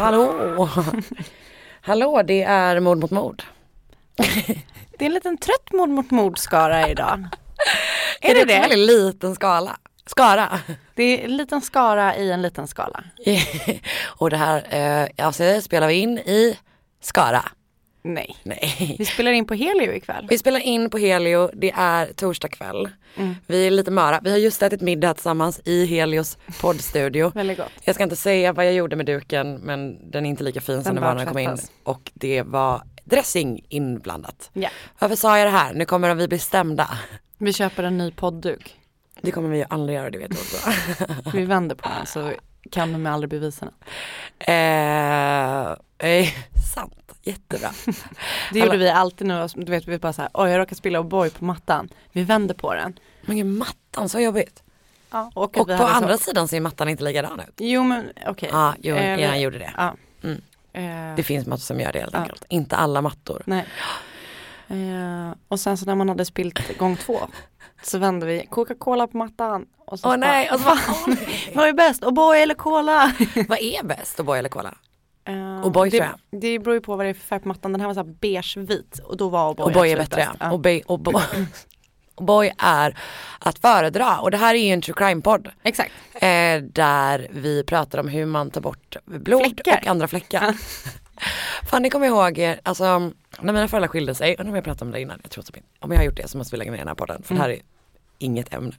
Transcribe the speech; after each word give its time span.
Hallå! 0.00 0.68
Hallå, 1.80 2.22
det 2.22 2.42
är 2.42 2.80
Mord 2.80 2.98
mot 2.98 3.10
mord. 3.10 3.42
Det 4.98 5.04
är 5.04 5.06
en 5.06 5.14
liten 5.14 5.38
trött 5.38 5.72
mord 5.72 5.88
mot 5.88 6.10
mord-skara 6.10 6.88
idag. 6.88 7.28
Är 8.20 8.34
det 8.34 8.44
det? 8.44 8.54
En 8.54 8.60
väldigt 8.60 8.78
liten 8.78 9.34
skala. 9.34 9.76
Skara. 10.06 10.60
Det 10.94 11.02
är 11.02 11.24
en 11.24 11.36
liten 11.36 11.60
skara 11.60 12.16
i 12.16 12.30
en 12.32 12.42
liten 12.42 12.66
skala. 12.66 13.04
Och 14.02 14.30
det 14.30 14.36
här 14.36 14.66
eh, 15.18 15.26
avsnittet 15.26 15.64
spelar 15.64 15.88
vi 15.88 15.94
in 15.94 16.18
i 16.18 16.58
Skara. 17.00 17.44
Nej. 18.02 18.36
Nej. 18.42 18.96
Vi 18.98 19.04
spelar 19.04 19.32
in 19.32 19.46
på 19.46 19.54
Helio 19.54 19.92
ikväll. 19.92 20.26
Vi 20.30 20.38
spelar 20.38 20.60
in 20.60 20.90
på 20.90 20.98
Helio, 20.98 21.50
det 21.54 21.70
är 21.76 22.06
torsdag 22.06 22.48
kväll. 22.48 22.88
Mm. 23.16 23.34
Vi 23.46 23.66
är 23.66 23.70
lite 23.70 23.90
möra, 23.90 24.20
vi 24.24 24.30
har 24.30 24.38
just 24.38 24.62
ätit 24.62 24.80
middag 24.80 25.14
tillsammans 25.14 25.60
i 25.64 25.86
Helios 25.86 26.38
poddstudio. 26.60 27.30
Väldigt 27.34 27.58
gott. 27.58 27.72
Jag 27.84 27.94
ska 27.94 28.04
inte 28.04 28.16
säga 28.16 28.52
vad 28.52 28.66
jag 28.66 28.72
gjorde 28.74 28.96
med 28.96 29.06
duken 29.06 29.54
men 29.54 30.10
den 30.10 30.26
är 30.26 30.30
inte 30.30 30.44
lika 30.44 30.60
fin 30.60 30.74
som 30.84 30.94
Den 30.94 30.94
den 30.94 31.04
var 31.04 31.14
när 31.14 31.20
jag 31.20 31.28
kom 31.28 31.38
in. 31.38 31.58
Och 31.84 32.10
det 32.14 32.42
var 32.42 32.82
dressing 33.04 33.64
inblandat. 33.68 34.50
Ja. 34.52 34.68
Varför 34.98 35.16
sa 35.16 35.38
jag 35.38 35.46
det 35.46 35.50
här? 35.58 35.72
Nu 35.74 35.84
kommer 35.84 36.14
vi 36.14 36.28
bli 36.28 36.38
stämda. 36.38 36.88
Vi 37.38 37.52
köper 37.52 37.82
en 37.82 37.98
ny 37.98 38.10
podduk. 38.12 38.76
Det 39.22 39.30
kommer 39.30 39.48
vi 39.48 39.58
ju 39.58 39.64
aldrig 39.70 39.96
göra, 39.98 40.10
det 40.10 40.18
vet 40.18 40.30
du 40.30 40.36
också. 40.36 40.70
Vi 41.34 41.44
vänder 41.44 41.74
på 41.74 41.88
den 41.88 42.06
så 42.06 42.32
kan 42.70 42.92
de 42.92 43.06
aldrig 43.06 43.30
bevisa 43.30 43.66
den. 43.66 43.74
eh, 44.38 45.70
eh, 45.98 46.28
sant, 46.74 46.94
jättebra. 47.22 47.70
Det 48.52 48.58
gjorde 48.58 48.76
vi 48.76 48.88
alltid 48.90 49.26
nu, 49.26 49.46
du 49.54 49.70
vet 49.72 49.88
vi 49.88 49.98
bara 49.98 50.12
så 50.12 50.22
här, 50.22 50.30
oj 50.34 50.50
jag 50.50 50.58
råkade 50.58 50.76
spilla 50.76 50.98
O'boy 51.00 51.30
på 51.38 51.44
mattan. 51.44 51.88
Vi 52.12 52.22
vänder 52.24 52.54
på 52.54 52.74
den. 52.74 52.98
Men 53.22 53.36
gud, 53.36 53.46
mattan, 53.46 54.08
så 54.08 54.20
jobbigt. 54.20 54.62
Ja, 55.10 55.30
Och 55.34 55.56
att 55.56 55.66
på 55.66 55.84
andra 55.86 56.16
så... 56.18 56.24
sidan 56.24 56.48
ser 56.48 56.60
mattan 56.60 56.88
inte 56.88 57.04
likadan 57.04 57.40
ut. 57.40 57.54
Jo 57.56 57.82
men 57.82 58.08
okej. 58.26 58.48
Ja, 58.52 58.74
jo, 58.82 58.96
Eh, 58.96 59.20
jag 59.20 59.40
gjorde 59.40 59.58
det. 59.58 59.72
Ja. 59.76 59.94
Mm. 60.22 60.40
Eh, 60.72 61.16
Det 61.16 61.22
finns 61.22 61.46
mattor 61.46 61.60
som 61.60 61.80
gör 61.80 61.92
det 61.92 61.98
helt 62.00 62.12
Ja. 62.14 62.18
enkelt. 62.20 62.44
Inte 62.48 62.76
alla 62.76 63.02
mattor. 63.02 63.42
Nej. 63.46 63.66
Eh, 64.68 65.30
och 65.48 65.60
sen 65.60 65.76
så 65.76 65.86
när 65.86 65.94
man 65.94 66.08
hade 66.08 66.24
spilt 66.24 66.78
gång 66.78 66.96
två 66.96 67.18
så 67.82 67.98
vände 67.98 68.26
vi 68.26 68.46
Coca-Cola 68.50 69.06
på 69.06 69.16
mattan. 69.16 69.66
Och 69.78 70.00
så 70.00 70.06
Åh 70.08 70.10
bara, 70.10 70.16
nej, 70.16 70.50
och 70.50 70.58
så 70.60 70.64
"Vad 70.64 70.76
bara, 70.76 70.94
fan, 70.94 71.16
vad 71.54 71.68
är 71.68 71.72
bäst? 71.72 72.02
O'boy 72.02 72.34
eller 72.42 72.54
Cola? 72.54 73.12
Vad 73.48 73.58
är 73.58 73.82
bäst, 73.84 74.18
O'boy 74.18 74.36
eller 74.38 74.48
Cola? 74.48 74.74
Eh, 75.30 75.66
O'boy 75.66 75.90
det, 75.90 75.98
tror 75.98 76.40
det 76.40 76.58
beror 76.58 76.74
ju 76.74 76.80
på 76.80 76.96
vad 76.96 77.06
det 77.06 77.10
är 77.10 77.14
för 77.14 77.26
färg 77.26 77.40
på 77.40 77.48
mattan. 77.48 77.72
Den 77.72 77.80
här 77.80 77.88
var 77.88 77.94
så 77.94 78.00
här 78.00 78.14
beige-vit 78.20 78.98
och 78.98 79.16
då 79.16 79.28
var 79.28 79.54
O'boy 79.54 79.72
O'boy 79.72 79.86
är 79.86 79.96
bättre 79.96 80.28
ja. 80.40 80.50
O'boy, 80.50 80.84
O'boy, 80.84 81.46
O'boy 82.16 82.50
är 82.58 82.98
att 83.38 83.58
föredra 83.58 84.18
och 84.18 84.30
det 84.30 84.36
här 84.36 84.54
är 84.54 84.58
ju 84.58 84.72
en 84.72 84.82
true 84.82 84.94
crime-podd. 84.94 85.48
Exakt. 85.62 85.92
Eh, 86.14 86.62
där 86.62 87.28
vi 87.30 87.64
pratar 87.64 87.98
om 87.98 88.08
hur 88.08 88.26
man 88.26 88.50
tar 88.50 88.60
bort 88.60 88.96
blod 89.04 89.42
Fläckar. 89.42 89.80
och 89.82 89.86
andra 89.86 90.08
fläckar. 90.08 90.54
Fan 91.70 91.82
det 91.82 91.90
kommer 91.90 92.06
jag 92.06 92.28
ihåg, 92.30 92.38
eh, 92.38 92.56
alltså 92.62 92.98
när 93.40 93.52
mina 93.52 93.68
föräldrar 93.68 93.88
skilde 93.88 94.14
sig, 94.14 94.36
undrar 94.38 94.50
om 94.50 94.54
jag 94.54 94.64
pratade 94.64 94.84
om 94.84 94.92
det 94.92 95.00
innan, 95.00 95.18
jag 95.22 95.30
tror 95.30 95.44
typ 95.44 95.56
inte. 95.56 95.68
Om 95.80 95.90
jag 95.90 95.98
har 95.98 96.04
gjort 96.04 96.16
det 96.16 96.28
så 96.28 96.38
måste 96.38 96.54
vi 96.56 96.58
lägga 96.58 96.70
ner 96.70 96.78
den 96.78 96.88
här 96.88 96.94
podden 96.94 97.22
för 97.22 97.34
det 97.34 97.40
här 97.40 97.50
är 97.50 97.58
inget 98.20 98.54
ämne. 98.54 98.72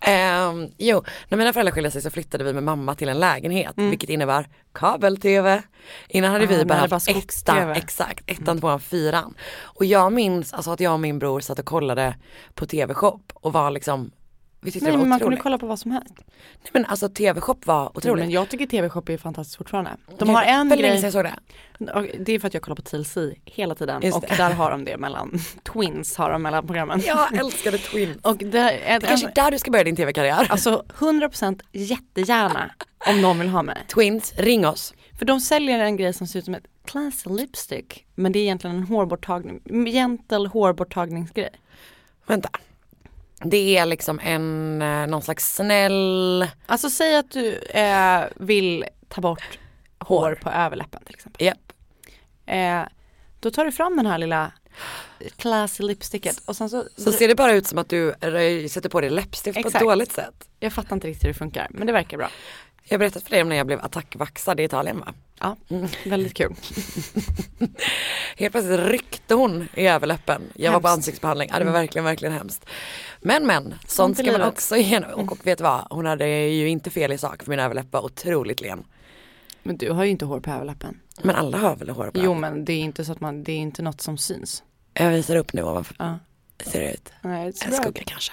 Ehm, 0.00 0.68
jo, 0.78 1.04
när 1.28 1.38
mina 1.38 1.52
föräldrar 1.52 1.72
skilde 1.72 1.90
sig 1.90 2.02
så 2.02 2.10
flyttade 2.10 2.44
vi 2.44 2.52
med 2.52 2.62
mamma 2.62 2.94
till 2.94 3.08
en 3.08 3.18
lägenhet 3.20 3.72
vilket 3.76 4.10
innebär 4.10 4.48
kabel-tv. 4.72 5.62
Innan 6.08 6.32
hade 6.32 6.44
Ah, 6.44 6.48
vi 6.48 6.64
bara 6.64 6.78
haft 6.78 7.08
ettan, 7.08 7.70
exakt, 7.70 8.30
ettan, 8.30 8.60
tvåan, 8.60 8.80
fyran. 8.80 9.34
Och 9.62 9.84
jag 9.84 10.12
minns 10.12 10.52
alltså 10.52 10.70
att 10.70 10.80
jag 10.80 10.92
och 10.92 11.00
min 11.00 11.18
bror 11.18 11.40
satt 11.40 11.58
och 11.58 11.64
kollade 11.64 12.16
på 12.54 12.66
tv-shop 12.66 13.20
och 13.34 13.52
var 13.52 13.70
liksom 13.70 14.10
Nej, 14.60 14.96
men 14.96 15.08
man 15.08 15.20
kunde 15.20 15.36
kolla 15.36 15.58
på 15.58 15.66
vad 15.66 15.78
som 15.78 15.90
helst. 15.90 16.14
Nej 16.62 16.70
men 16.72 16.84
alltså 16.84 17.08
tv-shop 17.08 17.56
var 17.64 17.96
otroligt. 17.96 18.24
Men 18.24 18.30
jag 18.30 18.48
tycker 18.48 18.66
TV-shop 18.66 19.02
är 19.08 19.18
fantastiskt 19.18 19.56
fortfarande. 19.56 19.90
De 20.18 20.28
har 20.28 20.42
en 20.42 20.68
länge 20.68 20.82
grej, 20.82 20.96
sedan 20.96 21.04
jag 21.04 21.12
såg 21.12 21.24
det. 21.24 22.24
det 22.24 22.32
är 22.32 22.38
för 22.38 22.46
att 22.46 22.54
jag 22.54 22.62
kollar 22.62 22.76
på 22.76 22.82
TLC 22.82 23.16
hela 23.44 23.74
tiden 23.74 24.02
Just 24.02 24.16
och 24.16 24.24
det. 24.28 24.36
där 24.36 24.50
har 24.50 24.70
de 24.70 24.84
det 24.84 24.96
mellan, 24.96 25.38
Twins 25.72 26.16
har 26.16 26.30
de 26.30 26.42
mellan 26.42 26.66
programmen. 26.66 27.02
Jag 27.06 27.36
älskade 27.38 27.78
Twins. 27.78 28.16
Och 28.22 28.36
det 28.36 28.58
är 28.58 29.00
Det 29.00 29.06
kanske 29.06 29.28
är 29.28 29.34
där 29.34 29.50
du 29.50 29.58
ska 29.58 29.70
börja 29.70 29.84
din 29.84 29.96
tv-karriär. 29.96 30.46
Alltså 30.50 30.84
100% 30.98 31.60
jättegärna 31.72 32.70
om 33.06 33.22
någon 33.22 33.38
vill 33.38 33.48
ha 33.48 33.62
mig. 33.62 33.84
Twins, 33.94 34.34
ring 34.36 34.66
oss. 34.66 34.94
För 35.18 35.24
de 35.24 35.40
säljer 35.40 35.78
en 35.78 35.96
grej 35.96 36.12
som 36.12 36.26
ser 36.26 36.38
ut 36.38 36.44
som 36.44 36.54
ett 36.54 36.66
classy 36.84 37.30
lipstick. 37.30 38.06
Men 38.14 38.32
det 38.32 38.38
är 38.38 38.42
egentligen 38.42 38.76
en 38.76 38.82
hårborttagning, 38.82 39.60
gentle 39.86 40.48
hårborttagningsgrej. 40.48 41.50
Vänta. 42.26 42.48
Det 43.44 43.76
är 43.78 43.86
liksom 43.86 44.20
en, 44.20 44.82
eh, 44.82 45.06
någon 45.06 45.22
slags 45.22 45.54
snäll 45.54 46.46
Alltså 46.66 46.90
säg 46.90 47.16
att 47.16 47.30
du 47.30 47.54
eh, 47.58 48.24
vill 48.36 48.84
ta 49.08 49.20
bort 49.20 49.58
hår 49.98 50.38
på 50.42 50.50
överläppen 50.50 51.02
till 51.04 51.14
exempel. 51.14 51.46
Japp. 51.46 51.72
Eh, 52.46 52.82
då 53.40 53.50
tar 53.50 53.64
du 53.64 53.72
fram 53.72 53.96
den 53.96 54.06
här 54.06 54.18
lilla 54.18 54.52
classy 55.36 55.82
lipsticket 55.84 56.38
och 56.44 56.56
sen 56.56 56.70
så, 56.70 56.84
Så 56.96 57.12
ser 57.12 57.28
det 57.28 57.34
bara 57.34 57.52
ut 57.52 57.66
som 57.66 57.78
att 57.78 57.88
du 57.88 58.14
sätter 58.70 58.88
på 58.88 59.00
dig 59.00 59.10
läppstift 59.10 59.54
på 59.54 59.60
ett 59.60 59.66
Exakt. 59.66 59.84
dåligt 59.84 60.12
sätt. 60.12 60.48
jag 60.60 60.72
fattar 60.72 60.96
inte 60.96 61.06
riktigt 61.08 61.24
hur 61.24 61.28
det 61.28 61.38
funkar 61.38 61.66
men 61.70 61.86
det 61.86 61.92
verkar 61.92 62.16
bra. 62.18 62.30
Jag 62.84 62.94
har 62.94 62.98
berättat 62.98 63.22
för 63.22 63.30
dig 63.30 63.42
om 63.42 63.48
när 63.48 63.56
jag 63.56 63.66
blev 63.66 63.80
attackvaxad 63.84 64.60
i 64.60 64.64
Italien 64.64 64.98
va? 65.00 65.14
Ja, 65.40 65.56
Mm. 65.70 65.88
väldigt 66.04 66.34
kul. 66.34 66.54
Helt 68.36 68.52
plötsligt 68.52 68.80
ryckte 68.80 69.34
hon 69.34 69.68
i 69.74 69.86
överläppen. 69.86 70.42
Jag 70.54 70.72
var 70.72 70.80
på 70.80 70.88
Hemskt. 70.88 70.96
ansiktsbehandling. 70.98 71.48
Ja, 71.52 71.58
det 71.58 71.64
var 71.64 71.72
verkligen, 71.72 72.04
verkligen 72.04 72.34
hemskt. 72.34 72.66
Men 73.26 73.46
men, 73.46 73.74
sånt 73.86 74.18
ska 74.18 74.32
man 74.32 74.42
också 74.42 74.76
igenom. 74.76 75.10
Och, 75.10 75.32
och 75.32 75.46
vet 75.46 75.58
du 75.58 75.64
vad, 75.64 75.86
hon 75.90 76.06
hade 76.06 76.28
ju 76.28 76.68
inte 76.68 76.90
fel 76.90 77.12
i 77.12 77.18
sak 77.18 77.42
för 77.42 77.50
min 77.50 77.58
överläpp 77.60 77.92
var 77.92 78.04
otroligt 78.04 78.60
len. 78.60 78.84
Men 79.62 79.76
du 79.76 79.90
har 79.90 80.04
ju 80.04 80.10
inte 80.10 80.24
hår 80.24 80.40
på 80.40 80.50
överläppen. 80.50 81.00
Men 81.22 81.36
alla 81.36 81.58
har 81.58 81.76
väl 81.76 81.88
hår 81.90 82.10
på 82.10 82.20
Jo 82.20 82.34
men 82.34 82.64
det 82.64 82.72
är 82.72 82.80
inte 82.80 83.04
så 83.04 83.12
att 83.12 83.20
man, 83.20 83.44
det 83.44 83.52
är 83.52 83.56
inte 83.56 83.82
något 83.82 84.00
som 84.00 84.18
syns. 84.18 84.62
Jag 84.94 85.10
visar 85.10 85.36
upp 85.36 85.52
nu 85.52 85.62
ovanför. 85.62 85.96
Ja. 85.98 86.18
Ser 86.64 86.80
det 86.80 86.92
ut? 86.92 87.12
Nej, 87.22 87.50
it's 87.50 87.64
En 87.64 87.70
bra. 87.70 87.80
skugga 87.80 88.02
kanske. 88.06 88.32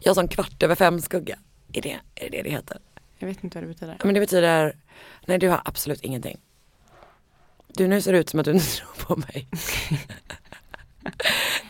Jag 0.00 0.10
har 0.10 0.14
sån 0.14 0.28
kvart 0.28 0.62
över 0.62 0.74
fem 0.74 1.00
skugga. 1.00 1.38
Är 1.72 1.82
det 1.82 2.00
är 2.14 2.30
det, 2.30 2.36
det 2.36 2.42
det 2.42 2.50
heter? 2.50 2.78
Jag 3.18 3.28
vet 3.28 3.44
inte 3.44 3.58
vad 3.58 3.64
det 3.64 3.68
betyder. 3.68 3.98
Men 4.04 4.14
det 4.14 4.20
betyder, 4.20 4.76
nej 5.26 5.38
du 5.38 5.48
har 5.48 5.60
absolut 5.64 6.00
ingenting. 6.00 6.38
Du 7.66 7.88
nu 7.88 8.00
ser 8.00 8.12
det 8.12 8.18
ut 8.18 8.28
som 8.28 8.40
att 8.40 8.44
du 8.46 8.52
inte 8.52 8.66
tror 8.76 9.06
på 9.06 9.16
mig. 9.16 9.48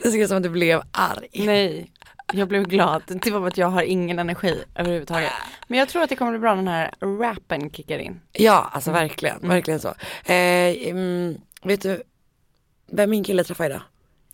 Det 0.02 0.10
ser 0.10 0.18
ut 0.18 0.28
som 0.28 0.36
att 0.36 0.42
du 0.42 0.48
blev 0.48 0.82
arg. 0.92 1.46
Nej, 1.46 1.90
jag 2.32 2.48
blev 2.48 2.62
glad. 2.62 3.02
Det 3.06 3.30
var 3.30 3.40
bara 3.40 3.48
att 3.48 3.58
jag 3.58 3.66
har 3.66 3.82
ingen 3.82 4.18
energi 4.18 4.64
överhuvudtaget. 4.74 5.32
Men 5.68 5.78
jag 5.78 5.88
tror 5.88 6.02
att 6.02 6.08
det 6.08 6.16
kommer 6.16 6.30
bli 6.32 6.38
bra 6.40 6.54
när 6.54 6.62
den 6.62 6.68
här 6.72 7.18
rappen 7.18 7.70
kickar 7.70 7.98
in. 7.98 8.20
Ja, 8.32 8.70
alltså 8.72 8.90
verkligen, 8.92 9.48
verkligen 9.48 9.80
så. 9.80 9.88
Eh, 10.24 10.88
mm, 10.88 11.40
vet 11.62 11.82
du 11.82 12.02
vem 12.92 13.10
min 13.10 13.24
kille 13.24 13.44
träffade 13.44 13.68
idag? 13.68 13.82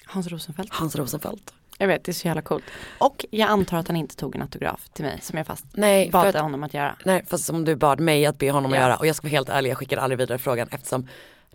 Hans 0.04 0.26
Rosenfeldt. 0.26 0.72
Hans 0.74 0.96
Rosenfeldt. 0.96 1.54
Jag 1.78 1.88
vet, 1.88 2.04
det 2.04 2.10
är 2.10 2.14
så 2.14 2.26
jävla 2.28 2.42
coolt. 2.42 2.64
Och 2.98 3.24
jag 3.30 3.48
antar 3.50 3.78
att 3.78 3.88
han 3.88 3.96
inte 3.96 4.16
tog 4.16 4.36
en 4.36 4.42
autograf 4.42 4.88
till 4.88 5.04
mig 5.04 5.18
som 5.22 5.38
jag 5.38 5.46
fast 5.46 5.64
Nej, 5.72 6.10
bad 6.10 6.26
att, 6.26 6.42
honom 6.42 6.62
att 6.64 6.74
göra. 6.74 6.96
nej, 7.04 7.24
fast 7.26 7.44
som 7.44 7.64
du 7.64 7.76
bad 7.76 8.00
mig 8.00 8.26
att 8.26 8.38
be 8.38 8.50
honom 8.50 8.72
att 8.72 8.78
Ja. 8.78 8.82
göra 8.82 8.96
och 8.96 9.06
jag 9.06 9.16
ska 9.16 9.24
vara 9.26 9.30
helt 9.32 9.48
ärlig, 9.48 9.70
jag 9.70 9.78
skickar 9.78 9.96
aldrig 9.96 10.18
vidare 10.18 10.38
frågan 10.38 10.68
eftersom 10.70 11.08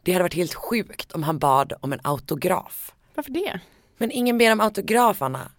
det 0.03 0.11
hade 0.13 0.23
varit 0.23 0.33
helt 0.33 0.53
sjukt 0.53 1.11
om 1.11 1.23
han 1.23 1.39
bad 1.39 1.73
om 1.81 1.93
en 1.93 1.99
autograf. 2.03 2.91
Varför 3.15 3.31
det? 3.31 3.59
Men 3.97 4.11
ingen 4.11 4.37
ber 4.37 4.51
om 4.51 4.59
autograf 4.59 5.21
Anna. 5.21 5.51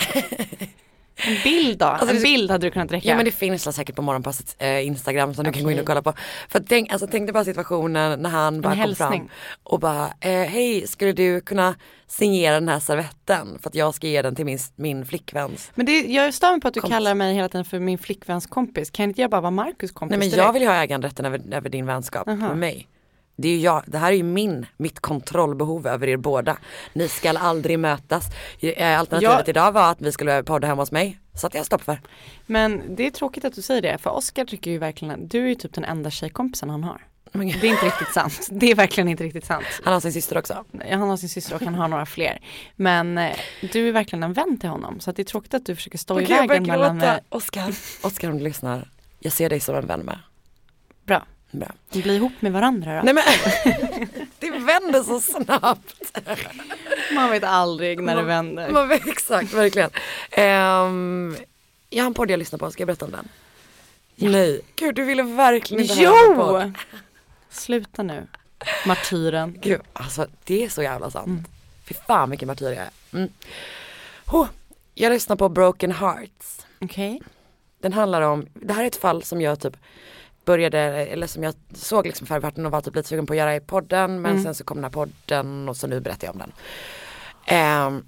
En 1.26 1.36
bild 1.44 1.78
då? 1.78 1.84
Alltså, 1.84 2.16
en 2.16 2.22
bild 2.22 2.50
hade 2.50 2.66
du 2.66 2.70
kunnat 2.70 2.92
räcka. 2.92 3.08
Ja 3.08 3.16
men 3.16 3.24
det 3.24 3.30
finns 3.30 3.74
säkert 3.74 3.96
på 3.96 4.02
morgonpassets 4.02 4.56
eh, 4.58 4.86
Instagram 4.86 5.34
som 5.34 5.44
du 5.44 5.52
kan 5.52 5.64
gå 5.64 5.70
in 5.70 5.78
och 5.78 5.86
kolla 5.86 6.02
på. 6.02 6.12
För 6.48 6.60
tänk, 6.60 6.92
alltså, 6.92 7.06
tänk 7.10 7.26
dig 7.26 7.32
bara 7.32 7.44
situationen 7.44 8.22
när 8.22 8.30
han 8.30 8.60
bara 8.60 8.84
kom 8.84 8.94
fram 8.94 9.28
och 9.62 9.80
bara 9.80 10.06
eh, 10.20 10.30
hej 10.30 10.86
skulle 10.86 11.12
du 11.12 11.40
kunna 11.40 11.74
signera 12.06 12.54
den 12.54 12.68
här 12.68 12.80
servetten 12.80 13.58
för 13.62 13.68
att 13.68 13.74
jag 13.74 13.94
ska 13.94 14.06
ge 14.06 14.22
den 14.22 14.34
till 14.34 14.44
min, 14.44 14.58
min 14.76 15.06
flickväns. 15.06 15.70
Men 15.74 15.86
det, 15.86 16.00
jag 16.00 16.34
stör 16.34 16.50
mig 16.50 16.60
på 16.60 16.68
att 16.68 16.74
du 16.74 16.80
Kompis. 16.80 16.96
kallar 16.96 17.14
mig 17.14 17.34
hela 17.34 17.48
tiden 17.48 17.64
för 17.64 17.78
min 17.78 17.98
flickväns 17.98 18.46
kompis. 18.46 18.90
Kan 18.90 19.04
inte 19.04 19.20
jag 19.20 19.30
bara 19.30 19.40
vara 19.40 19.50
Marcus 19.50 19.92
kompis 19.92 20.10
Nej 20.10 20.18
men 20.18 20.28
direkt? 20.28 20.46
jag 20.46 20.52
vill 20.52 20.66
ha 20.66 20.74
äganderätten 20.74 21.24
över, 21.24 21.54
över 21.54 21.68
din 21.68 21.86
vänskap 21.86 22.26
med 22.26 22.56
mig. 22.56 22.88
Det 23.40 23.48
är 23.48 23.58
jag, 23.58 23.82
det 23.86 23.98
här 23.98 24.12
är 24.12 24.16
ju 24.16 24.22
min, 24.22 24.66
mitt 24.76 25.00
kontrollbehov 25.00 25.86
över 25.86 26.06
er 26.08 26.16
båda. 26.16 26.56
Ni 26.92 27.08
ska 27.08 27.30
aldrig 27.38 27.78
mötas. 27.78 28.24
Eh, 28.60 28.98
Alternativet 28.98 29.32
Jag- 29.38 29.48
idag 29.48 29.72
var 29.72 29.90
att 29.90 30.00
vi 30.00 30.12
skulle 30.12 30.42
podda 30.42 30.66
hemma 30.66 30.82
hos 30.82 30.92
mig. 30.92 31.18
Så 31.34 31.46
att 31.46 31.54
jag 31.54 31.66
stopp 31.66 31.82
för. 31.82 32.00
Men 32.46 32.82
det 32.96 33.06
är 33.06 33.10
tråkigt 33.10 33.44
att 33.44 33.54
du 33.54 33.62
säger 33.62 33.82
det, 33.82 33.98
för 33.98 34.10
Oskar 34.10 34.44
tycker 34.44 34.70
ju 34.70 34.78
verkligen 34.78 35.14
att 35.14 35.30
du 35.30 35.50
är 35.50 35.54
typ 35.54 35.74
den 35.74 35.84
enda 35.84 36.10
tjejkompisen 36.10 36.70
han 36.70 36.84
har. 36.84 37.06
Det 37.32 37.38
är 37.38 37.64
inte 37.64 37.86
riktigt 37.86 38.12
sant. 38.14 38.48
Det 38.50 38.70
är 38.70 38.74
verkligen 38.74 39.08
inte 39.08 39.24
riktigt 39.24 39.44
sant. 39.44 39.64
Han 39.84 39.92
har 39.92 40.00
sin 40.00 40.12
syster 40.12 40.38
också. 40.38 40.64
Han 40.90 41.00
har 41.00 41.16
sin 41.16 41.28
syster 41.28 41.54
och 41.54 41.62
han 41.62 41.74
har 41.74 41.88
några 41.88 42.06
fler. 42.06 42.40
Men 42.76 43.18
eh, 43.18 43.36
du 43.72 43.88
är 43.88 43.92
verkligen 43.92 44.22
en 44.22 44.32
vän 44.32 44.58
till 44.60 44.68
honom. 44.68 45.00
Så 45.00 45.12
det 45.12 45.22
är 45.22 45.24
tråkigt 45.24 45.54
att 45.54 45.66
du 45.66 45.76
försöker 45.76 45.98
stå 45.98 46.20
i 46.20 46.24
Okej, 46.24 46.36
jag 46.36 46.48
vägen 46.48 46.66
mellan... 46.66 47.00
eh, 47.02 47.14
Oskar, 47.28 47.74
Oskar 48.02 48.30
om 48.30 48.38
du 48.38 48.44
lyssnar. 48.44 48.88
Jag 49.18 49.32
ser 49.32 49.48
dig 49.48 49.60
som 49.60 49.74
en 49.74 49.86
vän 49.86 50.00
med. 50.00 50.18
Bra. 51.50 51.68
Bli 51.90 52.16
ihop 52.16 52.32
med 52.40 52.52
varandra 52.52 52.96
då. 52.96 53.02
Nej 53.02 53.14
men, 53.14 53.24
det 54.38 54.50
vänder 54.50 55.02
så 55.02 55.20
snabbt. 55.20 56.18
Man 57.12 57.30
vet 57.30 57.44
aldrig 57.44 58.00
när 58.00 58.16
det 58.16 58.22
vänder. 58.22 58.70
Man, 58.70 58.92
exakt, 58.92 59.52
verkligen. 59.52 59.90
Um, 60.38 61.36
jag 61.90 62.02
har 62.02 62.06
en 62.06 62.14
podd 62.14 62.30
jag 62.30 62.38
lyssnar 62.38 62.58
på, 62.58 62.70
ska 62.70 62.80
jag 62.80 62.86
berätta 62.86 63.04
om 63.04 63.10
den? 63.10 63.28
Nej, 64.14 64.60
gud 64.76 64.94
du 64.94 65.04
ville 65.04 65.22
verkligen 65.22 65.82
inte 65.82 65.94
höra 65.94 66.28
min 66.28 66.36
podd. 66.36 66.62
Jo! 66.64 67.00
Sluta 67.50 68.02
nu. 68.02 68.26
Martyren. 68.86 69.58
Gud, 69.60 69.80
alltså 69.92 70.26
det 70.44 70.64
är 70.64 70.68
så 70.68 70.82
jävla 70.82 71.10
sant. 71.10 71.48
Fy 71.84 71.94
fan 71.94 72.30
vilken 72.30 72.46
martyr 72.46 72.66
jag 72.66 72.76
är. 72.76 72.90
Mm. 73.12 73.28
Oh, 74.26 74.46
jag 74.94 75.10
lyssnar 75.10 75.36
på 75.36 75.48
Broken 75.48 75.92
Hearts. 75.92 76.66
Okej. 76.80 77.22
Den 77.80 77.92
handlar 77.92 78.22
om, 78.22 78.46
det 78.54 78.72
här 78.72 78.82
är 78.82 78.86
ett 78.86 78.96
fall 78.96 79.22
som 79.22 79.40
jag 79.40 79.60
typ 79.60 79.76
började, 80.44 80.78
eller 80.78 81.26
som 81.26 81.42
jag 81.42 81.54
såg 81.74 82.06
liksom 82.06 82.26
förbifarten 82.26 82.66
och 82.66 82.72
var 82.72 82.80
typ 82.80 82.94
lite 82.94 83.08
sugen 83.08 83.26
på 83.26 83.32
att 83.32 83.38
göra 83.38 83.56
i 83.56 83.60
podden 83.60 84.22
men 84.22 84.42
sen 84.42 84.54
så 84.54 84.64
kom 84.64 84.76
den 84.76 84.84
här 84.84 84.90
podden 84.90 85.68
och 85.68 85.76
så 85.76 85.86
nu 85.86 86.00
berättar 86.00 86.26
jag 86.26 86.34
om 86.34 86.38
den. 86.38 86.52
Ehm, 87.46 88.06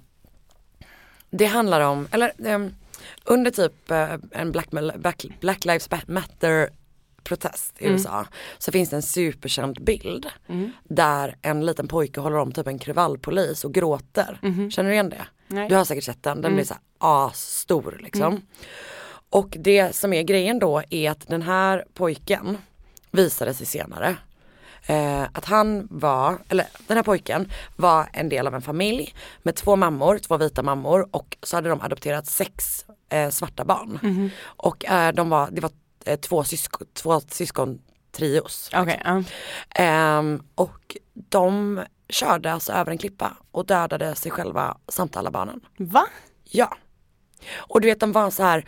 det 1.29 1.45
handlar 1.45 1.81
om, 1.81 2.07
eller 2.11 2.31
ehm, 2.45 2.73
under 3.23 3.51
typ 3.51 3.91
eh, 3.91 4.15
en 4.31 4.51
Black, 4.51 4.69
Black, 4.95 5.25
Black 5.39 5.65
Lives 5.65 5.89
Matter 6.07 6.69
protest 7.23 7.75
i 7.79 7.87
USA 7.87 8.25
så 8.57 8.71
finns 8.71 8.89
det 8.89 8.95
en 8.95 9.01
superkänd 9.01 9.83
bild 9.83 10.27
där 10.83 11.35
en 11.41 11.65
liten 11.65 11.87
pojke 11.87 12.19
håller 12.19 12.37
om 12.37 12.51
typ 12.51 12.67
en 12.67 12.79
kravallpolis 12.79 13.65
och 13.65 13.73
gråter. 13.73 14.39
Känner 14.69 14.89
du 14.89 14.93
igen 14.93 15.09
det? 15.09 15.25
Nej. 15.47 15.69
Du 15.69 15.75
har 15.75 15.85
säkert 15.85 16.03
sett 16.03 16.23
den, 16.23 16.41
den 16.41 16.53
blir 16.55 16.65
så 16.65 16.73
här 16.73 16.81
asstor 16.97 17.99
liksom. 18.03 18.41
Och 19.33 19.57
det 19.59 19.95
som 19.95 20.13
är 20.13 20.23
grejen 20.23 20.59
då 20.59 20.81
är 20.89 21.11
att 21.11 21.27
den 21.27 21.41
här 21.41 21.85
pojken 21.93 22.57
visade 23.11 23.53
sig 23.53 23.65
senare 23.65 24.17
eh, 24.85 25.23
att 25.23 25.45
han 25.45 25.87
var, 25.91 26.37
eller 26.49 26.67
den 26.87 26.97
här 26.97 27.03
pojken 27.03 27.51
var 27.75 28.09
en 28.13 28.29
del 28.29 28.47
av 28.47 28.55
en 28.55 28.61
familj 28.61 29.15
med 29.43 29.55
två 29.55 29.75
mammor, 29.75 30.17
två 30.17 30.37
vita 30.37 30.63
mammor 30.63 31.07
och 31.11 31.37
så 31.43 31.57
hade 31.57 31.69
de 31.69 31.81
adopterat 31.81 32.27
sex 32.27 32.85
eh, 33.09 33.29
svarta 33.29 33.65
barn. 33.65 33.99
Och 34.43 34.85
eh, 34.85 35.13
de 35.13 35.29
var, 35.29 35.49
det 35.51 35.61
var 35.61 35.71
eh, 36.05 36.19
två, 36.19 36.43
syskon, 36.43 36.87
två 36.93 37.19
syskontrios. 37.19 38.69
Okej, 38.73 39.01
ja. 39.05 39.23
Ehm, 39.75 40.43
och 40.55 40.97
de 41.13 41.81
körde 42.09 42.53
alltså 42.53 42.71
över 42.71 42.91
en 42.91 42.97
klippa 42.97 43.37
och 43.51 43.65
dödade 43.65 44.15
sig 44.15 44.31
själva 44.31 44.77
samt 44.87 45.17
alla 45.17 45.31
barnen. 45.31 45.61
Va? 45.77 46.05
Ja. 46.43 46.77
Och 47.55 47.81
du 47.81 47.87
vet 47.87 47.99
de 47.99 48.11
var 48.11 48.29
så 48.29 48.43
här 48.43 48.65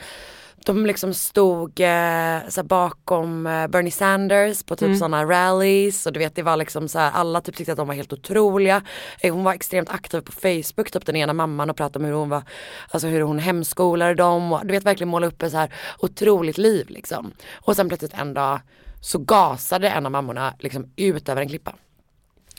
de 0.65 0.85
liksom 0.85 1.13
stod 1.13 1.79
eh, 1.79 2.63
bakom 2.63 3.47
eh, 3.47 3.67
Bernie 3.67 3.91
Sanders 3.91 4.63
på 4.63 4.75
typ 4.75 4.97
sådana 4.97 5.25
rallies 5.25 6.05
och 6.05 6.13
du 6.13 6.19
vet 6.19 6.35
det 6.35 6.43
var 6.43 6.57
liksom 6.57 6.87
så 6.87 6.99
här 6.99 7.11
alla 7.11 7.41
typ 7.41 7.55
tyckte 7.55 7.71
att 7.71 7.77
de 7.77 7.87
var 7.87 7.95
helt 7.95 8.13
otroliga. 8.13 8.81
Eh, 9.19 9.33
hon 9.33 9.43
var 9.43 9.53
extremt 9.53 9.89
aktiv 9.89 10.21
på 10.21 10.31
Facebook, 10.31 10.91
typ 10.91 11.05
den 11.05 11.15
ena 11.15 11.33
mamman 11.33 11.69
och 11.69 11.77
pratade 11.77 11.99
om 11.99 12.05
hur 12.05 12.17
hon 12.17 12.29
var, 12.29 12.43
alltså 12.89 13.07
hur 13.07 13.21
hon 13.21 13.39
hemskolade 13.39 14.15
dem 14.15 14.51
och 14.51 14.65
du 14.65 14.71
vet 14.71 14.85
verkligen 14.85 15.09
måla 15.09 15.27
upp 15.27 15.43
ett 15.43 15.51
så 15.51 15.57
här 15.57 15.73
otroligt 15.99 16.57
liv 16.57 16.89
liksom. 16.89 17.31
Och 17.51 17.75
sen 17.75 17.87
plötsligt 17.87 18.13
en 18.13 18.33
dag 18.33 18.59
så 19.01 19.17
gasade 19.17 19.89
en 19.89 20.05
av 20.05 20.11
mammorna 20.11 20.53
liksom 20.59 20.93
ut 20.95 21.29
över 21.29 21.41
en 21.41 21.49
klippa. 21.49 21.75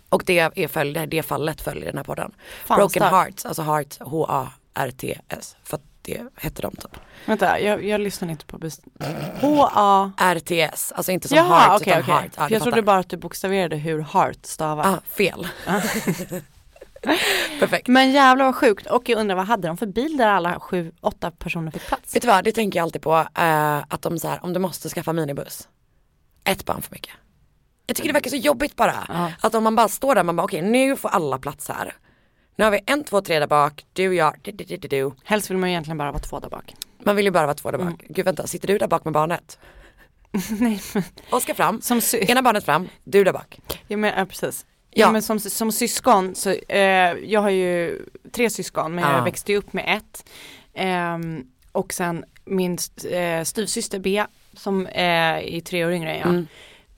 Och 0.09 0.23
det 0.27 0.39
är 0.39 0.69
följd, 0.69 1.09
det 1.09 1.23
fallet 1.23 1.61
följer 1.61 1.87
den 1.87 1.97
här 1.97 2.05
podden. 2.05 2.33
Fan, 2.65 2.77
Broken 2.77 3.01
starkt. 3.01 3.15
Hearts, 3.15 3.47
alltså 3.47 3.63
Heart, 3.63 3.99
H-A-R-T-S. 4.01 5.57
För 5.65 5.79
det 6.07 6.23
hette 6.37 6.63
de 6.63 6.77
typ. 6.77 6.97
Vänta, 7.25 7.61
jag, 7.61 7.85
jag 7.85 8.01
lyssnar 8.01 8.31
inte 8.31 8.47
på 8.47 8.59
best... 8.59 8.85
H-A... 9.41 10.13
RTS, 10.35 10.93
alltså 10.93 11.13
inte 11.13 11.29
som 11.29 11.37
Jaha, 11.37 11.59
heart 11.61 11.81
okej 11.81 11.91
utan 11.93 12.03
okej. 12.03 12.15
heart. 12.15 12.31
Ja, 12.37 12.47
För 12.49 12.55
Jag 12.55 12.63
trodde 12.63 12.83
bara 12.83 12.99
att 12.99 13.09
du 13.09 13.17
bokstaverade 13.17 13.77
hur 13.77 14.01
heart 14.01 14.39
stavar. 14.47 14.85
Ah, 14.87 15.01
fel. 15.17 15.49
Perfekt. 17.61 17.89
Men 17.89 18.11
jävlar 18.13 18.45
vad 18.45 18.55
sjukt. 18.57 18.87
Och 18.87 19.09
jag 19.09 19.19
undrar 19.19 19.37
vad 19.37 19.47
hade 19.47 19.69
de 19.69 19.77
för 19.77 19.87
bil 19.87 20.17
där 20.17 20.29
alla 20.29 20.61
sju, 20.61 20.93
åtta 21.01 21.31
personer 21.31 21.71
fick 21.71 21.87
plats? 21.87 22.15
Vet 22.17 22.23
du 22.23 22.29
vad, 22.29 22.45
det 22.45 22.53
tänker 22.53 22.79
jag 22.79 22.85
alltid 22.85 23.03
på. 23.03 23.17
eh, 23.35 23.79
att 23.89 24.03
de 24.03 24.19
så 24.19 24.29
här, 24.29 24.45
om 24.45 24.53
du 24.53 24.61
måste 24.61 24.89
skaffa 24.89 25.13
minibuss. 25.13 25.69
Ett 26.45 26.65
barn 26.65 26.83
för 26.83 26.95
mycket. 26.95 27.13
Jag 27.87 27.97
tycker 27.97 28.09
det 28.09 28.13
verkar 28.13 28.31
så 28.31 28.37
jobbigt 28.37 28.77
bara. 28.77 29.33
Att 29.41 29.55
om 29.55 29.65
man 29.65 29.77
bara 29.77 29.89
står 29.89 30.15
där, 30.15 30.23
man 30.23 30.37
bara 30.37 30.45
okej 30.45 30.63
nu 30.63 30.97
får 30.97 31.09
alla 31.09 31.39
plats 31.39 31.69
här. 31.69 31.95
Nu 32.57 32.65
har 32.65 32.71
vi 32.71 32.81
en, 32.87 33.05
två, 33.05 33.21
tre 33.21 33.39
där 33.39 33.47
bak, 33.47 33.85
du, 33.93 34.15
jag, 34.15 34.35
du, 34.43 34.51
du, 34.53 34.77
du, 34.77 34.89
du. 34.89 35.13
Helst 35.25 35.51
vill 35.51 35.57
man 35.59 35.69
ju 35.69 35.73
egentligen 35.73 35.99
bara 35.99 36.13
vara 36.13 36.23
två 36.23 36.41
där 36.41 36.49
bak. 36.49 36.75
Man 36.99 37.17
vill 37.17 37.25
ju 37.25 37.31
bara 37.31 37.47
vara 37.47 37.55
två 37.55 37.71
där 37.71 37.79
bak. 37.79 38.03
Gud 38.09 38.25
vänta, 38.25 38.47
sitter 38.47 38.69
du 38.69 38.79
där 38.79 38.87
bak 38.89 39.05
med 39.05 39.13
barnet? 39.15 39.59
Nej 40.61 40.81
men, 40.95 41.03
Oskar 41.31 41.55
fram, 41.55 41.81
som, 41.81 42.01
sy- 42.01 42.25
ena 42.29 42.43
barnet 42.43 42.65
fram, 42.65 42.89
du 43.05 43.25
där 43.25 43.33
bak. 43.33 43.61
ja, 43.89 43.97
men, 43.97 44.19
ja, 44.19 44.27
precis. 44.27 44.67
Ja. 44.91 45.07
Ja. 45.07 45.13
men 45.13 45.23
som, 45.23 45.41
som 45.41 45.73
syskon 45.73 46.35
så, 46.35 46.51
eh, 46.69 46.81
jag 47.25 47.41
har 47.41 47.51
ju 47.51 48.03
tre 48.33 48.51
syskon 48.51 48.95
men 48.95 49.05
Ja. 49.05 49.17
jag 49.17 49.25
växte 49.25 49.53
ju 49.53 49.59
upp 49.59 49.73
med 49.73 49.85
ett. 49.97 50.25
Ehm, 50.75 51.45
och 51.73 51.93
sen 51.93 52.25
min 52.45 52.79
eh, 53.11 53.43
styvsyster 53.45 53.99
Bea 53.99 54.29
som 54.57 54.89
är 54.93 55.61
tre 55.61 55.85
år 55.85 55.93
yngre 55.93 56.11
än 56.13 56.19
jag. 56.19 56.29
Mm. 56.29 56.47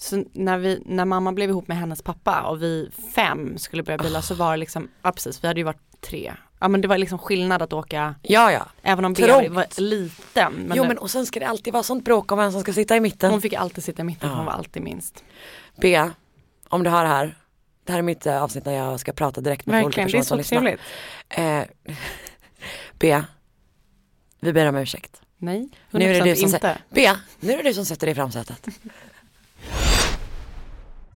Så 0.00 0.24
när, 0.32 0.58
vi, 0.58 0.82
när 0.86 1.04
mamma 1.04 1.32
blev 1.32 1.50
ihop 1.50 1.68
med 1.68 1.76
hennes 1.76 2.02
pappa 2.02 2.42
och 2.42 2.62
vi 2.62 2.90
fem 3.14 3.58
skulle 3.58 3.82
börja 3.82 3.98
bila 3.98 4.22
så 4.22 4.34
var 4.34 4.50
det 4.50 4.56
liksom, 4.56 4.88
ja 5.02 5.12
precis 5.12 5.44
vi 5.44 5.48
hade 5.48 5.60
ju 5.60 5.64
varit 5.64 6.00
tre. 6.00 6.34
Ja 6.60 6.68
men 6.68 6.80
det 6.80 6.88
var 6.88 6.98
liksom 6.98 7.18
skillnad 7.18 7.62
att 7.62 7.72
åka, 7.72 8.14
Ja 8.22 8.52
ja. 8.52 8.66
även 8.82 9.04
om 9.04 9.14
Trångt. 9.14 9.48
var 9.50 9.80
liten. 9.80 10.52
Men 10.52 10.76
jo 10.76 10.82
det, 10.82 10.88
men 10.88 10.98
och 10.98 11.10
sen 11.10 11.26
ska 11.26 11.40
det 11.40 11.46
alltid 11.48 11.72
vara 11.72 11.82
sånt 11.82 12.04
bråk 12.04 12.32
om 12.32 12.38
vem 12.38 12.52
som 12.52 12.60
ska 12.60 12.72
sitta 12.72 12.96
i 12.96 13.00
mitten. 13.00 13.30
hon 13.30 13.40
fick 13.40 13.52
alltid 13.52 13.84
sitta 13.84 14.02
i 14.02 14.04
mitten 14.04 14.28
Ja. 14.30 14.36
hon 14.36 14.44
var 14.46 14.52
alltid 14.52 14.82
minst. 14.82 15.24
Bea, 15.80 16.12
om 16.68 16.82
du 16.82 16.90
hör 16.90 17.02
det 17.02 17.08
här. 17.10 17.38
Det 17.84 17.92
här 17.92 17.98
är 17.98 18.02
mitt 18.02 18.26
eh, 18.26 18.42
avsnitt 18.42 18.64
när 18.64 18.72
jag 18.72 19.00
ska 19.00 19.12
prata 19.12 19.40
direkt 19.40 19.66
med 19.66 19.84
olika 19.84 20.00
Verkligen, 20.00 20.22
det 20.22 20.28
personer 20.28 20.40
är 20.40 20.44
så 20.44 20.48
trevligt. 20.48 20.80
Eh, 21.28 21.94
Bea, 22.98 23.24
vi 24.40 24.52
ber 24.52 24.66
om 24.66 24.76
ursäkt. 24.76 25.22
Nej, 25.38 25.68
Nu 25.90 26.04
är 26.04 26.08
det 26.14 26.20
100% 26.20 26.24
du 26.24 26.36
som 26.36 26.54
inte. 26.54 26.78
Bea, 26.90 27.16
nu 27.40 27.52
är 27.52 27.56
det 27.56 27.62
du 27.62 27.74
som 27.74 27.84
sätter 27.84 28.06
dig 28.06 28.12
i 28.12 28.14
framsätet. 28.14 28.66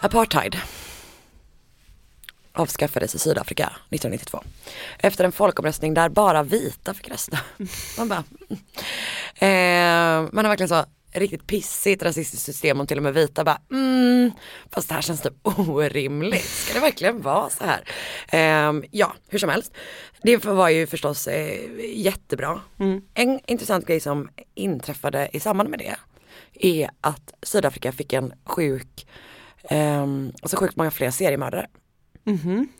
Apartheid 0.00 0.56
avskaffades 2.52 3.14
i 3.14 3.18
Sydafrika 3.18 3.64
1992. 3.64 4.42
Efter 4.98 5.24
en 5.24 5.32
folkomröstning 5.32 5.94
där 5.94 6.08
bara 6.08 6.42
vita 6.42 6.94
fick 6.94 7.08
rösta. 7.08 7.38
Man 7.98 8.08
bara, 8.08 8.24
eh, 9.34 10.28
man 10.32 10.44
har 10.44 10.48
verkligen 10.48 10.68
så 10.68 10.84
riktigt 11.12 11.46
pissigt 11.46 12.02
rasistiskt 12.02 12.46
system 12.46 12.80
och 12.80 12.88
till 12.88 12.96
och 12.96 13.02
med 13.02 13.14
vita 13.14 13.44
bara, 13.44 13.60
mm, 13.70 14.30
fast 14.70 14.88
det 14.88 14.94
här 14.94 15.02
känns 15.02 15.20
typ 15.20 15.34
orimligt. 15.42 16.44
Ska 16.44 16.74
det 16.74 16.80
verkligen 16.80 17.22
vara 17.22 17.50
så 17.50 17.64
här? 17.64 17.84
Eh, 18.28 18.82
ja, 18.90 19.14
hur 19.28 19.38
som 19.38 19.48
helst. 19.48 19.72
Det 20.22 20.44
var 20.44 20.68
ju 20.68 20.86
förstås 20.86 21.26
eh, 21.26 21.60
jättebra. 21.94 22.60
En 23.14 23.40
intressant 23.46 23.86
grej 23.86 24.00
som 24.00 24.28
inträffade 24.54 25.28
i 25.32 25.40
samband 25.40 25.68
med 25.68 25.78
det 25.78 25.96
är 26.60 26.90
att 27.00 27.34
Sydafrika 27.42 27.92
fick 27.92 28.12
en 28.12 28.32
sjuk, 28.44 29.06
eh, 29.70 30.02
alltså 30.42 30.56
sjukt 30.56 30.76
många 30.76 30.90
fler 30.90 31.10
seriemördare. 31.10 31.66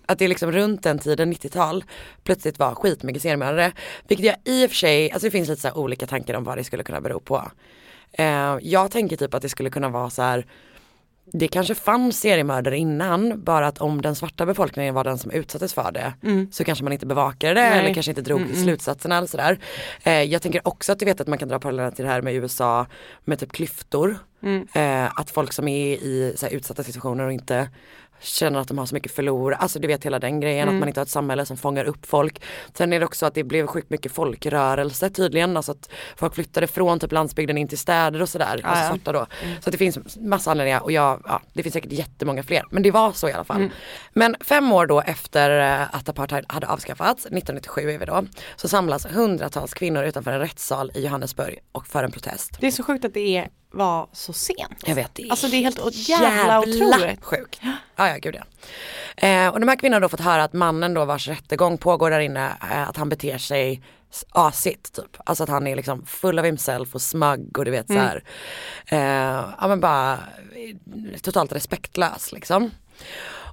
Att 0.06 0.18
det 0.18 0.28
liksom 0.28 0.52
runt 0.52 0.82
den 0.82 0.98
tiden, 0.98 1.32
90-tal, 1.32 1.84
plötsligt 2.24 2.58
var 2.58 2.74
skitmycket 2.74 3.22
seriemördare. 3.22 3.72
Vilket 4.08 4.26
jag 4.26 4.36
i 4.44 4.66
och 4.66 4.70
för 4.70 4.76
sig, 4.76 5.10
alltså 5.10 5.26
det 5.26 5.30
finns 5.30 5.48
lite 5.48 5.62
så 5.62 5.72
olika 5.72 6.06
tankar 6.06 6.34
om 6.34 6.44
vad 6.44 6.58
det 6.58 6.64
skulle 6.64 6.82
kunna 6.82 7.00
bero 7.00 7.20
på. 7.20 7.50
Eh, 8.12 8.56
jag 8.62 8.90
tänker 8.90 9.16
typ 9.16 9.34
att 9.34 9.42
det 9.42 9.48
skulle 9.48 9.70
kunna 9.70 9.88
vara 9.88 10.10
så 10.10 10.22
här, 10.22 10.46
det 11.32 11.48
kanske 11.48 11.74
fanns 11.74 12.20
seriemördare 12.20 12.78
innan, 12.78 13.44
bara 13.44 13.66
att 13.66 13.78
om 13.78 14.02
den 14.02 14.14
svarta 14.14 14.46
befolkningen 14.46 14.94
var 14.94 15.04
den 15.04 15.18
som 15.18 15.30
utsattes 15.30 15.74
för 15.74 15.92
det 15.92 16.12
Mm. 16.22 16.52
så 16.52 16.64
kanske 16.64 16.84
man 16.84 16.92
inte 16.92 17.06
bevakade 17.06 17.54
det 17.54 17.70
Nej. 17.70 17.78
eller 17.78 17.94
kanske 17.94 18.10
inte 18.12 18.22
drog 18.22 18.40
Mm, 18.40 18.52
mm. 18.52 18.62
slutsatserna 18.64 19.16
eller 19.16 19.26
sådär. 19.28 19.58
Eh, 20.02 20.22
jag 20.22 20.42
tänker 20.42 20.68
också 20.68 20.92
att 20.92 20.98
du 20.98 21.04
vet 21.04 21.20
att 21.20 21.26
man 21.26 21.38
kan 21.38 21.48
dra 21.48 21.58
paralleller 21.58 21.90
till 21.90 22.04
det 22.04 22.10
här 22.10 22.22
med 22.22 22.34
USA 22.34 22.86
med 23.24 23.38
typ 23.38 23.52
klyftor. 23.52 24.18
Mm. 24.46 24.68
Eh, 24.74 25.10
att 25.20 25.30
folk 25.30 25.52
som 25.52 25.68
är 25.68 25.96
i 25.96 26.34
här, 26.42 26.50
utsatta 26.50 26.82
situationer 26.82 27.24
och 27.24 27.32
inte 27.32 27.68
känner 28.20 28.60
att 28.60 28.68
de 28.68 28.78
har 28.78 28.86
så 28.86 28.94
mycket 28.94 29.12
förlora, 29.12 29.56
alltså 29.56 29.78
du 29.78 29.88
vet 29.88 30.04
hela 30.04 30.18
den 30.18 30.40
grejen 30.40 30.62
Mm. 30.62 30.74
att 30.74 30.80
man 30.80 30.88
inte 30.88 31.00
har 31.00 31.04
ett 31.04 31.10
samhälle 31.10 31.46
som 31.46 31.56
fångar 31.56 31.84
upp 31.84 32.06
folk. 32.06 32.42
Sen 32.74 32.92
är 32.92 33.00
det 33.00 33.06
också 33.06 33.26
att 33.26 33.34
det 33.34 33.44
blev 33.44 33.66
sjukt 33.66 33.90
mycket 33.90 34.12
folkrörelse 34.12 35.10
tydligen, 35.10 35.56
alltså 35.56 35.72
att 35.72 35.90
folk 36.16 36.34
flyttade 36.34 36.66
från 36.66 37.00
typ 37.00 37.12
landsbygden 37.12 37.58
in 37.58 37.68
till 37.68 37.78
städer 37.78 38.22
och 38.22 38.28
sådär, 38.28 38.60
Ja, 38.62 38.68
alltså 38.68 38.88
svarta 38.88 39.12
då. 39.12 39.26
Mm. 39.42 39.54
Så 39.62 39.68
att 39.68 39.72
det 39.72 39.78
finns 39.78 40.16
massa 40.16 40.50
anledningar 40.50 40.80
och 40.82 40.92
jag, 40.92 41.22
ja, 41.24 41.42
det 41.52 41.62
finns 41.62 41.72
säkert 41.72 41.92
jättemånga 41.92 42.42
fler, 42.42 42.64
men 42.70 42.82
det 42.82 42.90
var 42.90 43.12
så 43.12 43.28
i 43.28 43.32
alla 43.32 43.44
fall. 43.44 43.56
Mm. 43.56 43.70
Men 44.12 44.36
fem 44.40 44.72
år 44.72 44.86
då 44.86 45.00
efter 45.00 45.80
eh, 45.80 45.94
att 45.94 46.08
apartheid 46.08 46.44
hade 46.48 46.66
avskaffats, 46.66 47.26
1997 47.26 47.90
är 47.90 47.98
vi 47.98 48.06
då, 48.06 48.24
så 48.56 48.68
samlas 48.68 49.06
hundratals 49.06 49.74
kvinnor 49.74 50.04
utanför 50.04 50.32
en 50.32 50.40
rättssal 50.40 50.90
i 50.94 51.04
Johannesburg 51.04 51.58
och 51.72 51.86
för 51.86 52.04
en 52.04 52.10
protest. 52.10 52.56
Det 52.60 52.66
är 52.66 52.70
så 52.70 52.82
sjukt 52.82 53.04
att 53.04 53.14
det 53.14 53.36
är, 53.36 53.48
var 53.70 54.08
så 54.12 54.32
sent. 54.32 54.82
Jag 54.86 54.94
vet, 54.94 55.14
det 55.14 55.22
är 55.22 55.30
Alltså 55.30 55.48
det 55.48 55.56
är 55.56 55.60
helt 55.62 56.08
jävla 56.08 56.60
otroligt. 56.60 57.24
sjukt. 57.24 57.60
Ja, 57.98 58.08
ja, 58.08 58.16
gud 58.18 58.34
ja. 58.34 58.44
Eh, 59.28 59.48
och 59.48 59.60
de 59.60 59.68
här 59.68 59.76
kvinnorna 59.76 59.96
har 59.96 60.00
då 60.00 60.08
fått 60.08 60.20
höra 60.20 60.44
att 60.44 60.52
mannen 60.52 60.94
då 60.94 61.04
vars 61.04 61.28
rättegång 61.28 61.78
pågår 61.78 62.10
där 62.10 62.20
inne, 62.20 62.46
eh, 62.72 62.88
att 62.88 62.96
han 62.96 63.08
beter 63.08 63.38
sig 63.38 63.82
asigt 64.30 64.92
typ. 64.96 65.16
Alltså 65.24 65.44
att 65.44 65.50
han 65.50 65.66
är 65.66 65.76
liksom 65.76 66.06
full 66.06 66.38
of 66.38 66.44
himself 66.46 66.94
och 66.94 67.02
smug 67.02 67.58
och 67.58 67.64
du 67.64 67.70
vet 67.70 67.86
så 67.86 67.92
här. 67.98 68.22
Eh, 68.86 68.98
ja 69.60 69.68
men 69.68 69.80
bara 69.80 70.12
eh, 70.12 71.20
totalt 71.22 71.52
respektlös 71.52 72.32
liksom. 72.32 72.70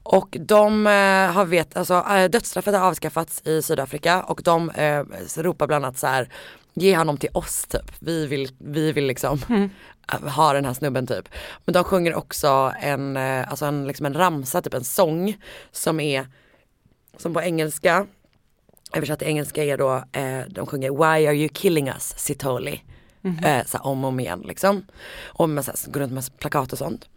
Och 0.04 0.38
de 0.40 0.88
eh, 0.88 1.32
har 1.32 1.46
vet, 1.46 1.78
alltså 1.78 2.06
eh, 2.10 2.30
dödsstraffet 2.30 2.76
har 2.76 2.88
avskaffats 2.88 3.42
i 3.48 3.62
Sydafrika 3.62 4.24
och 4.24 4.42
de 4.44 4.70
eh, 4.70 5.04
ropar 5.38 5.68
bland 5.68 5.86
annat 5.86 5.98
så 5.98 6.08
här 6.08 6.30
Ge 6.76 6.98
honom 6.98 7.18
till 7.18 7.30
oss 7.34 7.66
typ, 7.66 7.92
vi 8.00 8.28
vill, 8.28 8.50
vi 8.58 8.92
vill 8.92 9.06
liksom 9.06 9.40
eh, 9.50 9.66
ha 10.08 10.54
den 10.54 10.66
här 10.66 10.74
snubben 10.74 11.08
typ. 11.08 11.30
Men 11.66 11.74
de 11.74 11.84
sjunger 11.84 12.16
också 12.16 12.74
en, 12.82 13.18
eh, 13.18 13.50
alltså 13.50 13.66
en, 13.66 13.88
liksom 13.88 14.06
en 14.06 14.14
ramsa, 14.14 14.62
typ 14.62 14.74
en 14.74 14.84
sång 14.84 15.38
som 15.72 16.00
är 16.00 16.28
som 17.18 17.34
på 17.34 17.42
engelska, 17.42 18.06
översatt 18.94 19.20
till 19.20 19.28
engelska 19.28 19.64
är 19.64 19.78
då, 19.78 20.04
eh, 20.12 20.42
de 20.48 20.68
sjunger 20.68 20.92
Why 20.92 21.28
are 21.28 21.36
you 21.36 21.50
killing 21.54 21.88
us 21.88 22.14
Sitoli? 22.18 22.82
Mhm. 23.22 23.44
Eh, 23.44 23.66
så 23.66 23.78
här, 23.78 23.86
om 23.86 24.04
och 24.04 24.08
om 24.08 24.20
igen 24.20 24.44
liksom. 24.48 24.86
Och 25.26 25.50
man 25.50 25.64
så 25.64 25.72
här, 25.72 25.92
går 25.92 26.00
runt 26.00 26.14
med 26.14 26.38
plakat 26.38 26.74
och 26.74 26.78
sånt. 26.78 27.10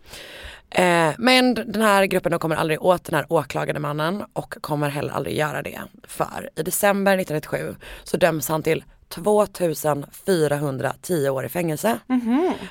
Eh, 0.71 1.11
men 1.19 1.55
den 1.55 1.83
här 1.83 2.05
gruppen 2.05 2.33
de 2.33 2.39
kommer 2.39 2.57
aldrig 2.57 2.83
åt 2.83 3.05
den 3.05 3.15
här 3.15 3.27
åklagade 3.29 3.81
mannen 3.81 4.25
och 4.33 4.55
kommer 4.61 4.89
heller 4.89 5.13
aldrig 5.13 5.37
göra 5.37 5.63
det. 5.63 5.81
För 6.03 6.51
i 6.57 6.63
december 6.63 7.19
1997 7.19 7.77
så 8.05 8.17
döms 8.17 8.49
han 8.49 8.63
till 8.63 8.85
2410 9.09 11.29
år 11.31 11.45
i 11.45 11.49
fängelse. 11.49 11.99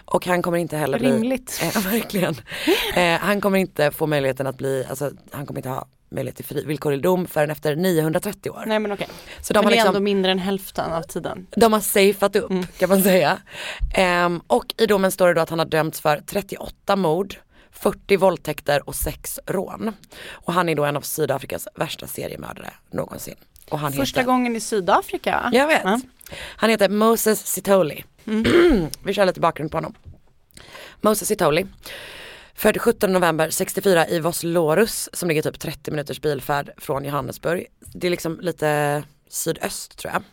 Och 0.06 0.26
han 0.26 0.42
kommer 0.42 0.58
inte 0.58 0.78
heller 0.78 1.00
bli... 1.00 1.12
Rimligt. 1.12 1.60
Eh, 1.64 1.82
verkligen. 1.82 2.36
Eh, 2.96 3.20
han 3.20 3.42
kommer 3.42 3.58
inte 3.58 3.92
få 3.92 4.08
möjligheten 4.08 4.48
att 4.48 4.58
bli, 4.58 4.86
alltså 4.90 5.12
han 5.32 5.46
kommer 5.46 5.60
inte 5.60 5.70
ha 5.70 5.88
möjlighet 6.10 6.36
till 6.36 6.46
fri, 6.46 6.66
villkorlig 6.66 7.02
dom 7.02 7.28
förrän 7.28 7.52
efter 7.52 7.76
930 7.76 8.50
år. 8.50 8.64
Nej 8.68 8.80
men 8.80 8.92
okej. 8.92 9.08
Så 9.42 9.54
de 9.54 9.58
men 9.60 9.64
har 9.66 9.72
det 9.72 9.76
är 9.76 9.78
liksom- 9.78 9.88
ändå 9.96 10.00
mindre 10.04 10.32
än 10.32 10.40
hälften 10.40 10.94
av 10.94 11.02
tiden. 11.02 11.48
De 11.56 11.74
har 11.74 11.80
safeat 11.80 12.36
upp 12.36 12.52
kan 12.78 12.90
man 12.90 13.04
säga. 13.04 13.38
Ehm, 13.96 14.42
och 14.48 14.66
i 14.78 14.86
domen 14.86 15.12
står 15.12 15.28
det 15.28 15.34
då 15.34 15.42
att 15.42 15.50
han 15.50 15.60
har 15.60 15.66
dömts 15.66 16.02
för 16.02 16.22
38 16.28 16.96
mord, 16.96 17.36
40 17.72 18.18
våldtäkter 18.18 18.90
och 18.90 18.96
6 18.96 19.40
rån. 19.48 19.92
Och 20.30 20.54
han 20.54 20.70
är 20.70 20.76
då 20.76 20.86
en 20.86 20.98
av 20.98 21.02
Sydafrikas 21.02 21.68
värsta 21.76 22.08
seriemördare 22.08 22.74
någonsin. 22.92 23.36
Första 23.98 24.20
heter, 24.20 24.32
gången 24.32 24.56
i 24.56 24.60
Sydafrika. 24.60 25.50
Jag 25.54 25.68
vet. 25.68 25.84
Han 26.40 26.70
heter 26.70 26.90
Moses 26.90 27.48
Sitoli. 27.48 28.04
Vi 29.04 29.14
kör 29.14 29.26
lite 29.26 29.40
bakgrund 29.40 29.72
på 29.72 29.78
honom. 29.78 29.94
Moses 31.02 31.28
Sitoli. 31.28 31.66
Född 32.56 32.82
17 32.82 33.14
november 33.14 33.50
64 33.50 34.08
i 34.08 34.20
Voslorus 34.20 35.10
som 35.14 35.30
ligger 35.30 35.42
typ 35.42 35.60
30 35.60 35.92
minuters 35.92 36.22
bilfärd 36.22 36.70
från 36.78 37.06
Johannesburg. 37.06 37.66
Det 37.80 38.08
är 38.08 38.12
liksom 38.12 38.40
lite 38.42 39.04
sydöst 39.30 39.98
tror 39.98 40.14
jag. 40.14 40.24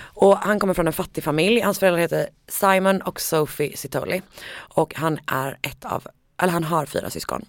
Och 0.00 0.36
han 0.38 0.60
kommer 0.60 0.74
från 0.74 0.86
en 0.86 0.92
fattig 0.92 1.24
familj. 1.24 1.60
Hans 1.60 1.78
föräldrar 1.78 2.00
heter 2.00 2.28
Simon 2.48 3.02
och 3.02 3.20
Sophie 3.20 3.76
Sitoli. 3.76 4.22
Och 4.52 4.94
han 4.94 5.18
är 5.26 5.58
ett 5.62 5.84
av, 5.84 6.06
eller 6.42 6.52
han 6.52 6.64
har 6.64 6.86
fyra 6.86 7.10
syskon. 7.10 7.44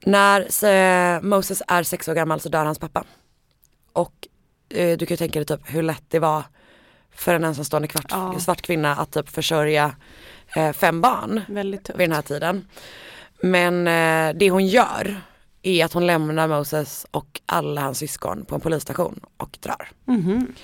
När 0.00 0.64
eh, 0.64 1.20
Moses 1.20 1.62
är 1.68 1.82
sex 1.82 2.08
år 2.08 2.14
gammal 2.14 2.40
så 2.40 2.48
dör 2.48 2.64
hans 2.64 2.78
pappa. 2.78 3.04
Och 3.96 4.28
eh, 4.68 4.98
du 4.98 5.06
kan 5.06 5.14
ju 5.14 5.16
tänka 5.16 5.38
dig 5.38 5.46
typ 5.46 5.60
hur 5.74 5.82
lätt 5.82 6.04
det 6.08 6.18
var 6.18 6.42
för 7.10 7.34
en 7.34 7.44
ensamstående 7.44 7.88
kvart, 7.88 8.06
Ja. 8.10 8.38
svart 8.38 8.62
kvinna 8.62 8.96
att 8.96 9.10
typ 9.12 9.28
försörja 9.28 9.94
eh, 10.56 10.72
fem 10.72 11.00
barn 11.00 11.40
Väldigt 11.48 11.84
tufft. 11.84 11.98
vid 12.00 12.08
den 12.08 12.14
här 12.16 12.22
tiden. 12.22 12.68
Men 13.40 13.86
eh, 13.88 14.38
det 14.38 14.50
hon 14.50 14.66
gör 14.66 15.20
är 15.62 15.84
att 15.84 15.92
hon 15.92 16.06
lämnar 16.06 16.48
Moses 16.48 17.06
och 17.10 17.40
alla 17.46 17.80
hans 17.80 17.98
syskon 17.98 18.44
på 18.44 18.54
en 18.54 18.60
polisstation 18.60 19.20
och 19.36 19.58
drar. 19.60 19.88
Mhm. 20.04 20.54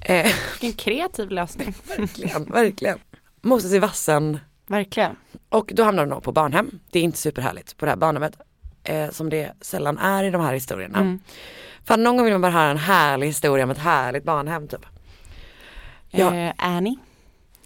Eh, 0.00 0.32
Vilken 0.60 0.72
kreativ 0.72 1.30
lösning. 1.30 1.74
verkligen, 1.98 2.44
verkligen. 2.44 2.98
Moses 3.40 3.72
är 3.72 3.80
vassen 3.80 4.38
Verkligen. 4.66 5.16
och 5.48 5.70
då 5.74 5.82
hamnar 5.82 6.06
hon 6.06 6.20
på 6.22 6.32
barnhem. 6.32 6.78
Det 6.90 6.98
är 6.98 7.02
inte 7.02 7.18
superhärligt 7.18 7.76
på 7.76 7.84
det 7.84 7.90
här 7.90 7.96
barnhemmet. 7.96 8.36
Eh, 8.84 9.10
som 9.10 9.30
det 9.30 9.52
sällan 9.60 9.98
är 9.98 10.24
i 10.24 10.30
de 10.30 10.40
här 10.42 10.52
historierna. 10.54 10.98
Mm. 10.98 11.20
Fan 11.84 12.02
någon 12.02 12.16
gång 12.16 12.24
vill 12.24 12.34
man 12.34 12.40
bara 12.40 12.52
höra 12.52 12.70
en 12.70 12.76
härlig 12.76 13.26
historia 13.26 13.64
om 13.64 13.70
ett 13.70 13.78
härligt 13.78 14.24
barnhem 14.24 14.68
typ. 14.68 14.86
Ja. 16.10 16.34
Eh, 16.34 16.52
Annie. 16.56 16.98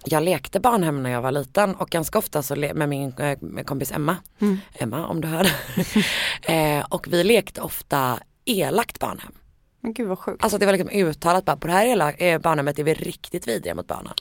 Jag 0.04 0.22
lekte 0.22 0.60
barnhem 0.60 1.02
när 1.02 1.10
jag 1.10 1.22
var 1.22 1.32
liten 1.32 1.74
och 1.74 1.90
ganska 1.90 2.18
ofta 2.18 2.42
så 2.42 2.56
med 2.56 2.88
min 2.88 3.12
eh, 3.18 3.38
med 3.40 3.66
kompis 3.66 3.92
Emma. 3.92 4.16
Emma 4.74 5.06
om 5.06 5.20
du 5.20 5.28
hör. 5.28 5.46
eh, 6.42 6.84
och 6.88 7.06
vi 7.10 7.24
lekte 7.24 7.60
ofta 7.60 8.18
elakt 8.44 9.00
barnhem. 9.00 9.32
Men 9.86 9.92
gud 9.92 10.08
vad 10.08 10.18
sjukt. 10.18 10.42
Alltså 10.42 10.58
det 10.58 10.66
var 10.66 10.72
liksom 10.72 10.90
uttalat 10.90 11.44
bara 11.44 11.56
på 11.56 11.66
det 11.66 11.72
här 11.72 11.86
hela 11.86 12.12
eh, 12.12 12.38
barnhemmet 12.38 12.78
är 12.78 12.84
vi 12.84 12.94
riktigt 12.94 13.48
vidriga 13.48 13.74
mot 13.74 13.86
barnen. 13.86 14.12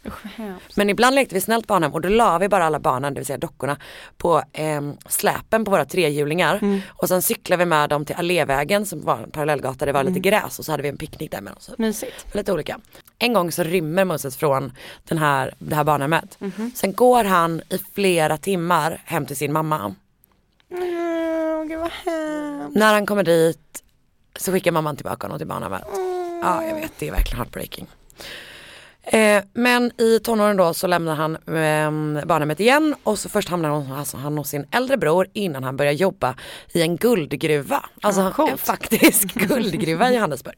Men 0.75 0.89
ibland 0.89 1.15
lekte 1.15 1.35
vi 1.35 1.41
snällt 1.41 1.67
barnhem 1.67 1.93
och 1.93 2.01
då 2.01 2.09
la 2.09 2.37
vi 2.37 2.49
bara 2.49 2.65
alla 2.65 2.79
barnen, 2.79 3.13
det 3.13 3.19
vill 3.19 3.25
säga 3.25 3.37
dockorna, 3.37 3.77
på 4.17 4.43
eh, 4.53 4.81
släpen 5.07 5.65
på 5.65 5.71
våra 5.71 5.85
trehjulingar. 5.85 6.59
Mm. 6.61 6.81
Och 6.89 7.07
sen 7.07 7.21
cyklade 7.21 7.59
vi 7.59 7.65
med 7.65 7.89
dem 7.89 8.05
till 8.05 8.15
Allévägen 8.15 8.85
som 8.85 9.01
var 9.01 9.17
en 9.17 9.31
parallellgata, 9.31 9.85
det 9.85 9.91
var 9.91 10.03
lite 10.03 10.19
gräs 10.19 10.59
och 10.59 10.65
så 10.65 10.71
hade 10.71 10.83
vi 10.83 10.89
en 10.89 10.97
picknick 10.97 11.31
där 11.31 11.41
med 11.41 11.53
dem. 11.53 11.75
Mysigt. 11.77 12.35
lite 12.35 12.53
olika. 12.53 12.79
En 13.19 13.33
gång 13.33 13.51
så 13.51 13.63
rymmer 13.63 14.05
Moses 14.05 14.37
från 14.37 14.71
den 15.03 15.17
här, 15.17 15.53
det 15.59 15.75
här 15.75 15.83
barnhemmet. 15.83 16.37
Mhm. 16.39 16.71
Sen 16.75 16.93
går 16.93 17.23
han 17.23 17.61
i 17.69 17.77
flera 17.93 18.37
timmar 18.37 19.01
hem 19.05 19.25
till 19.25 19.37
sin 19.37 19.53
mamma. 19.53 19.95
Mm, 20.71 21.67
gud 21.67 21.79
vad 21.79 21.91
hemskt. 21.91 22.75
När 22.75 22.93
han 22.93 23.05
kommer 23.05 23.23
dit 23.23 23.81
så 24.39 24.51
skickar 24.51 24.71
mamman 24.71 24.95
tillbaka 24.95 25.27
honom 25.27 25.37
till 25.37 25.47
barnhemmet. 25.47 25.81
Ja, 26.41 26.63
jag 26.63 26.75
vet, 26.75 26.91
det 26.99 27.07
är 27.07 27.11
verkligen 27.11 27.37
heartbreaking. 27.37 27.87
Eh, 29.03 29.43
men 29.53 30.01
i 30.01 30.19
tonåren 30.19 30.57
då 30.57 30.73
så 30.73 30.87
lämnar 30.87 31.15
han 31.15 31.35
eh, 31.35 32.25
barnhemmet 32.25 32.59
igen 32.59 32.95
och 33.03 33.19
så 33.19 33.29
först 33.29 33.49
hamnar 33.49 33.69
han, 33.69 33.91
alltså, 33.91 34.17
han 34.17 34.37
hos 34.37 34.49
sin 34.49 34.67
äldre 34.71 34.97
bror 34.97 35.27
innan 35.33 35.63
han 35.63 35.77
börjar 35.77 35.91
jobba 35.91 36.35
i 36.73 36.81
en 36.81 36.97
guldgruva. 36.97 37.85
Alltså 38.01 38.33
en 38.49 38.57
faktisk 38.57 39.33
guldgruva 39.33 40.11
i 40.11 40.15
Johannesburg. 40.15 40.55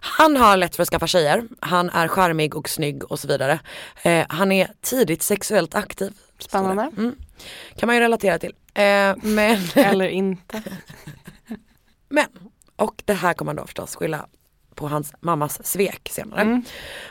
Han 0.00 0.36
har 0.36 0.56
lätt 0.56 0.76
för 0.76 0.82
att 0.82 0.88
skaffa 0.88 1.06
tjejer, 1.06 1.42
han 1.60 1.90
är 1.90 2.08
charmig 2.08 2.56
och 2.56 2.68
snygg 2.68 3.04
och 3.12 3.18
så 3.18 3.28
vidare. 3.28 3.60
Eh, 4.02 4.26
han 4.28 4.52
är 4.52 4.70
tidigt 4.80 5.22
sexuellt 5.22 5.74
aktiv. 5.74 6.12
Spännande. 6.38 6.90
Mm. 6.96 7.14
Kan 7.76 7.86
man 7.86 7.96
ju 7.96 8.02
relatera 8.02 8.38
till. 8.38 8.54
Eh, 8.74 9.16
men 9.22 9.58
Eller 9.74 10.08
inte. 10.08 10.62
Men, 12.08 12.26
och 12.78 13.02
det 13.04 13.12
här 13.14 13.34
kommer 13.34 13.48
man 13.48 13.56
då 13.56 13.66
förstås 13.66 13.96
skylla 13.96 14.26
på 14.74 14.88
hans 14.88 15.12
mammas 15.20 15.66
svek 15.66 16.08
senare. 16.12 16.40
Mm. 16.40 16.62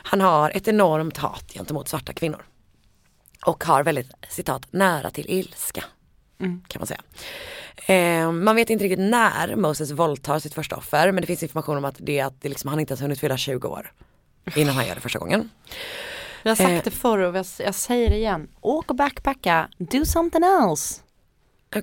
Han 0.02 0.20
har 0.20 0.50
ett 0.50 0.68
enormt 0.68 1.16
hat 1.16 1.52
gentemot 1.54 1.88
svarta 1.88 2.12
kvinnor. 2.12 2.42
Och 3.46 3.64
har 3.64 3.82
väldigt, 3.82 4.10
citat, 4.28 4.66
nära 4.70 5.10
till 5.10 5.30
ilska. 5.30 5.84
Mm. 6.40 6.62
Kan 6.68 6.80
man 6.80 6.86
säga. 6.86 7.00
Eh, 7.86 8.32
man 8.32 8.56
vet 8.56 8.70
inte 8.70 8.84
riktigt 8.84 9.10
när 9.10 9.56
Moses 9.56 9.90
våldtar 9.90 10.38
sitt 10.38 10.54
första 10.54 10.76
offer 10.76 11.12
men 11.12 11.20
det 11.20 11.26
finns 11.26 11.42
information 11.42 11.76
om 11.76 11.84
att 11.84 11.96
det 11.98 12.18
är 12.18 12.24
att 12.24 12.42
det 12.42 12.48
liksom, 12.48 12.70
han 12.70 12.80
inte 12.80 12.92
ens 12.92 13.02
hunnit 13.02 13.20
fylla 13.20 13.36
20 13.36 13.68
år. 13.68 13.92
Innan 14.56 14.74
han 14.74 14.86
gör 14.86 14.94
det 14.94 15.00
första 15.00 15.18
gången. 15.18 15.50
Jag 16.42 16.50
har 16.50 16.56
sagt 16.56 16.70
Eh. 16.70 16.80
det 16.84 16.90
förr 16.90 17.18
och 17.18 17.36
jag, 17.36 17.46
jag 17.58 17.74
säger 17.74 18.10
det 18.10 18.16
igen. 18.16 18.48
Åk 18.60 18.90
och 18.90 18.96
backpacka, 18.96 19.68
do 19.78 20.04
something 20.04 20.44
else. 20.44 21.00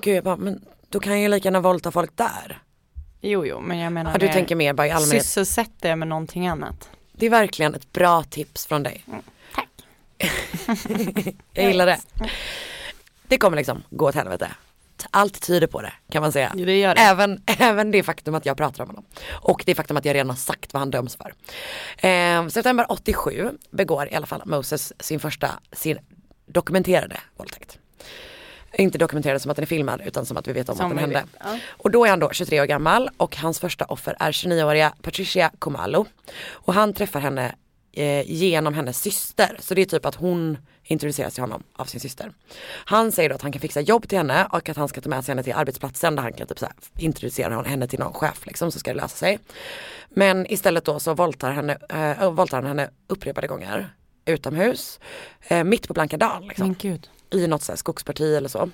Jag 0.03 0.23
bara, 0.23 0.37
men 0.37 0.65
då 0.89 0.99
kan 0.99 1.13
jag 1.13 1.21
ju 1.21 1.27
lika 1.27 1.47
gärna 1.47 1.59
våldta 1.59 1.91
folk 1.91 2.17
där. 2.17 2.61
Jo, 3.21 3.45
jo, 3.45 3.59
men 3.59 3.77
jag 3.77 3.93
menar 3.93 4.11
Ja, 4.11 4.17
du 4.17 4.27
tänker 4.27 4.55
mer 4.55 4.73
bara 4.73 4.87
i 4.87 4.91
allmänhet. 4.91 5.25
Sysselsätt 5.25 5.71
det 5.79 5.95
med 5.95 6.07
någonting 6.07 6.47
annat. 6.47 6.89
Det 7.11 7.25
är 7.25 7.29
verkligen 7.29 7.75
ett 7.75 7.91
bra 7.91 8.23
tips 8.23 8.65
från 8.65 8.83
dig. 8.83 9.05
tack. 9.55 9.69
jag 11.53 11.65
gillar 11.65 11.85
det. 11.85 11.99
Det 13.27 13.37
kommer 13.37 13.57
liksom 13.57 13.83
gå 13.89 14.07
åt 14.07 14.15
helvete. 14.15 14.51
Allt 15.11 15.41
tyder 15.41 15.67
på 15.67 15.81
det 15.81 15.93
kan 16.09 16.21
man 16.21 16.31
säga. 16.31 16.51
Det 16.55 16.79
gör 16.79 16.95
det. 16.95 17.01
Även, 17.01 17.41
även 17.45 17.91
det 17.91 18.03
faktum 18.03 18.35
att 18.35 18.45
jag 18.45 18.57
pratar 18.57 18.83
om 18.83 18.89
honom. 18.89 19.05
Och 19.31 19.63
det 19.65 19.75
faktum 19.75 19.97
att 19.97 20.05
jag 20.05 20.13
redan 20.13 20.29
har 20.29 20.37
sagt 20.37 20.73
vad 20.73 20.79
han 20.81 20.91
döms 20.91 21.15
för. 21.15 21.33
Eh, 22.07 22.47
september 22.47 22.85
87 22.89 23.49
begår 23.69 24.07
i 24.11 24.15
alla 24.15 24.25
fall 24.25 24.41
Moses 24.45 24.93
sin 24.99 25.19
första, 25.19 25.51
sin 25.71 25.97
dokumenterade 26.45 27.17
våldtäkt. 27.37 27.79
Inte 28.77 28.97
dokumenterad 28.97 29.41
som 29.41 29.51
att 29.51 29.57
den 29.57 29.63
är 29.63 29.67
filmad 29.67 30.01
utan 30.05 30.25
som 30.25 30.37
att 30.37 30.47
vi 30.47 30.53
vet 30.53 30.69
om 30.69 30.75
Som 30.75 30.85
att 30.85 30.91
den 30.91 30.99
hände. 30.99 31.23
ja. 31.39 31.59
Och 31.69 31.91
då 31.91 32.05
är 32.05 32.09
han 32.09 32.19
då 32.19 32.29
23 32.31 32.61
år 32.61 32.65
gammal 32.65 33.09
och 33.17 33.35
hans 33.37 33.59
första 33.59 33.85
offer 33.85 34.15
är 34.19 34.31
29-åriga 34.31 34.93
Patricia 35.01 35.51
Komalo. 35.59 36.05
Och 36.49 36.73
han 36.73 36.93
träffar 36.93 37.19
henne 37.19 37.55
eh, 37.93 38.31
genom 38.31 38.73
hennes 38.73 39.01
syster. 39.01 39.57
Så 39.59 39.73
det 39.73 39.81
är 39.81 39.85
typ 39.85 40.05
att 40.05 40.15
hon 40.15 40.57
introduceras 40.83 41.33
till 41.33 41.43
honom 41.43 41.63
av 41.75 41.85
sin 41.85 41.99
syster. 41.99 42.31
Han 42.85 43.11
säger 43.11 43.29
då 43.29 43.35
att 43.35 43.41
han 43.41 43.51
kan 43.51 43.61
fixa 43.61 43.81
jobb 43.81 44.07
till 44.07 44.17
henne 44.17 44.47
och 44.51 44.69
att 44.69 44.77
han 44.77 44.87
ska 44.87 45.01
ta 45.01 45.09
med 45.09 45.25
sig 45.25 45.31
henne 45.31 45.43
till 45.43 45.53
arbetsplatsen 45.53 46.15
där 46.15 46.23
han 46.23 46.33
kan 46.33 46.47
typ 46.47 46.59
så 46.59 46.65
här, 46.65 46.75
introducera 46.97 47.61
henne 47.61 47.87
till 47.87 47.99
någon 47.99 48.13
chef 48.13 48.45
liksom 48.45 48.71
så 48.71 48.79
ska 48.79 48.93
det 48.93 48.97
lösa 49.01 49.15
sig. 49.15 49.39
Men 50.09 50.51
istället 50.51 50.85
då 50.85 50.99
så 50.99 51.13
våldtar, 51.13 51.51
henne, 51.51 51.77
eh, 51.89 52.31
våldtar 52.31 52.57
han 52.57 52.65
henne 52.67 52.89
upprepade 53.07 53.47
gånger 53.47 53.89
utomhus, 54.25 54.99
eh, 55.47 55.63
mitt 55.63 55.87
på 55.87 55.93
Blankadal. 55.93 56.47
Liksom 56.47 56.67
Men 56.67 56.75
gud. 56.79 57.09
I 57.35 57.47
något 57.47 57.63
så 57.63 57.77
skogsparti 57.77 58.35
eller 58.35 58.49
så. 58.49 58.69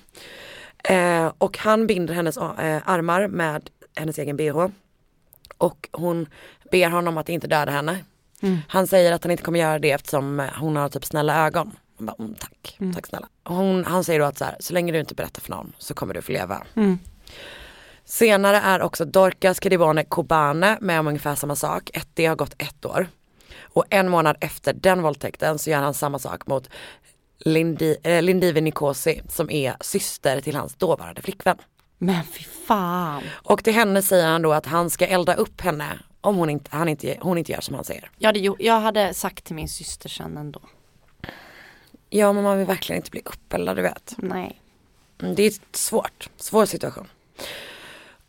Eh, 0.84 1.32
och 1.38 1.58
han 1.58 1.86
binder 1.86 2.14
hennes 2.14 2.36
eh, 2.36 2.82
armar 2.84 3.28
med 3.28 3.70
hennes 3.96 4.18
egen 4.18 4.36
bh. 4.36 4.66
Och 5.58 5.88
hon 5.92 6.26
ber 6.70 6.90
honom 6.90 7.18
att 7.18 7.28
inte 7.28 7.46
döda 7.46 7.72
henne. 7.72 7.98
Mm. 8.42 8.58
Han 8.68 8.86
säger 8.86 9.12
att 9.12 9.24
han 9.24 9.30
inte 9.30 9.42
kommer 9.42 9.58
göra 9.60 9.78
det 9.78 9.90
eftersom 9.90 10.40
eh, 10.40 10.46
hon 10.58 10.76
har 10.76 10.88
typ 10.88 11.04
snälla 11.04 11.46
ögon. 11.46 11.72
Hon 11.96 12.06
bara, 12.06 12.16
mm, 12.18 12.34
tack, 12.34 12.76
Mm. 12.80 12.94
tack 12.94 13.06
snälla. 13.06 13.28
Hon, 13.44 13.84
han 13.84 14.04
säger 14.04 14.20
då 14.20 14.26
att 14.26 14.38
så, 14.38 14.44
här, 14.44 14.56
så 14.60 14.72
länge 14.74 14.92
du 14.92 15.00
inte 15.00 15.14
berättar 15.14 15.42
för 15.42 15.50
någon 15.50 15.72
så 15.78 15.94
kommer 15.94 16.14
du 16.14 16.22
få 16.22 16.32
leva. 16.32 16.62
Mm. 16.74 16.98
Senare 18.04 18.56
är 18.56 18.82
också 18.82 19.04
Dorcas 19.04 19.62
Kedibone 19.62 20.04
Kobane 20.04 20.78
med 20.80 21.00
om 21.00 21.06
ungefär 21.06 21.34
samma 21.34 21.56
sak. 21.56 21.90
Ett, 21.94 22.08
det 22.14 22.26
har 22.26 22.36
gått 22.36 22.54
ett 22.58 22.84
år. 22.84 23.06
Och 23.74 23.84
en 23.90 24.08
månad 24.08 24.36
efter 24.40 24.72
den 24.72 25.02
våldtäkten 25.02 25.58
så 25.58 25.70
gör 25.70 25.78
han 25.78 25.94
samma 25.94 26.18
sak 26.18 26.46
mot 26.46 26.68
Lindi, 27.44 27.96
eh, 28.02 28.22
Lindive 28.22 28.60
Nikosi 28.60 29.22
som 29.28 29.50
är 29.50 29.74
syster 29.80 30.40
till 30.40 30.56
hans 30.56 30.74
dåvarande 30.74 31.22
flickvän. 31.22 31.56
Men 31.98 32.24
fy 32.24 32.44
fan. 32.44 33.22
Och 33.32 33.64
till 33.64 33.72
henne 33.74 34.02
säger 34.02 34.26
han 34.26 34.42
då 34.42 34.52
att 34.52 34.66
han 34.66 34.90
ska 34.90 35.06
elda 35.06 35.34
upp 35.34 35.60
henne 35.60 35.98
om 36.20 36.36
hon 36.36 36.50
inte, 36.50 36.76
han 36.76 36.88
inte, 36.88 37.16
hon 37.20 37.38
inte 37.38 37.52
gör 37.52 37.60
som 37.60 37.74
han 37.74 37.84
säger. 37.84 38.10
Jag 38.18 38.28
hade, 38.28 38.38
jag 38.58 38.80
hade 38.80 39.14
sagt 39.14 39.44
till 39.44 39.54
min 39.54 39.68
syster 39.68 40.08
sen 40.08 40.36
ändå. 40.36 40.60
Ja 42.10 42.32
men 42.32 42.42
man 42.42 42.58
vill 42.58 42.66
verkligen 42.66 42.96
inte 42.98 43.10
bli 43.10 43.22
uppeldad 43.24 43.76
du 43.76 43.82
vet. 43.82 44.14
Nej. 44.16 44.60
Mm, 45.22 45.34
Det 45.34 45.42
är 45.42 45.52
svårt, 45.72 46.30
svår 46.36 46.66
situation. 46.66 47.08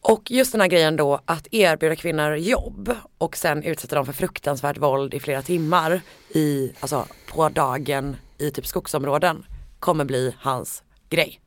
Och 0.03 0.31
just 0.31 0.51
den 0.51 0.61
här 0.61 0.67
grejen 0.67 0.95
då 0.95 1.19
att 1.25 1.47
erbjuda 1.51 1.95
kvinnor 1.95 2.35
jobb 2.35 2.95
och 3.17 3.37
sen 3.37 3.63
utsätta 3.63 3.95
dem 3.95 4.05
för 4.05 4.13
fruktansvärt 4.13 4.77
våld 4.77 5.13
i 5.13 5.19
flera 5.19 5.41
timmar 5.41 6.01
i, 6.29 6.71
alltså 6.79 7.07
på 7.27 7.49
dagen 7.49 8.15
i 8.37 8.51
typ 8.51 8.67
skogsområden 8.67 9.45
kommer 9.79 10.05
bli 10.05 10.35
hans 10.39 10.83
grej. 11.09 11.39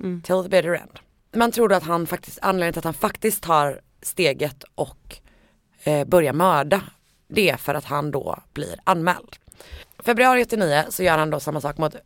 Mm. 0.00 0.22
Till 0.22 0.42
the 0.42 0.48
bitter 0.48 0.74
end. 0.74 0.98
Man 1.34 1.52
tror 1.52 1.68
då 1.68 1.74
att 1.74 1.82
han 1.82 2.06
faktiskt, 2.06 2.38
anledningen 2.42 2.72
till 2.72 2.78
att 2.78 2.84
han 2.84 2.94
faktiskt 2.94 3.42
tar 3.42 3.80
steget 4.02 4.64
och 4.74 5.16
eh, 5.84 6.04
börjar 6.04 6.32
mörda 6.32 6.82
det 7.28 7.50
är 7.50 7.56
för 7.56 7.74
att 7.74 7.84
han 7.84 8.10
då 8.10 8.38
blir 8.52 8.76
anmäld. 8.84 9.36
Februari 9.98 10.44
89 10.44 10.84
så 10.88 11.02
gör 11.02 11.18
han 11.18 11.30
då 11.30 11.40
samma 11.40 11.60
sak 11.60 11.78
mot 11.78 11.96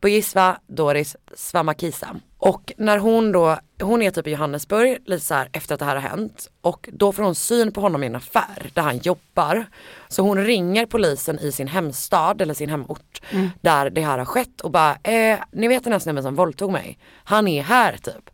Bogisva 0.00 0.60
Doris 0.66 1.16
Svamakisa. 1.36 2.16
Och 2.38 2.72
när 2.76 2.98
hon 2.98 3.32
då, 3.32 3.58
hon 3.82 4.02
är 4.02 4.10
typ 4.10 4.26
i 4.26 4.30
Johannesburg 4.30 4.98
lite 5.06 5.24
så 5.26 5.34
här 5.34 5.48
efter 5.52 5.74
att 5.74 5.78
det 5.78 5.84
här 5.84 5.96
har 5.96 6.08
hänt 6.08 6.50
och 6.60 6.88
då 6.92 7.12
får 7.12 7.22
hon 7.22 7.34
syn 7.34 7.72
på 7.72 7.80
honom 7.80 8.02
i 8.02 8.06
en 8.06 8.16
affär 8.16 8.70
där 8.74 8.82
han 8.82 8.98
jobbar. 8.98 9.66
Så 10.08 10.22
hon 10.22 10.44
ringer 10.44 10.86
polisen 10.86 11.38
i 11.38 11.52
sin 11.52 11.68
hemstad 11.68 12.40
eller 12.42 12.54
sin 12.54 12.68
hemort 12.68 13.22
Mm. 13.30 13.50
där 13.60 13.90
det 13.90 14.00
här 14.00 14.18
har 14.18 14.24
skett 14.24 14.60
och 14.60 14.70
bara, 14.70 14.90
eh, 15.02 15.38
ni 15.52 15.68
vet 15.68 15.84
den 15.84 15.92
här 15.92 16.00
snubben 16.00 16.22
som 16.22 16.34
våldtog 16.34 16.72
mig, 16.72 16.98
han 17.24 17.48
är 17.48 17.62
här 17.62 17.96
typ. 17.96 18.30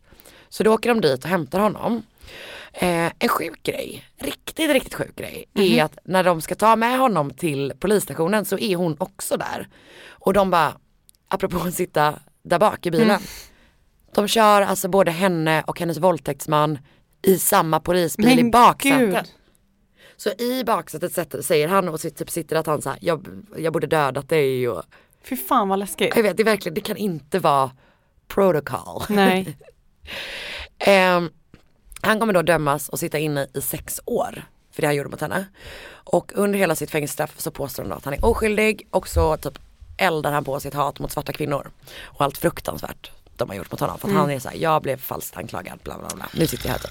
Så 0.48 0.62
då 0.62 0.74
åker 0.74 0.88
de 0.88 1.00
dit 1.00 1.24
och 1.24 1.30
hämtar 1.30 1.60
honom. 1.60 2.02
Eh, 2.72 3.12
en 3.18 3.28
sjuk 3.28 3.62
grej, 3.62 4.04
riktigt 4.18 4.70
riktigt 4.70 4.94
sjuk 4.94 5.16
grej 5.16 5.44
är 5.54 5.62
Mhm. 5.76 5.84
att 5.84 5.98
när 6.04 6.24
de 6.24 6.40
ska 6.40 6.54
ta 6.54 6.76
med 6.76 6.98
honom 6.98 7.30
till 7.30 7.72
polisstationen 7.80 8.44
så 8.44 8.58
är 8.58 8.76
hon 8.76 8.96
också 9.00 9.36
där. 9.36 9.68
Och 10.10 10.32
de 10.32 10.50
bara, 10.50 10.72
apropå 11.28 11.56
att 11.58 11.74
sitta 11.74 12.14
där 12.42 12.58
bak 12.58 12.86
i 12.86 12.90
bilen. 12.90 13.10
Mm. 13.10 13.22
De 14.14 14.28
kör 14.28 14.62
alltså 14.62 14.88
både 14.88 15.10
henne 15.10 15.64
och 15.66 15.80
hennes 15.80 15.98
våldtäktsman 15.98 16.78
i 17.22 17.38
samma 17.38 17.80
polisbil 17.80 18.38
i 18.38 18.42
Men 18.42 18.50
baksätet. 18.50 19.08
gud. 19.26 19.32
Så 20.16 20.30
i 20.30 20.64
baksätet 20.64 21.12
sätter, 21.12 21.42
säger 21.42 21.68
han 21.68 21.88
och 21.88 22.00
sitter, 22.00 22.18
typ 22.18 22.30
sitter 22.30 22.56
att 22.56 22.66
han 22.66 22.82
säger 22.82 22.98
jag, 23.00 23.26
jag 23.56 23.72
borde 23.72 23.86
dödat 23.86 24.28
dig 24.28 24.68
och 24.68 24.82
Fy 25.22 25.36
fan 25.36 25.68
vad 25.68 25.78
läskigt. 25.78 26.16
jag 26.16 26.22
vet, 26.22 26.36
det 26.36 26.42
är 26.42 26.44
verkligen, 26.44 26.74
det 26.74 26.80
kan 26.80 26.96
inte 26.96 27.38
vara 27.38 27.70
protocol. 28.28 29.02
Nej. 29.08 29.56
Ehm, 30.78 31.30
han 32.02 32.20
kommer 32.20 32.32
då 32.32 32.42
dömas 32.42 32.88
och 32.88 32.98
sitta 32.98 33.18
inne 33.18 33.46
i 33.54 33.60
sex 33.60 34.00
år 34.04 34.42
för 34.72 34.82
det 34.82 34.86
han 34.88 34.96
gjorde 34.96 35.08
mot 35.10 35.20
henne. 35.20 35.44
Och 35.90 36.32
under 36.34 36.58
hela 36.58 36.74
sitt 36.74 36.90
fängelsestraff 36.90 37.34
så 37.40 37.50
påstår 37.50 37.82
han 37.82 37.90
då 37.90 37.96
att 37.96 38.04
han 38.04 38.14
är 38.14 38.24
oskyldig 38.24 38.88
och 38.90 39.08
så 39.08 39.36
typ 39.36 39.58
eldar 39.96 40.32
han 40.32 40.44
på 40.44 40.60
sitt 40.60 40.74
hat 40.74 40.98
mot 40.98 41.12
svarta 41.12 41.32
kvinnor. 41.32 41.70
Och 42.02 42.20
allt 42.24 42.38
fruktansvärt 42.38 43.10
de 43.38 43.48
har 43.48 43.56
gjort 43.56 43.70
mot 43.70 43.80
honom. 43.80 43.98
För 43.98 44.08
att 44.08 44.10
Mm. 44.12 44.20
han 44.20 44.30
är 44.30 44.38
såhär, 44.38 44.56
jag 44.56 44.82
blev 44.82 44.96
falskt 44.96 45.36
anklagad, 45.36 45.78
bla 45.84 45.98
bla 45.98 46.08
bla. 46.14 46.28
Nu 46.34 46.46
sitter 46.46 46.66
jag 46.66 46.72
här 46.72 46.78
typ. 46.78 46.90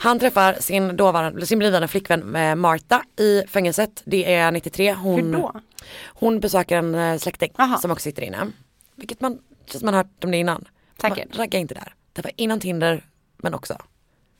Han 0.00 0.18
träffar 0.18 0.52
sin, 0.60 0.96
dåvarande, 0.96 1.46
sin 1.46 1.58
blivande 1.58 1.88
flickvän 1.88 2.36
eh, 2.36 2.54
Marta 2.54 3.02
i 3.18 3.42
fängelset. 3.48 4.02
Det 4.04 4.34
är 4.34 4.50
93. 4.50 4.92
Hon, 4.94 5.20
Hur 5.24 5.32
då? 5.32 5.60
hon 6.06 6.40
besöker 6.40 6.76
en 6.78 6.94
eh, 6.94 7.18
släkting 7.18 7.52
som 7.80 7.90
också 7.90 8.02
sitter 8.02 8.22
inne. 8.22 8.46
Vilket 8.94 9.20
man, 9.20 9.38
känns 9.66 9.84
man 9.84 9.94
har 9.94 10.02
hört 10.04 10.24
om 10.24 10.30
det 10.30 10.36
innan. 10.36 10.64
Säkert. 11.00 11.28
Man 11.28 11.38
raggar 11.38 11.60
inte 11.60 11.74
där. 11.74 11.94
Det 12.12 12.22
var 12.22 12.32
innan 12.36 12.60
Tinder 12.60 13.04
men 13.36 13.54
också. 13.54 13.76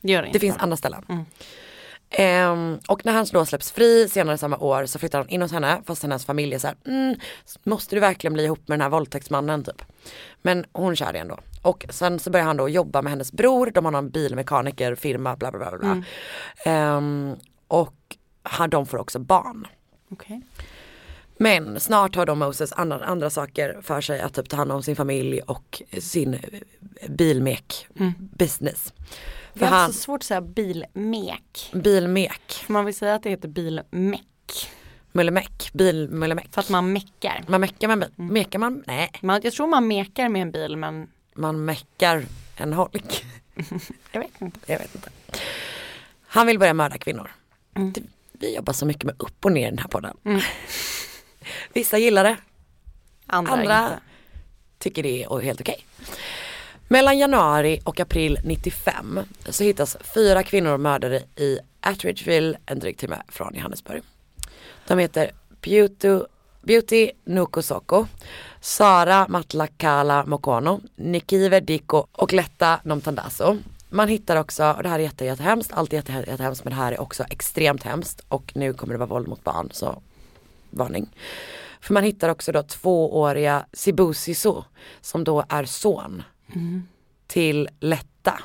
Gör 0.00 0.22
det 0.22 0.30
Det 0.32 0.38
finns 0.38 0.56
andra 0.58 0.76
ställen. 0.76 1.04
Mm. 1.08 1.24
Ehm, 2.10 2.78
och 2.88 3.04
när 3.04 3.12
han 3.12 3.26
då 3.32 3.44
släpps 3.44 3.72
fri 3.72 4.08
senare 4.08 4.38
samma 4.38 4.56
år 4.58 4.86
så 4.86 4.98
flyttar 4.98 5.18
han 5.18 5.28
in 5.28 5.42
hos 5.42 5.52
henne 5.52 5.82
fast 5.86 6.02
hennes 6.02 6.24
familj 6.24 6.54
är 6.54 6.58
så 6.58 6.66
här, 6.66 6.76
mm, 6.86 7.16
måste 7.64 7.96
du 7.96 8.00
verkligen 8.00 8.34
bli 8.34 8.44
ihop 8.44 8.68
med 8.68 8.78
den 8.78 8.82
här 8.82 8.88
våldtäktsmannen 8.88 9.64
typ. 9.64 9.82
Men 10.42 10.64
hon 10.72 10.96
kör 10.96 11.12
det 11.12 11.18
ändå. 11.18 11.38
Och 11.62 11.86
sen 11.90 12.18
så 12.18 12.30
börjar 12.30 12.46
han 12.46 12.56
då 12.56 12.68
jobba 12.68 13.02
med 13.02 13.10
hennes 13.10 13.32
bror, 13.32 13.70
de 13.74 13.84
har 13.84 13.92
någon 13.92 14.10
bilmekanikerfirma 14.10 15.36
bla 15.36 15.50
bla 15.50 15.58
bla. 15.70 15.78
bla. 15.78 15.90
Mm. 15.90 16.04
Ehm, 16.64 17.36
och 17.68 17.94
han, 18.42 18.70
de 18.70 18.86
får 18.86 18.98
också 18.98 19.18
barn. 19.18 19.66
Okej. 20.10 20.40
Men 21.40 21.80
snart 21.80 22.16
har 22.16 22.26
då 22.26 22.34
Moses 22.34 22.72
andra, 22.72 23.04
andra 23.04 23.30
saker 23.30 23.78
för 23.82 24.00
sig 24.00 24.20
att 24.20 24.34
typ 24.34 24.48
ta 24.48 24.56
hand 24.56 24.72
om 24.72 24.82
sin 24.82 24.96
familj 24.96 25.40
och 25.40 25.82
sin 26.00 26.34
eh, 26.34 26.40
bilmek 27.08 27.86
Mm. 28.00 28.12
business. 28.18 28.92
Det 29.58 29.66
För 29.66 29.66
är 29.66 29.70
han, 29.70 29.80
alltså 29.84 30.00
svårt 30.00 30.20
att 30.20 30.24
säga 30.24 30.40
bilmek. 30.40 31.70
bilmek, 31.72 32.52
För 32.52 32.72
man 32.72 32.84
vill 32.84 32.94
säga 32.94 33.14
att 33.14 33.22
det 33.22 33.30
heter 33.30 33.48
bilmeck. 33.48 34.70
mullemäck, 35.12 35.70
bilmullemäck. 35.72 36.48
För 36.54 36.60
att 36.60 36.68
man 36.70 36.92
meckar. 36.92 37.44
Man 37.48 37.60
meckar 37.60 37.88
med 37.88 37.94
en 37.94 38.00
bil, 38.00 38.10
mekar 38.32 38.58
man? 38.58 38.82
Nej, 38.86 39.10
Man, 39.20 39.40
jag 39.44 39.52
tror 39.52 39.66
man 39.66 39.88
mekar 39.88 40.28
med 40.28 40.42
en 40.42 40.50
bil 40.50 40.76
men 40.76 41.08
man 41.34 41.64
meckar 41.64 42.24
en 42.56 42.72
holk. 42.72 43.24
jag 44.12 44.20
vet 44.20 44.40
inte. 44.40 44.60
Jag 44.72 44.78
vet 44.78 44.94
inte. 44.94 45.10
Han 46.26 46.46
vill 46.46 46.58
börja 46.58 46.74
mörda 46.74 46.98
kvinnor. 46.98 47.30
Mm. 47.76 47.92
Det, 47.92 48.02
vi 48.32 48.54
jobbar 48.56 48.72
så 48.72 48.86
mycket 48.86 49.04
med 49.04 49.14
upp 49.18 49.44
och 49.44 49.52
ner 49.52 49.66
i 49.66 49.70
den 49.70 49.78
här 49.78 49.88
podden. 49.88 50.16
Mm. 50.24 50.40
Vissa 51.72 51.98
gillar 51.98 52.24
det, 52.24 52.36
Andra, 53.26 53.52
Andra 53.52 54.00
tycker 54.78 55.02
det 55.02 55.22
är 55.24 55.40
helt 55.40 55.60
okej. 55.60 55.84
Mellan 56.90 57.18
januari 57.18 57.80
och 57.84 58.00
april 58.00 58.38
95 58.44 59.20
så 59.48 59.64
hittas 59.64 59.96
fyra 60.14 60.42
kvinnor 60.42 60.76
mördade 60.76 61.22
i 61.36 61.58
Attridgeville, 61.80 62.58
en 62.66 62.78
dryg 62.78 62.98
timme 62.98 63.22
från 63.28 63.54
Johannesburg. 63.54 64.02
De 64.86 64.98
heter 64.98 65.30
Beauty, 65.60 66.20
Beauty 66.62 67.10
Nukosoko, 67.24 68.06
Sara 68.60 69.26
Matlakala 69.28 70.24
Mokono, 70.26 70.80
Nikive 70.96 71.60
Diko 71.60 72.06
och 72.12 72.32
Letta 72.32 72.80
Nomtandaso. 72.84 73.56
Man 73.88 74.08
hittar 74.08 74.36
också, 74.36 74.72
och 74.76 74.82
det 74.82 74.88
här 74.88 74.98
är 74.98 75.02
jätte, 75.02 75.24
jättehemskt, 75.24 75.72
allt 75.72 75.92
är 75.92 75.96
jätte, 75.96 76.12
jättehemskt 76.12 76.64
men 76.64 76.70
det 76.70 76.76
här 76.76 76.92
är 76.92 77.00
också 77.00 77.24
extremt 77.30 77.82
hemskt 77.82 78.24
och 78.28 78.52
nu 78.54 78.72
kommer 78.72 78.94
det 78.94 78.98
vara 78.98 79.08
våld 79.08 79.28
mot 79.28 79.44
barn 79.44 79.68
så 79.72 80.02
varning. 80.70 81.08
För 81.80 81.94
man 81.94 82.04
hittar 82.04 82.28
också 82.28 82.52
då 82.52 82.62
tvååriga 82.62 83.66
Sibusiso 83.72 84.64
som 85.00 85.24
då 85.24 85.44
är 85.48 85.64
son 85.64 86.22
till 87.26 87.68
Letta 87.80 88.40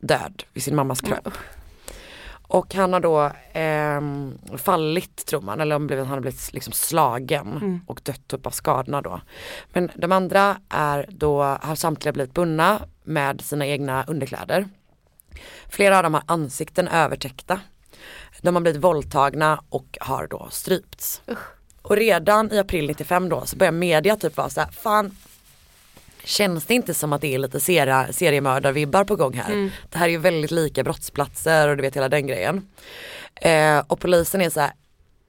död 0.00 0.42
vid 0.52 0.62
sin 0.62 0.76
mammas 0.76 1.00
kropp. 1.00 1.28
Och 2.46 2.74
han 2.74 2.92
har 2.92 3.00
då 3.00 3.30
ehm, 3.52 4.38
fallit 4.56 5.26
tror 5.26 5.40
man, 5.40 5.60
eller 5.60 5.98
han 5.98 6.06
har 6.06 6.20
blivit 6.20 6.52
liksom 6.52 6.72
slagen 6.72 7.46
Mm. 7.52 7.80
och 7.86 8.00
dött 8.04 8.32
upp 8.32 8.46
av 8.46 8.50
skadorna 8.50 9.02
då. 9.02 9.20
Men 9.72 9.90
de 9.94 10.12
andra 10.12 10.56
är 10.68 11.06
då, 11.10 11.42
har 11.42 11.74
samtliga 11.74 12.12
blivit 12.12 12.34
bundna 12.34 12.82
med 13.04 13.40
sina 13.40 13.66
egna 13.66 14.04
underkläder. 14.04 14.68
Flera 15.68 15.96
av 15.96 16.02
dem 16.02 16.14
har 16.14 16.22
ansikten 16.26 16.88
övertäckta. 16.88 17.60
De 18.42 18.54
har 18.54 18.62
blivit 18.62 18.82
våldtagna 18.84 19.62
och 19.68 19.98
har 20.00 20.26
då 20.26 20.48
strypts. 20.50 21.22
Och 21.82 21.96
redan 21.96 22.52
i 22.52 22.58
april 22.58 22.86
95 22.86 23.28
då 23.28 23.46
så 23.46 23.56
börjar 23.56 23.72
media 23.72 24.16
typ 24.16 24.36
vara 24.36 24.50
så 24.50 24.60
här, 24.60 24.70
fan 24.70 25.16
Känns 26.24 26.66
det 26.66 26.74
inte 26.74 26.94
som 26.94 27.12
att 27.12 27.20
det 27.20 27.34
är 27.34 27.38
lite 27.38 27.60
serie, 27.60 28.12
seriemördarvibbar 28.12 29.04
på 29.04 29.16
gång 29.16 29.34
här? 29.34 29.52
Mm. 29.52 29.70
Det 29.90 29.98
här 29.98 30.06
är 30.06 30.10
ju 30.10 30.18
väldigt 30.18 30.50
lika 30.50 30.84
brottsplatser 30.84 31.68
och 31.68 31.76
du 31.76 31.82
vet 31.82 31.96
hela 31.96 32.08
den 32.08 32.26
grejen. 32.26 32.68
Eh, 33.34 33.78
och 33.86 34.00
polisen 34.00 34.40
är 34.40 34.50
så 34.50 34.60
här, 34.60 34.72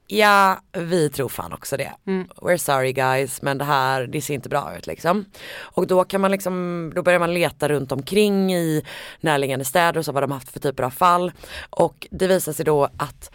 ja 0.06 0.60
vi 0.72 1.10
tror 1.10 1.28
fan 1.28 1.52
också 1.52 1.76
det. 1.76 1.92
Mm. 2.06 2.28
We're 2.36 2.56
sorry 2.56 2.92
guys 2.92 3.42
men 3.42 3.58
det 3.58 3.64
här 3.64 4.06
det 4.06 4.20
ser 4.20 4.34
inte 4.34 4.48
bra 4.48 4.76
ut 4.78 4.86
liksom. 4.86 5.24
Och 5.58 5.86
då 5.86 6.04
kan 6.04 6.20
man 6.20 6.30
liksom, 6.30 6.92
då 6.94 7.02
börjar 7.02 7.18
man 7.18 7.34
leta 7.34 7.68
runt 7.68 7.92
omkring 7.92 8.54
i 8.54 8.82
närliggande 9.20 9.64
städer 9.64 9.98
och 9.98 10.04
så 10.04 10.12
vad 10.12 10.22
de 10.22 10.32
haft 10.32 10.52
för 10.52 10.60
typer 10.60 10.82
av 10.82 10.90
fall. 10.90 11.32
Och 11.70 12.06
det 12.10 12.26
visar 12.26 12.52
sig 12.52 12.64
då 12.64 12.84
att 12.84 13.30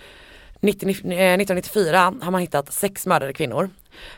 19, 0.62 0.90
eh, 0.90 0.96
1994 0.96 2.14
har 2.22 2.32
man 2.32 2.42
hittat 2.42 2.74
sex 2.74 3.08
mördade 3.08 3.34
kvinnor. 3.34 3.70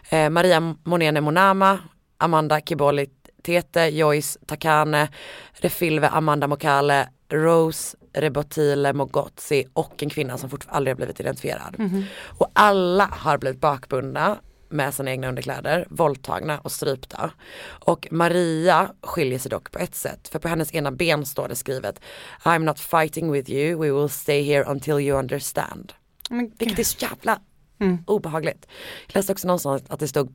Eh, 0.09 0.29
Maria 0.29 0.75
Monene 0.83 1.21
Monama, 1.21 1.79
Amanda 2.17 2.61
Kiboli 2.61 3.09
Tete, 3.43 3.89
Joyce 3.89 4.39
Takane, 4.45 5.07
Refilve 5.53 6.07
Amanda 6.07 6.47
Mokale, 6.47 7.07
Rose 7.31 7.97
Rebotile 8.13 8.93
Mogotsi 8.93 9.65
och 9.73 10.03
en 10.03 10.09
kvinna 10.09 10.37
som 10.37 10.49
fortfarande 10.49 10.77
aldrig 10.77 10.91
har 10.91 10.95
blivit 10.97 11.19
identifierad. 11.19 11.75
Mhm. 11.79 12.03
Och 12.37 12.47
alla 12.53 13.05
har 13.05 13.37
blivit 13.37 13.61
bakbundna 13.61 14.37
med 14.69 14.93
sina 14.93 15.11
egna 15.11 15.27
underkläder, 15.29 15.87
våldtagna 15.89 16.59
och 16.59 16.71
strypta. 16.71 17.31
Och 17.65 18.07
Maria 18.11 18.91
skiljer 19.01 19.39
sig 19.39 19.49
dock 19.49 19.71
på 19.71 19.79
ett 19.79 19.95
sätt, 19.95 20.27
för 20.27 20.39
på 20.39 20.47
hennes 20.47 20.73
ena 20.73 20.91
ben 20.91 21.25
står 21.25 21.47
det 21.47 21.55
skrivet 21.55 21.99
I'm 22.43 22.59
not 22.59 22.79
fighting 22.79 23.31
with 23.31 23.49
you, 23.51 23.79
we 23.81 23.91
will 23.99 24.09
stay 24.09 24.43
here 24.43 24.63
until 24.63 24.99
you 24.99 25.19
understand. 25.19 25.93
Men 26.29 26.51
Vilket 26.59 26.79
är 26.79 26.83
så 26.83 26.97
jävla 27.05 27.39
Mm. 27.79 27.97
obehagligt. 28.07 28.67
Jag 29.07 29.15
läste 29.15 29.31
också 29.31 29.47
någonstans 29.47 29.83
att 29.89 29.99
det 29.99 30.07
stod, 30.07 30.33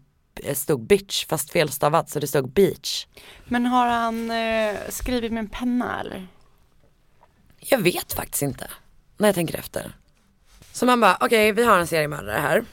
stod 0.55 0.87
bitch 0.87 1.27
fast 1.27 1.51
felstavat 1.51 2.11
så 2.11 2.20
det 2.20 2.27
stod 2.27 2.53
beach. 2.53 3.07
Men 3.44 3.66
har 3.66 3.87
han 3.87 4.31
eh, 4.31 4.77
skrivit 4.88 5.33
med 5.33 5.40
en 5.40 5.48
penna 5.48 6.01
eller? 6.01 6.29
Jag 7.59 7.79
vet 7.79 8.12
faktiskt 8.12 8.42
inte 8.42 8.70
när 9.16 9.29
jag 9.29 9.35
tänker 9.35 9.59
efter. 9.59 9.92
Så 10.72 10.87
man 10.87 11.01
bara, 11.01 11.18
okej 11.20 11.53
vi 11.53 11.64
har 11.64 11.79
en 11.79 11.87
seriemördare 11.87 12.40
här. 12.40 12.64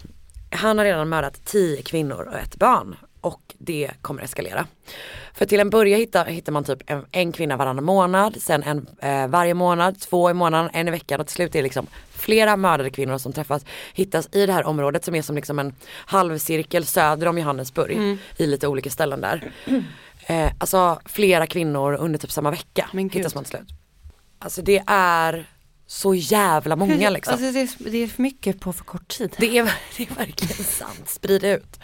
Han 0.51 0.77
har 0.77 0.85
redan 0.85 1.09
mördat 1.09 1.45
tio 1.45 1.81
kvinnor 1.81 2.21
och 2.21 2.37
ett 2.39 2.55
barn 2.55 2.95
och 3.25 3.55
det 3.57 3.91
kommer 4.01 4.21
eskalera. 4.21 4.67
För 5.33 5.45
till 5.45 5.59
en 5.59 5.69
början 5.69 5.99
hittar, 5.99 6.25
hittar 6.25 6.51
man 6.51 6.63
typ 6.63 6.79
en, 6.85 7.05
en 7.11 7.31
kvinna 7.31 7.57
varannan 7.57 7.83
månad, 7.83 8.37
sen 8.41 8.63
en 8.63 8.87
eh, 9.01 9.27
varje 9.27 9.53
månad, 9.53 9.99
två 9.99 10.29
i 10.29 10.33
månaden, 10.33 10.69
en 10.73 10.87
i 10.87 10.91
veckan 10.91 11.19
och 11.19 11.27
till 11.27 11.35
slut 11.35 11.55
är 11.55 11.59
det 11.59 11.63
liksom 11.63 11.87
flera 12.11 12.57
mördade 12.57 12.89
kvinnor 12.89 13.17
som 13.17 13.33
träffas, 13.33 13.65
hittas 13.93 14.29
i 14.31 14.45
det 14.45 14.53
här 14.53 14.63
området 14.63 15.05
som 15.05 15.15
är 15.15 15.21
som 15.21 15.35
liksom 15.35 15.59
en 15.59 15.73
halvcirkel 15.91 16.85
söder 16.85 17.27
om 17.27 17.37
Johannesburg 17.37 17.97
Mm. 17.97 18.17
i 18.37 18.47
lite 18.47 18.67
olika 18.67 18.89
ställen 18.89 19.21
där. 19.21 19.51
Eh, 20.27 20.51
alltså 20.57 20.99
flera 21.05 21.47
kvinnor 21.47 21.93
under 21.93 22.19
typ 22.19 22.31
samma 22.31 22.51
vecka 22.51 22.89
hittas 23.11 23.35
man 23.35 23.43
till 23.43 23.51
slut. 23.51 23.69
Alltså 24.39 24.61
det 24.61 24.83
är 24.87 25.49
så 25.87 26.15
jävla 26.15 26.75
många 26.75 27.09
liksom. 27.09 27.31
Alltså 27.33 27.51
det, 27.51 27.59
är, 27.59 27.91
det 27.91 27.97
är 27.97 28.07
för 28.07 28.21
mycket 28.21 28.59
på 28.59 28.73
för 28.73 28.83
kort 28.83 29.07
tid. 29.07 29.35
Det 29.37 29.57
är, 29.57 29.63
det 29.97 30.03
är 30.03 30.15
verkligen 30.15 30.63
sant, 30.63 31.09
sprid 31.09 31.43
ut. 31.43 31.79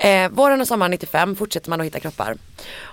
Eh, 0.00 0.30
våren 0.30 0.60
och 0.60 0.68
sommaren 0.68 0.90
95 0.90 1.36
fortsätter 1.36 1.70
man 1.70 1.80
att 1.80 1.86
hitta 1.86 2.00
kroppar. 2.00 2.36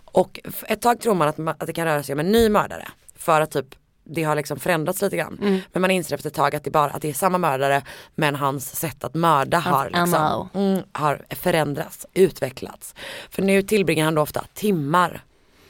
Och 0.05 0.39
ett 0.67 0.81
tag 0.81 1.01
tror 1.01 1.13
man 1.13 1.27
att, 1.27 1.37
ma- 1.37 1.55
att 1.59 1.67
det 1.67 1.73
kan 1.73 1.85
röra 1.85 2.03
sig 2.03 2.13
om 2.13 2.19
en 2.19 2.31
ny 2.31 2.49
mördare. 2.49 2.87
För 3.15 3.41
att 3.41 3.51
typ 3.51 3.65
det 4.09 4.23
har 4.23 4.35
liksom 4.35 4.59
förändrats 4.59 5.01
lite 5.01 5.17
grann. 5.17 5.37
Mm. 5.41 5.59
Men 5.73 5.81
man 5.81 5.91
inser 5.91 6.15
efter 6.15 6.29
ett 6.29 6.35
tag 6.35 6.55
att 6.55 6.63
det, 6.63 6.71
bara, 6.71 6.91
att 6.91 7.01
det 7.01 7.09
är 7.09 7.13
samma 7.13 7.37
mördare 7.37 7.81
men 8.15 8.35
hans 8.35 8.75
sätt 8.75 9.03
att 9.03 9.13
mörda 9.13 9.59
har, 9.59 9.85
liksom, 9.89 10.49
mm, 10.53 10.83
har 10.91 11.25
förändrats, 11.29 12.05
utvecklats. 12.13 12.95
För 13.29 13.41
nu 13.41 13.61
tillbringar 13.61 14.05
han 14.05 14.15
då 14.15 14.21
ofta 14.21 14.43
timmar 14.53 15.23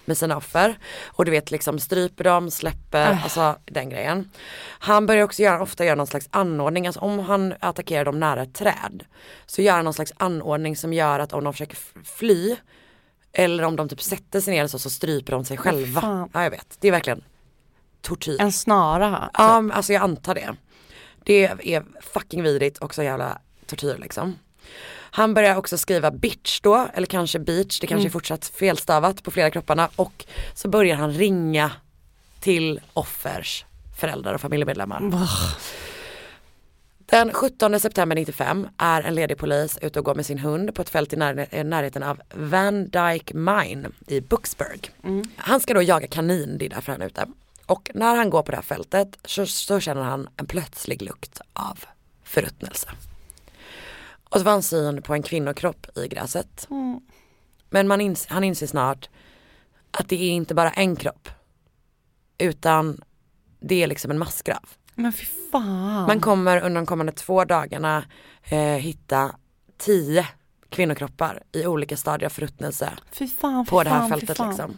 med 0.07 0.17
sina 0.17 0.37
offer. 0.37 0.77
Och 1.05 1.25
du 1.25 1.31
vet 1.31 1.51
liksom 1.51 1.79
stryper 1.79 2.23
dem, 2.23 2.51
släpper, 2.51 3.11
Ah. 3.11 3.19
alltså 3.23 3.55
den 3.65 3.89
grejen. 3.89 4.29
Han 4.79 5.05
börjar 5.05 5.23
också 5.23 5.41
göra, 5.41 5.61
ofta 5.61 5.85
göra 5.85 5.95
någon 5.95 6.07
slags 6.07 6.27
anordning, 6.31 6.87
alltså 6.87 6.99
om 6.99 7.19
han 7.19 7.53
attackerar 7.59 8.05
dem 8.05 8.19
nära 8.19 8.41
ett 8.43 8.53
träd. 8.53 9.03
Så 9.45 9.61
gör 9.61 9.73
han 9.73 9.83
någon 9.85 9.93
slags 9.93 10.13
anordning 10.17 10.75
som 10.75 10.93
gör 10.93 11.19
att 11.19 11.33
om 11.33 11.43
de 11.43 11.53
försöker 11.53 11.77
fly 12.03 12.55
eller 13.33 13.63
om 13.63 13.75
de 13.75 13.89
typ 13.89 14.01
sätter 14.01 14.41
sig 14.41 14.53
ner 14.53 14.67
så, 14.67 14.79
så 14.79 14.89
stryper 14.89 15.31
de 15.31 15.45
sig 15.45 15.57
själva. 15.57 16.01
fan. 16.01 16.29
Ja 16.33 16.43
jag 16.43 16.51
vet, 16.51 16.77
det 16.79 16.87
är 16.87 16.91
verkligen 16.91 17.23
tortyr. 18.01 18.41
En 18.41 18.51
snara. 18.51 19.29
Ja 19.33 19.61
men 19.61 19.71
alltså 19.77 19.93
jag 19.93 20.03
antar 20.03 20.35
det. 20.35 20.55
Det 21.23 21.45
är 21.45 21.83
fucking 22.01 22.43
vidrigt 22.43 22.77
och 22.77 22.95
så 22.95 23.03
jävla 23.03 23.41
tortyr 23.65 23.97
liksom. 23.97 24.35
Han 25.11 25.33
börjar 25.33 25.55
också 25.55 25.77
skriva 25.77 26.11
bitch 26.11 26.59
då, 26.61 26.87
eller 26.93 27.07
kanske 27.07 27.39
beach, 27.39 27.79
det 27.79 27.87
kanske 27.87 28.01
Mm. 28.01 28.05
är 28.05 28.11
fortsatt 28.11 28.45
felstavat 28.45 29.23
på 29.23 29.31
flera 29.31 29.51
kropparna 29.51 29.89
och 29.95 30.25
så 30.53 30.67
börjar 30.69 30.95
han 30.95 31.11
ringa 31.13 31.71
till 32.39 32.79
offers 32.93 33.65
föräldrar 33.99 34.33
och 34.33 34.41
familjemedlemmar. 34.41 34.99
Den 37.09 37.33
17 37.33 37.79
september 37.79 38.15
95 38.15 38.67
är 38.77 39.01
en 39.01 39.15
ledig 39.15 39.37
polis 39.37 39.77
ute 39.81 39.99
och 39.99 40.05
går 40.05 40.15
med 40.15 40.25
sin 40.25 40.39
hund 40.39 40.75
på 40.75 40.81
ett 40.81 40.89
fält 40.89 41.13
i 41.13 41.15
när- 41.15 41.55
i 41.55 41.63
närheten 41.63 42.03
av 42.03 42.21
Van 42.33 42.83
Dyke 42.89 43.33
Mine 43.33 43.89
i 44.07 44.21
Bucksburg. 44.21 44.91
Han 45.35 45.59
ska 45.59 45.73
då 45.73 45.81
jaga 45.81 46.07
kanin, 46.07 46.57
det 46.57 46.65
är 46.65 46.69
därför 46.69 46.91
han 46.91 47.01
är 47.01 47.05
ute. 47.05 47.25
Och 47.65 47.91
när 47.93 48.15
han 48.15 48.29
går 48.29 48.43
på 48.43 48.51
det 48.51 48.57
här 48.57 48.63
fältet 48.63 49.17
så, 49.25 49.45
så 49.45 49.79
känner 49.79 50.01
han 50.03 50.27
en 50.37 50.45
plötslig 50.45 51.01
lukt 51.01 51.41
av 51.53 51.79
förruttnelse. 52.23 52.89
Och 54.29 54.37
så 54.39 54.43
var 54.43 54.51
han 54.51 54.63
syn 54.63 55.01
på 55.01 55.13
en 55.13 55.23
kvinnokropp 55.23 55.97
i 55.97 56.07
gräset. 56.07 56.67
Mm. 56.69 57.01
Men 57.69 57.87
man 57.87 58.01
ins- 58.01 58.25
han 58.29 58.43
inser 58.43 58.67
snart 58.67 59.09
att 59.91 60.09
det 60.09 60.15
är 60.23 60.29
inte 60.31 60.55
bara 60.55 60.69
en 60.71 60.95
kropp. 60.95 61.29
Utan 62.37 63.01
det 63.59 63.83
är 63.83 63.87
liksom 63.87 64.11
en 64.11 64.17
massgrav. 64.19 64.69
Men 64.95 65.13
fy 65.13 65.25
fan. 65.51 66.07
Man 66.07 66.19
kommer 66.21 66.61
under 66.61 66.81
de 66.81 66.85
kommande 66.85 67.11
två 67.11 67.45
dagarna 67.45 68.05
eh, 68.43 68.59
hitta 68.59 69.35
tio 69.77 70.27
kvinnokroppar 70.69 71.43
i 71.51 71.65
olika 71.65 71.97
stadier 71.97 72.25
av 72.25 72.29
förruttnelse 72.29 72.93
Fy 73.11 73.27
fan, 73.27 73.65
fy 73.65 73.69
på 73.69 73.83
det 73.83 73.89
här 73.89 73.99
fan, 73.99 74.09
fältet 74.09 74.39
liksom. 74.47 74.77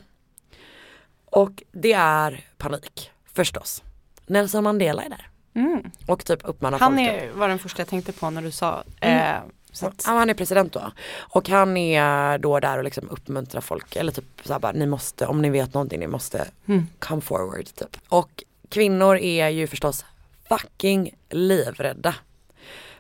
Och 1.25 1.63
det 1.71 1.93
är 1.93 2.45
panik 2.57 3.12
förstås. 3.33 3.83
Nelson 4.27 4.63
Mandela 4.63 5.03
är 5.03 5.09
där 5.09 5.28
Mm. 5.55 5.91
och 6.07 6.25
typ 6.25 6.39
uppmanar 6.43 6.79
Han 6.79 6.95
folket. 6.95 7.23
är, 7.23 7.31
var 7.31 7.47
den 7.47 7.59
första 7.59 7.81
jag 7.81 7.88
tänkte 7.88 8.12
på 8.12 8.29
när 8.29 8.41
du 8.41 8.51
sa. 8.51 8.83
Mm. 8.99 9.35
Eh, 9.35 9.41
så 9.71 9.88
att, 9.88 10.03
Ja, 10.07 10.12
han 10.12 10.29
är 10.29 10.33
president 10.33 10.73
då. 10.73 10.91
Och 11.17 11.49
han 11.49 11.77
är 11.77 12.38
då 12.38 12.59
där 12.59 12.77
och 12.77 12.83
liksom 12.83 13.09
uppmuntrar 13.09 13.62
folk, 13.62 13.95
eller 13.95 14.12
typ 14.12 14.25
såhär 14.45 14.59
bara, 14.59 14.71
ni 14.71 14.85
måste, 14.85 15.25
om 15.27 15.41
ni 15.41 15.49
vet 15.49 15.73
någonting, 15.73 15.99
ni 15.99 16.07
måste 16.07 16.47
Mm. 16.67 16.88
come 16.99 17.21
forward 17.21 17.65
typ. 17.65 17.97
Och 18.09 18.43
kvinnor 18.69 19.17
är 19.17 19.47
ju 19.49 19.67
förstås 19.67 20.05
fucking 20.49 21.12
livrädda. 21.29 22.15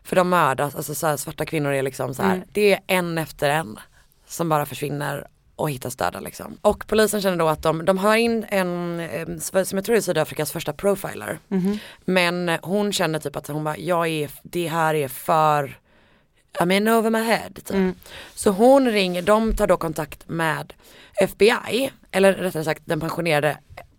För 0.03 0.15
de 0.15 0.29
mördas, 0.29 0.75
alltså 0.75 0.95
så 0.95 1.07
här, 1.07 1.17
svarta 1.17 1.45
kvinnor 1.45 1.71
är 1.73 1.81
liksom 1.83 2.13
så 2.13 2.23
här, 2.23 2.35
Mm. 2.35 2.47
det 2.51 2.73
är 2.73 2.79
en 2.87 3.17
efter 3.17 3.49
en 3.49 3.79
som 4.27 4.49
bara 4.49 4.65
försvinner 4.65 5.27
och 5.59 5.69
hittas 5.71 5.95
döda 5.95 6.19
liksom. 6.19 6.57
Och 6.61 6.87
polisen 6.87 7.21
känner 7.21 7.37
då 7.37 7.47
att 7.47 7.63
de, 7.63 7.85
de 7.85 7.97
har 7.97 8.15
in 8.15 8.45
en, 8.49 9.41
som 9.41 9.77
jag 9.77 9.85
tror 9.85 9.95
är 9.97 10.01
Sydafrikas 10.01 10.51
första 10.51 10.73
profiler. 10.73 11.39
Mhm. 11.47 11.77
Men 12.05 12.49
hon 12.61 12.93
känner 12.93 13.19
typ 13.19 13.35
att 13.35 13.47
hon 13.47 13.63
bara, 13.63 13.77
jag 13.77 14.07
är, 14.07 14.29
det 14.43 14.67
här 14.67 14.93
är 14.95 15.07
för 15.07 15.79
I'm 16.59 16.73
in 16.77 16.87
over 16.87 17.09
my 17.09 17.19
head. 17.19 17.49
Typ. 17.55 17.69
Mm. 17.71 17.93
Så 18.35 18.49
hon 18.51 18.91
ringer, 18.91 19.21
de 19.21 19.55
tar 19.55 19.67
då 19.67 19.77
kontakt 19.77 20.29
med 20.29 20.73
FBI, 21.21 21.91
eller 22.11 22.33
rättare 22.33 22.63
sagt 22.63 22.81
den 22.85 22.99
pensionerade, 22.99 23.57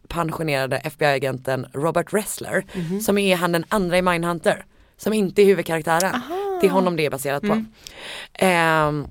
pensionerade 0.08 0.76
FBI-agenten 0.78 1.66
Robert 1.72 2.12
Ressler, 2.12 2.64
Mhm. 2.74 3.00
som 3.00 3.18
är 3.18 3.36
han 3.36 3.52
den 3.52 3.64
andra 3.68 3.98
i 3.98 4.02
Mindhunter, 4.02 4.64
som 4.96 5.12
inte 5.12 5.42
är 5.42 5.46
huvudkaraktären. 5.46 6.20
Det 6.60 6.66
är 6.66 6.70
honom 6.70 6.96
det 6.96 7.06
är 7.06 7.10
baserat 7.10 7.42
på. 7.42 7.62
Mm. 8.38 9.06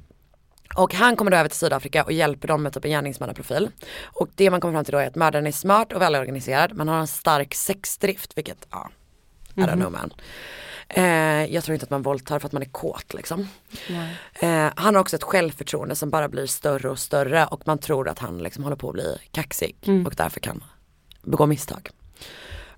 Och 0.80 0.94
han 0.94 1.16
kommer 1.16 1.32
då 1.32 1.38
över 1.38 1.50
till 1.50 1.58
Sydafrika 1.60 2.04
och 2.04 2.12
hjälper 2.12 2.48
dem 2.48 2.64
med 2.64 2.74
typ 2.74 2.86
en 2.86 2.92
gärningsmannaprofil. 2.92 3.70
Och 4.04 4.30
det 4.36 4.50
man 4.50 4.62
kommer 4.62 4.74
fram 4.74 4.86
till 4.86 4.92
då 4.92 4.98
är 4.98 5.08
att 5.08 5.16
mördaren 5.16 5.48
är 5.48 5.52
smart 5.52 5.94
och 5.94 6.02
välorganiserad, 6.02 6.74
man 6.76 6.88
har 6.88 7.00
en 7.00 7.08
stark 7.08 7.56
sexdrift, 7.56 8.38
vilket 8.38 8.68
ja, 8.72 8.90
I 9.56 9.60
don't 9.62 9.74
know 9.76 9.92
man. 9.92 10.14
Eh, 10.90 11.54
jag 11.54 11.64
tror 11.64 11.74
inte 11.74 11.84
att 11.84 11.90
man 11.90 12.02
våldtar 12.02 12.40
för 12.40 12.46
att 12.46 12.52
man 12.52 12.62
är 12.62 12.68
kåt 12.68 13.14
liksom. 13.14 13.48
Eh, 14.34 14.70
han 14.76 14.96
har 14.96 15.02
också 15.02 15.16
ett 15.16 15.24
självförtroende 15.24 15.96
som 15.96 16.10
bara 16.10 16.30
blir 16.30 16.46
större 16.46 16.90
och 16.90 17.00
större 17.00 17.46
och 17.46 17.68
man 17.68 17.78
tror 17.78 18.10
att 18.10 18.20
han 18.20 18.38
liksom 18.38 18.64
håller 18.64 18.76
på 18.76 18.88
att 18.88 18.94
bli 18.94 19.18
kaxig 19.32 19.76
Mm. 19.86 20.06
och 20.06 20.14
därför 20.16 20.40
kan 20.40 20.64
begå 21.24 21.46
misstag. 21.46 21.90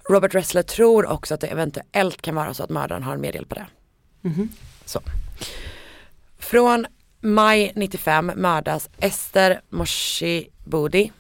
Robert 0.10 0.36
Ressler 0.36 0.64
tror 0.64 1.06
också 1.12 1.34
att 1.34 1.42
det 1.42 1.48
eventuellt 1.48 2.22
kan 2.22 2.36
vara 2.36 2.54
så 2.54 2.64
att 2.64 2.70
mördaren 2.70 3.04
har 3.04 3.14
en 3.14 3.22
medhjälpare. 3.22 3.68
Mhm. 4.22 4.50
Så. 4.86 5.02
Från 6.40 6.86
maj 7.22 7.72
95 7.76 8.36
mördas 8.36 8.90
Esther 9.02 9.62
Moshibudi, 9.72 11.12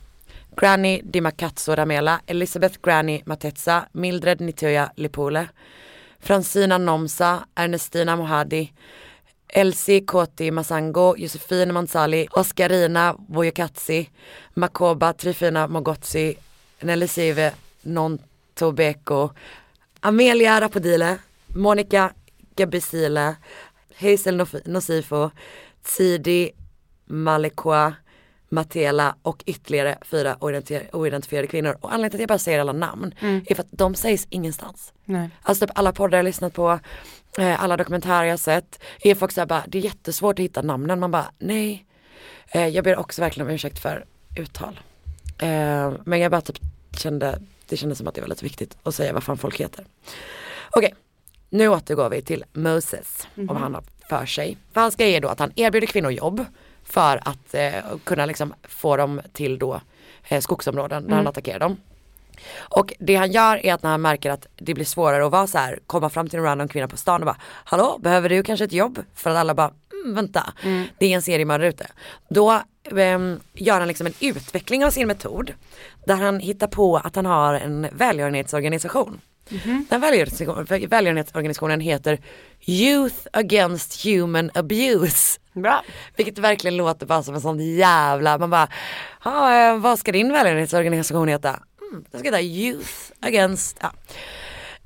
Granny 0.55 1.01
Dimakatso 1.03 1.75
Ramela, 1.75 2.19
Elisabeth 2.27 2.81
Granny 2.81 3.23
Matetsa, 3.25 3.87
Mildred 3.93 4.39
Nitoya 4.39 4.89
Lipole, 4.97 5.49
Francina 6.19 6.77
Nomsa, 6.77 7.45
Ernestina 7.57 8.15
Mohadi, 8.17 8.69
Elsie 9.53 10.01
Koti 10.01 10.51
Masango, 10.51 11.15
Josefine 11.17 11.71
Mansali, 11.73 12.27
Oscarina 12.35 13.15
Voyakatsi, 13.33 14.09
Makoba 14.55 15.13
Trifina 15.13 15.67
Mogotsi, 15.67 16.37
Nelisive 16.83 17.51
Nontobeko, 17.85 19.31
Amelia 20.03 20.59
Rapodile, 20.59 21.19
Monica 21.55 22.13
Gabisile, 22.57 23.37
Hazel 24.01 24.35
Nof- 24.37 24.67
Nosifo, 24.67 25.31
Tsidi 25.83 26.51
Malekwa, 27.05 27.93
Matela 28.49 29.15
och 29.21 29.43
ytterligare 29.45 29.97
fyra 30.01 30.35
oidenti- 30.39 30.95
oidentifierade 30.95 31.47
kvinnor. 31.47 31.77
Och 31.81 31.93
anledningen 31.93 32.09
till 32.11 32.17
att 32.17 32.21
jag 32.21 32.27
bara 32.29 32.39
säger 32.39 32.59
alla 32.59 32.73
namn 32.73 33.15
Mm. 33.19 33.45
är 33.47 33.55
för 33.55 33.63
att 33.63 33.69
de 33.71 33.95
sägs 33.95 34.27
ingenstans. 34.29 34.93
Nej. 35.05 35.29
Alltså 35.41 35.67
typ 35.67 35.77
alla 35.77 35.91
poddar 35.91 36.17
jag 36.17 36.25
lyssnat 36.25 36.53
på, 36.53 36.79
eh, 37.37 37.63
alla 37.63 37.77
dokumentärer 37.77 38.23
jag 38.23 38.31
har 38.33 38.37
sett, 38.37 38.79
är 39.01 39.15
folk 39.15 39.31
såhär 39.31 39.45
bara, 39.45 39.63
det 39.67 39.77
är 39.77 39.81
jättesvårt 39.81 40.39
att 40.39 40.43
hitta 40.43 40.61
namnen. 40.61 40.99
Man 40.99 41.11
bara, 41.11 41.31
nej. 41.39 41.85
Eh, 42.47 42.67
jag 42.67 42.83
ber 42.83 42.97
också 42.99 43.21
verkligen 43.21 43.47
om 43.47 43.53
ursäkt 43.53 43.79
för 43.79 44.05
uttal. 44.37 44.79
Eh, 45.37 45.93
men 46.05 46.19
jag 46.19 46.31
bara 46.31 46.41
typ 46.41 46.57
kände, 46.97 47.41
det 47.69 47.77
kändes 47.77 47.97
som 47.97 48.07
att 48.07 48.15
det 48.15 48.21
var 48.21 48.27
lite 48.27 48.43
viktigt 48.43 48.77
att 48.83 48.95
säga 48.95 49.13
vad 49.13 49.23
fan 49.23 49.37
folk 49.37 49.59
heter. 49.59 49.85
Okej, 50.71 50.93
nu 51.51 51.67
återgår 51.67 52.09
vi 52.09 52.21
till 52.21 52.43
Moses 52.53 53.27
och 53.35 53.45
vad 53.47 53.57
han 53.57 53.73
har 53.73 53.83
för 54.09 54.25
sig. 54.25 54.57
För 54.73 54.81
hans 54.81 54.95
grej 54.95 55.15
är 55.15 55.21
då 55.21 55.27
att 55.27 55.39
han 55.39 55.51
erbjuder 55.55 55.87
kvinnor 55.87 56.11
jobb 56.11 56.45
för 56.83 57.19
att 57.25 57.53
eh, 57.53 57.73
kunna 58.03 58.25
liksom 58.25 58.53
få 58.63 58.97
dem 58.97 59.21
till 59.33 59.59
då 59.59 59.81
eh, 60.29 60.41
skogsområden 60.41 61.03
där 61.03 61.07
Mm. 61.07 61.17
han 61.17 61.27
attackerar 61.27 61.59
dem. 61.59 61.77
Och 62.59 62.93
det 62.99 63.15
han 63.15 63.31
gör 63.31 63.65
är 63.65 63.73
att 63.73 63.83
när 63.83 63.89
han 63.89 64.01
märker 64.01 64.31
att 64.31 64.47
det 64.55 64.73
blir 64.73 64.85
svårare 64.85 65.25
att 65.25 65.31
vara 65.31 65.47
så 65.47 65.57
här, 65.57 65.79
komma 65.87 66.09
fram 66.09 66.29
till 66.29 66.39
en 66.39 66.45
random 66.45 66.67
kvinna 66.67 66.87
på 66.87 66.97
stan 66.97 67.21
och 67.21 67.25
bara 67.25 67.37
Hallå, 67.43 67.99
behöver 68.03 68.29
du 68.29 68.43
kanske 68.43 68.65
ett 68.65 68.73
jobb? 68.73 68.99
För 69.15 69.29
att 69.29 69.37
alla 69.37 69.53
bara, 69.53 69.71
mm, 70.03 70.15
vänta, 70.15 70.53
det 70.99 71.05
är 71.05 71.15
en 71.15 71.21
seriemördare 71.21 71.69
ute. 71.69 71.87
Då 72.29 72.61
ehm, 72.95 73.39
gör 73.53 73.79
han 73.79 73.87
liksom 73.87 74.07
en 74.07 74.13
utveckling 74.19 74.85
av 74.85 74.89
sin 74.91 75.07
metod 75.07 75.53
där 76.05 76.15
han 76.15 76.39
hittar 76.39 76.67
på 76.67 76.97
att 76.97 77.15
han 77.15 77.25
har 77.25 77.53
en 77.53 77.87
välgörenhetsorganisation. 77.91 79.21
Den 79.89 80.01
välgörenhetsorganisationen- 80.01 80.87
välgörenhetsorganisationen 80.89 81.79
heter 81.79 82.19
Youth 82.65 83.15
Against 83.33 84.05
Human 84.05 84.51
Abuse. 84.53 85.39
Bra. 85.53 85.83
Vilket 86.15 86.37
verkligen 86.37 86.77
låter 86.77 87.05
bara 87.05 87.23
som 87.23 87.35
en 87.35 87.41
sån 87.41 87.59
jävla, 87.59 88.37
man 88.37 88.49
bara, 88.49 88.67
"Ja, 89.23 89.55
eh, 89.69 89.77
vad 89.77 89.99
ska 89.99 90.11
din 90.11 90.31
välgörenhetsorganisation 90.31 91.27
heta? 91.27 91.49
Mm, 91.91 92.05
den 92.11 92.19
ska 92.19 92.27
heta 92.27 92.41
Youth 92.41 92.89
Against, 93.19 93.77
ja. 93.81 93.91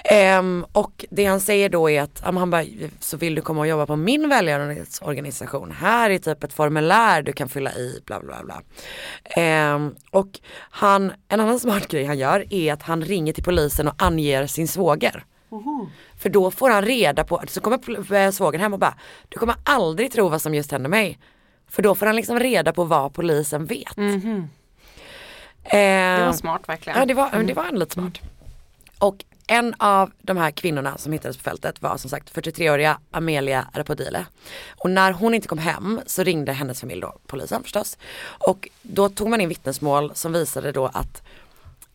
Ehm, 0.09 0.65
och 0.71 1.05
det 1.09 1.25
han 1.25 1.39
säger 1.39 1.69
då 1.69 1.89
är 1.89 2.01
att, 2.01 2.21
men 2.25 2.37
han 2.37 2.49
bara, 2.49 2.63
så 2.99 3.17
vill 3.17 3.35
du 3.35 3.41
komma 3.41 3.59
och 3.59 3.67
jobba 3.67 3.85
på 3.85 3.95
min 3.95 4.29
välgörenhetsorganisation, 4.29 5.71
här 5.71 6.09
är 6.09 6.17
typ 6.17 6.43
ett 6.43 6.53
formulär 6.53 7.21
du 7.21 7.33
kan 7.33 7.49
fylla 7.49 7.73
i, 7.73 8.01
bla 8.05 8.19
bla 8.19 8.43
bla. 8.43 8.61
Ehm, 9.23 9.95
och 10.11 10.27
han, 10.57 11.11
en 11.27 11.39
annan 11.39 11.59
smart 11.65 11.87
grej 11.87 12.05
han 12.05 12.17
gör 12.17 12.53
är 12.53 12.73
att 12.73 12.81
han 12.83 13.01
ringer 13.01 13.33
till 13.33 13.43
polisen 13.43 13.87
och 13.87 13.93
anger 13.97 14.47
sin 14.47 14.67
svåger. 14.67 15.23
För 16.19 16.29
då 16.29 16.51
får 16.51 16.69
han 16.69 16.81
reda 16.85 17.23
på, 17.23 17.41
så 17.47 17.61
kommer 17.61 18.13
eh, 18.15 18.31
svågern 18.31 18.61
hem 18.61 18.73
och 18.73 18.79
bara, 18.79 18.95
du 19.29 19.39
kommer 19.39 19.55
aldrig 19.63 20.11
tro 20.11 20.29
vad 20.29 20.41
som 20.41 20.55
just 20.55 20.71
hände 20.71 20.89
mig. 20.89 21.19
För 21.69 21.81
då 21.81 21.95
får 21.95 22.05
han 22.05 22.15
liksom 22.15 22.39
reda 22.39 22.73
på 22.73 22.83
vad 22.83 23.13
polisen 23.13 23.65
vet. 23.65 23.97
Mhm. 23.97 24.49
Eh, 25.63 25.69
Det 26.19 26.25
var 26.25 26.33
smart 26.33 26.61
verkligen. 26.69 26.99
Ja 26.99 27.05
det 27.05 27.13
var, 27.13 27.29
Mm. 27.33 27.47
det 27.47 27.53
var 27.53 27.63
ändå 27.65 27.79
lite 27.79 27.93
smart. 27.93 28.13
Och 28.99 29.25
en 29.47 29.75
av 29.77 30.11
de 30.21 30.37
här 30.37 30.51
kvinnorna 30.51 30.97
som 30.97 31.13
hittades 31.13 31.37
på 31.37 31.43
fältet 31.43 31.81
var 31.81 31.97
som 31.97 32.09
sagt 32.09 32.35
43-åriga 32.35 32.99
Amelia 33.11 33.67
Rapodile. 33.73 34.25
Och 34.77 34.89
när 34.89 35.11
hon 35.11 35.33
inte 35.33 35.47
kom 35.47 35.57
hem 35.57 36.01
så 36.05 36.23
ringde 36.23 36.51
hennes 36.51 36.79
familj 36.79 37.01
då 37.01 37.17
polisen 37.27 37.63
förstås. 37.63 37.97
Och 38.23 38.69
då 38.81 39.09
tog 39.09 39.29
man 39.29 39.41
in 39.41 39.49
vittnesmål 39.49 40.11
som 40.15 40.33
visade 40.33 40.71
då 40.71 40.85
att 40.85 41.23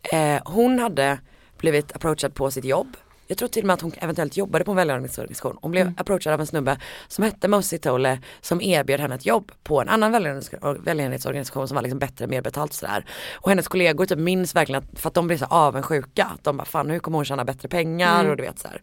eh, 0.02 0.42
hon 0.44 0.78
hade 0.78 1.18
blivit 1.58 1.96
approachad 1.96 2.34
på 2.34 2.50
sitt 2.50 2.64
jobb. 2.64 2.96
Jag 3.30 3.38
tror 3.38 3.48
till 3.48 3.62
och 3.62 3.66
med 3.66 3.74
att 3.74 3.80
hon 3.80 3.92
eventuellt 3.98 4.36
jobbade 4.36 4.64
på 4.64 4.70
en 4.70 4.76
välgörenhetsorganisation. 4.76 5.58
Hon 5.62 5.70
blev 5.70 5.92
approachad 5.96 6.32
av 6.32 6.40
en 6.40 6.46
snubbe 6.46 6.78
som 7.08 7.24
hette 7.24 7.48
Mosey 7.48 7.78
Tole 7.78 8.18
som 8.40 8.60
erbjöd 8.60 9.00
henne 9.00 9.14
ett 9.14 9.26
jobb 9.26 9.52
på 9.62 9.80
en 9.80 9.88
annan 9.88 10.14
välgörenhets- 10.14 10.78
välgörenhetsorganisation 10.84 11.68
som 11.68 11.74
var 11.74 11.82
liksom 11.82 11.98
bättre, 11.98 12.26
mer 12.26 12.42
betalt 12.42 12.72
sådär. 12.72 13.04
Och 13.34 13.48
hennes 13.48 13.68
kollegor 13.68 14.06
typ 14.06 14.18
minns 14.18 14.54
verkligen 14.54 14.82
att, 14.82 15.00
för 15.00 15.08
att 15.08 15.14
de 15.14 15.26
blev 15.26 15.36
så 15.38 15.44
avundsjuka. 15.44 16.24
Att 16.24 16.44
de 16.44 16.56
bara, 16.56 16.64
fan 16.64 16.90
hur 16.90 16.98
kommer 16.98 17.18
hon 17.18 17.24
tjäna 17.24 17.44
bättre 17.44 17.68
pengar 17.68 18.20
Mm. 18.20 18.30
och 18.30 18.36
du 18.36 18.42
vet 18.42 18.58
så 18.58 18.68
här. 18.68 18.82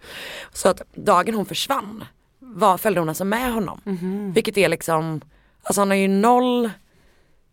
Så 0.54 0.70
att 0.70 0.82
dagen 0.96 1.36
hon 1.36 1.46
försvann 1.46 2.04
var, 2.40 2.78
följde 2.78 3.02
hon 3.02 3.10
alltså 3.10 3.26
med 3.26 3.54
honom. 3.54 3.82
Mhm. 3.84 4.32
Vilket 4.34 4.58
är 4.58 4.70
liksom, 4.70 5.22
alltså 5.64 5.82
han 5.82 5.90
har 5.90 5.98
ju 5.98 6.08
noll 6.08 6.70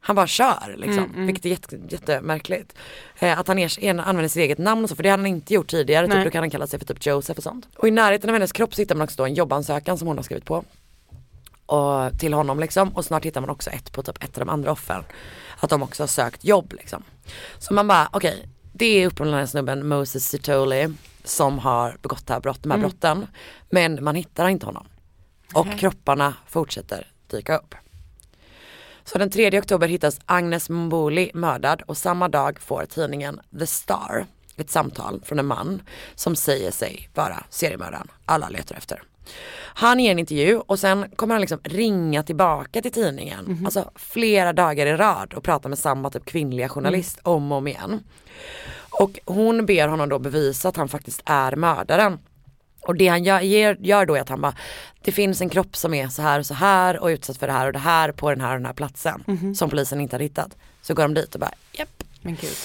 han 0.06 0.16
bara 0.16 0.26
kör 0.26 0.74
liksom, 0.76 0.98
Mm, 1.04 1.14
mm. 1.14 1.26
vilket 1.26 1.44
är 1.44 1.48
jätte, 1.48 1.78
jättemärkligt. 1.88 2.74
Eh, 3.18 3.38
att 3.38 3.48
han 3.48 3.58
er, 3.58 3.84
er, 3.84 3.90
använder 3.90 4.28
sitt 4.28 4.40
eget 4.40 4.58
namn 4.58 4.84
och 4.84 4.90
så, 4.90 4.96
för 4.96 5.02
det 5.02 5.08
hade 5.08 5.22
han 5.22 5.26
inte 5.26 5.54
gjort 5.54 5.68
tidigare. 5.70 6.06
Typ, 6.08 6.24
då 6.24 6.30
kan 6.30 6.42
han 6.42 6.50
kalla 6.50 6.66
sig 6.66 6.78
för 6.78 6.86
typ 6.86 7.06
Joseph 7.06 7.38
och 7.38 7.42
sånt. 7.44 7.68
Och 7.76 7.88
i 7.88 7.90
närheten 7.90 8.30
av 8.30 8.34
hennes 8.34 8.52
kropp 8.52 8.74
så 8.74 8.80
hittar 8.82 8.94
man 8.94 9.04
också 9.04 9.16
då 9.16 9.24
en 9.24 9.34
jobbansökan 9.34 9.98
som 9.98 10.08
hon 10.08 10.16
har 10.18 10.22
skrivit 10.24 10.44
på. 10.44 10.64
Och 11.66 12.18
till 12.18 12.32
honom 12.34 12.60
liksom. 12.60 12.88
Och 12.88 13.04
snart 13.04 13.24
hittar 13.24 13.40
man 13.40 13.50
också 13.50 13.70
ett 13.70 13.92
på 13.92 14.02
typ 14.02 14.24
ett 14.24 14.38
av 14.38 14.46
de 14.46 14.48
andra 14.52 14.72
offren. 14.72 15.04
Att 15.60 15.70
de 15.70 15.82
också 15.82 16.02
har 16.02 16.08
sökt 16.08 16.44
jobb 16.44 16.72
liksom. 16.72 17.02
Så 17.58 17.74
man 17.74 17.86
bara, 17.88 18.08
okej, 18.12 18.48
det 18.72 18.86
är 18.86 19.06
uppenbarligen 19.06 19.32
den 19.32 19.40
här 19.40 19.46
snubben 19.46 19.88
Moses 19.88 20.28
Sitoli 20.28 20.88
som 21.24 21.58
har 21.58 21.96
begått 22.02 22.26
det 22.26 22.32
här 22.32 22.40
brott, 22.40 22.62
de 22.62 22.70
här 22.70 22.78
Mm. 22.78 22.90
brotten. 22.90 23.26
Men 23.70 24.04
man 24.04 24.14
hittar 24.14 24.48
inte 24.48 24.66
honom. 24.66 24.86
Och 25.54 25.66
Nej. 25.66 25.78
kropparna 25.78 26.34
fortsätter 26.48 27.06
dyka 27.30 27.56
upp. 27.58 27.74
Så 29.04 29.18
den 29.18 29.30
3 29.30 29.58
oktober 29.58 29.88
hittas 29.88 30.20
Agnes 30.26 30.70
Mbuli 30.70 31.30
mördad 31.34 31.82
och 31.86 31.96
samma 31.96 32.28
dag 32.28 32.60
får 32.60 32.84
tidningen 32.84 33.40
The 33.58 33.66
Star 33.66 34.26
ett 34.56 34.70
samtal 34.70 35.22
från 35.24 35.38
en 35.38 35.46
man 35.46 35.82
som 36.14 36.36
säger 36.36 36.70
sig 36.70 37.08
vara 37.14 37.44
seriemördaren 37.50 38.08
alla 38.24 38.48
letar 38.48 38.76
efter. 38.76 39.02
Han 39.56 40.00
ger 40.00 40.10
en 40.10 40.18
intervju 40.18 40.58
och 40.58 40.78
sen 40.78 41.10
kommer 41.16 41.34
han 41.34 41.40
liksom 41.40 41.58
ringa 41.62 42.22
tillbaka 42.22 42.82
till 42.82 42.92
tidningen, 42.92 43.62
alltså 43.64 43.90
flera 43.94 44.52
dagar 44.52 44.86
i 44.86 44.92
rad 44.96 45.34
och 45.34 45.42
prata 45.42 45.68
med 45.68 45.78
samma 45.78 46.10
typ 46.10 46.24
kvinnliga 46.24 46.68
journalist 46.68 47.18
om 47.22 47.52
och 47.52 47.58
om 47.58 47.68
igen. 47.68 48.00
Och 49.00 49.18
hon 49.24 49.66
ber 49.66 49.88
honom 49.88 50.08
då 50.08 50.18
bevisa 50.18 50.68
att 50.68 50.76
han 50.76 50.88
faktiskt 50.88 51.22
är 51.24 51.56
mördaren. 51.56 52.18
Och 52.86 52.96
det 52.96 53.08
han 53.08 53.24
gör, 53.24 53.76
gör 53.80 54.06
då 54.06 54.14
är 54.14 54.20
att 54.20 54.28
han 54.28 54.40
bara, 54.40 54.54
det 55.04 55.12
finns 55.12 55.40
en 55.40 55.48
kropp 55.48 55.76
som 55.76 55.94
är 55.94 56.08
så 56.08 56.22
här 56.22 56.38
och 56.38 56.46
så 56.46 56.54
här 56.54 56.98
och 56.98 57.06
utsatt 57.06 57.36
för 57.36 57.46
det 57.46 57.52
här 57.52 57.66
och 57.66 57.72
det 57.72 57.78
här 57.78 58.12
på 58.12 58.30
den 58.30 58.40
här 58.40 58.48
och 58.48 58.56
den 58.56 58.66
här 58.66 58.72
platsen 58.72 59.24
som 59.56 59.70
polisen 59.70 60.00
inte 60.00 60.16
har 60.16 60.20
hittat. 60.20 60.56
Så 60.82 60.94
går 60.94 61.02
de 61.02 61.14
dit 61.14 61.34
och 61.34 61.40
bara, 61.40 61.52
japp. 61.72 62.04
Men 62.22 62.34
gud. 62.40 62.56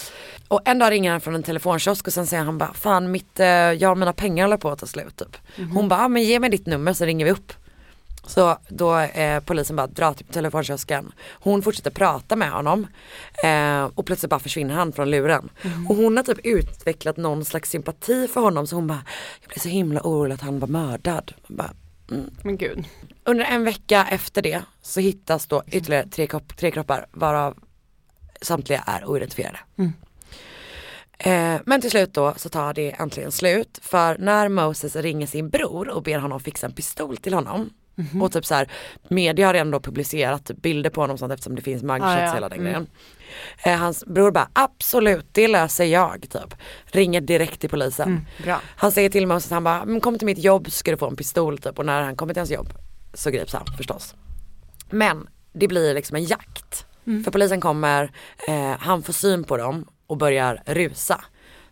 Och 0.48 0.62
en 0.66 0.80
dag 0.80 0.92
ringer 0.92 1.12
han 1.12 1.22
från 1.22 1.36
en 1.36 1.44
telefonkiosk 1.44 2.08
och 2.08 2.14
sen 2.14 2.28
säger 2.28 2.44
han 2.44 2.58
bara, 2.58 2.74
fan 2.74 3.12
mitt, 3.12 3.40
eh, 3.40 3.48
jag 3.48 3.98
mina 3.98 4.14
pengar 4.14 4.46
håller 4.46 4.58
på 4.58 4.70
att 4.70 4.80
ta 4.80 4.86
slut 4.86 5.18
typ. 5.18 5.38
Hon 5.74 5.90
bara, 5.90 6.00
ah, 6.06 6.08
men 6.08 6.24
ge 6.24 6.40
mig 6.40 6.50
ditt 6.50 6.66
nummer 6.66 6.94
så 6.94 7.06
ringer 7.06 7.26
vi 7.26 7.32
upp. 7.32 7.54
Så 8.30 8.58
då 8.68 8.98
eh, 9.00 9.40
polisen 9.40 9.76
bara 9.76 9.88
drar 9.88 10.14
till 10.14 10.26
telefonkiosken. 10.26 11.12
Hon 11.32 11.62
fortsätter 11.62 11.92
prata 11.92 12.36
med 12.36 12.52
honom 12.52 12.88
eh, 13.44 13.84
och 13.96 14.06
plötsligt 14.06 14.30
bara 14.30 14.40
försvinner 14.40 14.76
han 14.76 14.94
från 14.94 15.12
luren. 15.12 15.50
Och 15.90 15.96
hon 15.96 16.18
har 16.18 16.24
typ 16.24 16.46
utvecklat 16.46 17.18
någon 17.18 17.46
slags 17.46 17.70
sympati 17.70 18.28
för 18.28 18.42
honom 18.42 18.68
så 18.68 18.76
hon 18.76 18.88
bara, 18.88 19.04
jag 19.42 19.50
blev 19.50 19.60
så 19.60 19.70
himla 19.70 20.02
orolig 20.02 20.34
att 20.34 20.42
han 20.42 20.60
var 20.60 20.68
mördad. 20.68 21.34
Bara, 21.48 21.74
mm. 22.12 22.30
Men 22.44 22.58
gud. 22.58 22.86
Under 23.24 23.46
en 23.46 23.64
vecka 23.64 24.08
efter 24.12 24.42
det 24.42 24.62
så 24.82 25.00
hittas 25.00 25.48
då 25.48 25.64
ytterligare 25.68 26.08
tre, 26.08 26.28
kropp, 26.28 26.58
tre 26.58 26.72
kroppar 26.72 27.06
varav 27.12 27.58
samtliga 28.42 28.84
är 28.88 29.06
oidentifierade. 29.06 29.60
Eh, 31.18 31.62
men 31.66 31.82
till 31.82 31.92
slut 31.92 32.14
då 32.14 32.34
så 32.38 32.50
tar 32.50 32.74
det 32.74 32.92
äntligen 32.92 33.32
slut 33.32 33.80
för 33.82 34.18
när 34.18 34.50
Moses 34.50 34.96
ringer 34.96 35.28
sin 35.28 35.50
bror 35.50 35.90
och 35.90 36.04
ber 36.04 36.18
honom 36.18 36.40
fixa 36.40 36.68
en 36.68 36.74
pistol 36.74 37.18
till 37.18 37.34
honom 37.34 37.70
och 38.22 38.32
typ 38.32 38.46
så 38.46 38.56
här, 38.56 38.72
media 39.10 39.46
har 39.46 39.54
redan 39.54 39.72
då 39.72 39.80
publicerat 39.80 40.52
bilder 40.62 40.90
på 40.90 41.02
honom 41.02 41.18
sånt 41.18 41.34
eftersom 41.34 41.56
det 41.56 41.62
finns 41.62 41.84
mugshots 41.84 42.04
Ah, 42.06 42.20
ja. 42.26 42.34
hela 42.34 42.50
den 42.50 42.60
Mm. 42.60 42.66
grejen. 42.72 42.88
Eh, 43.64 43.76
hans 43.80 44.06
bror 44.06 44.32
bara 44.32 44.50
absolut 44.54 45.26
det 45.32 45.48
löser 45.48 45.86
jag 45.86 46.22
typ. 46.30 46.56
Ringer 46.86 47.22
direkt 47.22 47.60
till 47.62 47.70
polisen. 47.70 48.26
Mm. 48.44 48.60
Han 48.66 48.92
säger 48.92 49.10
till 49.10 49.28
Moses, 49.28 49.52
han 49.52 49.64
bara 49.64 50.00
kom 50.00 50.18
till 50.18 50.26
mitt 50.26 50.38
jobb 50.44 50.66
så 50.66 50.72
ska 50.72 50.92
du 50.92 50.98
få 50.98 51.08
en 51.08 51.16
pistol 51.16 51.58
typ 51.58 51.80
och 51.80 51.86
när 51.86 52.02
han 52.02 52.16
kommer 52.16 52.34
till 52.34 52.42
hans 52.42 52.52
jobb 52.52 52.74
så 53.14 53.30
grips 53.32 53.54
han 53.54 53.66
förstås. 53.78 54.16
Men 54.90 55.28
det 55.54 55.68
blir 55.68 55.94
liksom 55.94 56.16
en 56.16 56.24
jakt. 56.24 56.86
För 57.24 57.32
polisen 57.32 57.62
kommer, 57.62 58.12
eh, 58.48 58.76
han 58.80 59.04
får 59.04 59.14
syn 59.14 59.44
på 59.44 59.58
dem 59.58 59.86
och 60.08 60.18
börjar 60.18 60.64
rusa. 60.66 61.24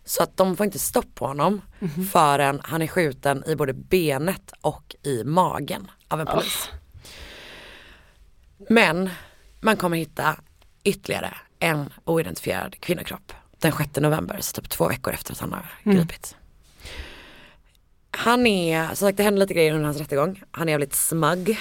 Så 0.08 0.22
att 0.22 0.36
de 0.36 0.56
får 0.56 0.66
inte 0.66 0.78
stopp 0.78 1.14
på 1.14 1.26
honom 1.26 1.60
förrän 2.12 2.60
han 2.64 2.82
är 2.82 2.86
skjuten 2.86 3.44
i 3.46 3.56
både 3.56 3.72
benet 3.72 4.52
och 4.60 4.96
i 5.02 5.24
magen 5.24 5.90
av 6.08 6.20
en 6.20 6.26
polis. 6.26 6.68
Men 8.68 9.10
man 9.60 9.76
kommer 9.76 9.96
hitta 9.96 10.36
ytterligare 10.84 11.34
en 11.58 11.92
oidentifierad 12.04 12.80
kvinnokropp 12.80 13.32
den 13.58 13.72
6 13.72 13.96
november, 13.96 14.38
så 14.40 14.60
typ 14.60 14.70
två 14.70 14.88
veckor 14.88 15.14
efter 15.14 15.32
att 15.32 15.40
han 15.40 15.52
har 15.52 15.66
gripits. 15.84 16.36
Han 18.10 18.46
är, 18.46 18.86
som 18.86 18.96
sagt 18.96 19.16
det 19.16 19.22
händer 19.22 19.40
lite 19.40 19.54
grejer 19.54 19.72
under 19.72 19.84
hans 19.84 19.98
rättegång. 19.98 20.42
Han 20.50 20.68
är 20.68 20.72
jävligt 20.72 20.94
smug. 20.94 21.58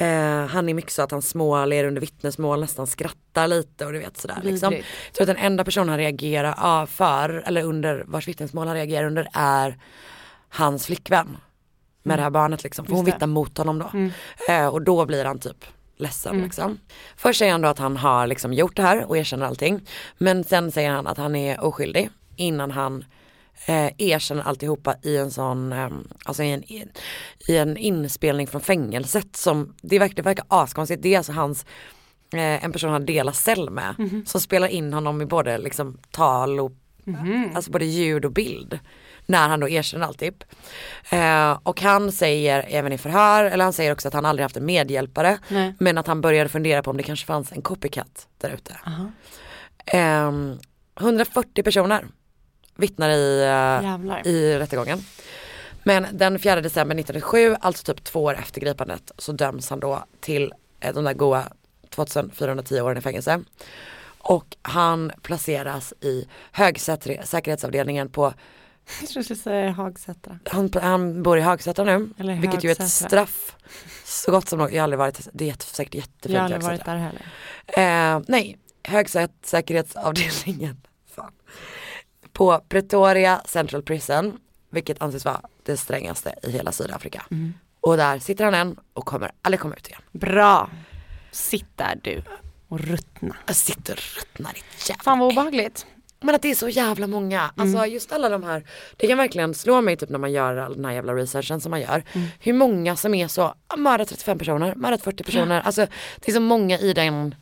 Eh, 0.00 0.46
han 0.46 0.68
är 0.68 0.74
mycket 0.74 0.92
så 0.92 1.02
att 1.02 1.10
han 1.10 1.22
småler 1.22 1.84
under 1.84 2.00
vittnesmål, 2.00 2.60
nästan 2.60 2.86
skrattar 2.86 3.46
lite 3.48 3.86
och 3.86 3.92
du 3.92 3.98
vet 3.98 4.16
sådär. 4.16 4.38
Liksom. 4.42 4.72
Jag 4.72 4.84
tror 5.12 5.22
att 5.22 5.36
den 5.36 5.44
enda 5.44 5.64
personen 5.64 5.88
han 5.88 5.98
reagerar 5.98 6.54
ja, 6.56 6.86
för, 6.86 7.42
eller 7.46 7.62
under 7.62 8.04
vars 8.06 8.28
vittnesmål 8.28 8.66
han 8.66 8.76
reagerar 8.76 9.06
under 9.06 9.28
är 9.32 9.78
hans 10.48 10.86
flickvän. 10.86 11.36
Med 12.02 12.18
det 12.18 12.22
här 12.22 12.30
barnet 12.30 12.64
liksom, 12.64 12.84
för 12.84 12.92
hon 12.92 13.04
vittnar 13.04 13.26
mot 13.26 13.58
honom 13.58 13.78
då. 13.78 13.90
Eh, 14.52 14.66
och 14.66 14.82
då 14.82 15.06
blir 15.06 15.24
han 15.24 15.38
typ 15.38 15.64
ledsen 15.96 16.42
liksom. 16.42 16.78
Först 17.16 17.38
säger 17.38 17.52
han 17.52 17.60
då 17.60 17.68
att 17.68 17.78
han 17.78 17.96
har 17.96 18.26
liksom 18.26 18.52
gjort 18.52 18.76
det 18.76 18.82
här 18.82 19.04
och 19.04 19.18
erkänner 19.18 19.46
allting. 19.46 19.80
Men 20.18 20.44
sen 20.44 20.72
säger 20.72 20.90
han 20.90 21.06
att 21.06 21.18
han 21.18 21.36
är 21.36 21.64
oskyldig 21.64 22.10
innan 22.36 22.70
han 22.70 23.04
eh, 23.66 23.90
erkänner 23.98 24.42
alltihopa 24.42 24.94
i 25.02 25.16
en 25.16 25.30
sån, 25.30 25.72
eh, 25.72 25.88
alltså 26.24 26.42
i 26.42 26.52
en, 26.52 26.64
i 27.48 27.56
en 27.56 27.76
inspelning 27.76 28.46
från 28.46 28.60
fängelset 28.60 29.36
som, 29.36 29.74
det 29.82 29.98
verkar, 29.98 30.14
det 30.14 30.22
verkar 30.22 30.44
askonstigt, 30.48 31.02
det 31.02 31.14
är 31.14 31.18
alltså 31.18 31.32
hans 31.32 31.66
eh, 32.32 32.64
en 32.64 32.72
person 32.72 32.90
han 32.90 33.06
delar 33.06 33.32
cell 33.32 33.70
med 33.70 34.22
som 34.26 34.40
spelar 34.40 34.68
in 34.68 34.92
honom 34.92 35.22
i 35.22 35.26
både 35.26 35.58
liksom 35.58 35.98
tal 36.10 36.60
och 36.60 36.72
alltså 37.54 37.70
både 37.70 37.84
ljud 37.84 38.24
och 38.24 38.32
bild 38.32 38.78
när 39.26 39.48
han 39.48 39.60
då 39.60 39.68
erkänner 39.68 40.06
alltihop. 40.06 40.44
Eh, 41.10 41.58
och 41.62 41.80
han 41.80 42.12
säger 42.12 42.66
även 42.68 42.92
i 42.92 42.98
förhör, 42.98 43.44
eller 43.44 43.64
han 43.64 43.72
säger 43.72 43.92
också 43.92 44.08
att 44.08 44.14
han 44.14 44.24
aldrig 44.24 44.44
haft 44.44 44.56
en 44.56 44.66
medhjälpare 44.66 45.38
Nej. 45.48 45.74
men 45.78 45.98
att 45.98 46.06
han 46.06 46.20
började 46.20 46.48
fundera 46.48 46.82
på 46.82 46.90
om 46.90 46.96
det 46.96 47.02
kanske 47.02 47.26
fanns 47.26 47.52
en 47.52 47.62
copycat 47.62 48.28
där 48.38 48.50
ute. 48.50 48.76
Ehm, 49.86 50.58
140 51.00 51.62
personer 51.62 52.06
vittnar 52.82 53.10
i, 53.10 53.40
eh, 53.40 53.88
Jävlar. 53.90 54.26
i 54.26 54.58
rättegången. 54.58 54.98
Men 55.84 56.06
den 56.12 56.38
4 56.38 56.60
december 56.60 56.94
1997, 56.94 57.56
alltså 57.60 57.84
typ 57.94 58.04
två 58.04 58.22
år 58.24 58.34
efter 58.34 58.60
gripandet, 58.60 59.12
så 59.18 59.32
döms 59.32 59.70
han 59.70 59.80
då 59.80 60.04
till 60.20 60.52
eh, 60.80 60.94
de 60.94 61.04
där 61.04 61.14
goa 61.14 61.44
2410 61.90 62.80
åren 62.80 62.98
i 62.98 63.00
fängelse. 63.00 63.40
Och 64.18 64.56
han 64.62 65.12
placeras 65.22 65.94
i 66.00 66.28
högsäkerhetsavdelningen 66.52 68.08
på, 68.08 68.34
Jag 69.00 69.08
tror 69.08 69.20
du 69.20 69.24
skulle 69.24 69.38
säga 69.40 69.70
Hagsätra. 69.70 70.38
han, 70.50 70.70
han 70.82 71.22
bor 71.22 71.38
i 71.38 71.40
Hagsätra 71.40 71.84
nu, 71.84 72.08
Eller 72.18 72.34
vilket 72.34 72.64
ju 72.64 72.68
är 72.68 72.72
ett 72.72 72.78
Högsätra. 72.78 73.08
straff. 73.08 73.56
Så 74.04 74.30
gott 74.30 74.48
som 74.48 74.58
något, 74.58 74.72
jag 74.72 74.78
har 74.78 74.84
aldrig 74.84 74.98
varit, 74.98 75.28
det 75.32 75.44
är 75.44 75.48
jätte, 75.48 75.64
säkert 75.64 75.94
jättefint 75.94 76.34
Jag 76.34 76.40
har 76.40 76.44
aldrig 76.44 76.62
varit 76.62 76.70
Högsätra. 76.86 76.94
där 76.94 77.12
heller. 77.76 78.16
Eh, 78.18 78.22
nej, 78.28 78.58
högsäkerhetsavdelningen. 78.84 80.80
Fan. 81.14 81.32
På 82.42 82.60
Pretoria 82.68 83.42
Central 83.44 83.82
Prison, 83.82 84.38
vilket 84.70 85.02
anses 85.02 85.24
vara 85.24 85.40
det 85.62 85.76
strängaste 85.76 86.34
i 86.42 86.50
hela 86.50 86.72
Sydafrika. 86.72 87.22
Och 87.80 87.96
där 87.96 88.18
sitter 88.18 88.44
han 88.44 88.54
än 88.54 88.76
och 88.92 89.06
kommer 89.06 89.30
aldrig 89.42 89.60
komma 89.60 89.74
ut 89.74 89.88
igen. 89.88 90.00
Bra. 90.12 90.70
Sitt 91.30 91.66
där 91.76 92.00
du 92.02 92.22
och 92.68 92.80
ruttna. 92.80 93.36
Jag 93.46 93.56
sitter 93.56 93.92
och 93.92 94.20
ruttnar 94.20 94.52
ditt 94.52 94.88
jävla 94.88 95.02
Fan 95.02 95.18
vad 95.18 95.32
obehagligt. 95.32 95.86
Men 96.20 96.34
att 96.34 96.42
det 96.42 96.50
är 96.50 96.54
så 96.54 96.68
jävla 96.68 97.06
många, 97.06 97.50
alltså 97.56 97.86
just 97.86 98.12
alla 98.12 98.28
de 98.28 98.42
här, 98.42 98.66
det 98.96 99.06
kan 99.06 99.18
verkligen 99.18 99.54
slå 99.54 99.80
mig 99.80 99.96
typ 99.96 100.08
när 100.08 100.18
man 100.18 100.32
gör 100.32 100.56
all 100.56 100.74
den 100.74 100.84
här 100.84 100.92
jävla 100.92 101.14
researchen 101.14 101.60
som 101.60 101.70
man 101.70 101.80
gör. 101.80 102.04
Hur 102.40 102.52
många 102.52 102.96
som 102.96 103.14
är 103.14 103.28
så, 103.28 103.54
ah, 103.66 103.76
mördat 103.76 104.08
35 104.08 104.38
personer, 104.38 104.74
mördat 104.74 105.02
40 105.02 105.24
personer, 105.24 105.60
alltså 105.64 105.86
det 106.16 106.30
är 106.30 106.34
så 106.34 106.40
många 106.40 106.78
i 106.78 106.92
den 106.92 107.34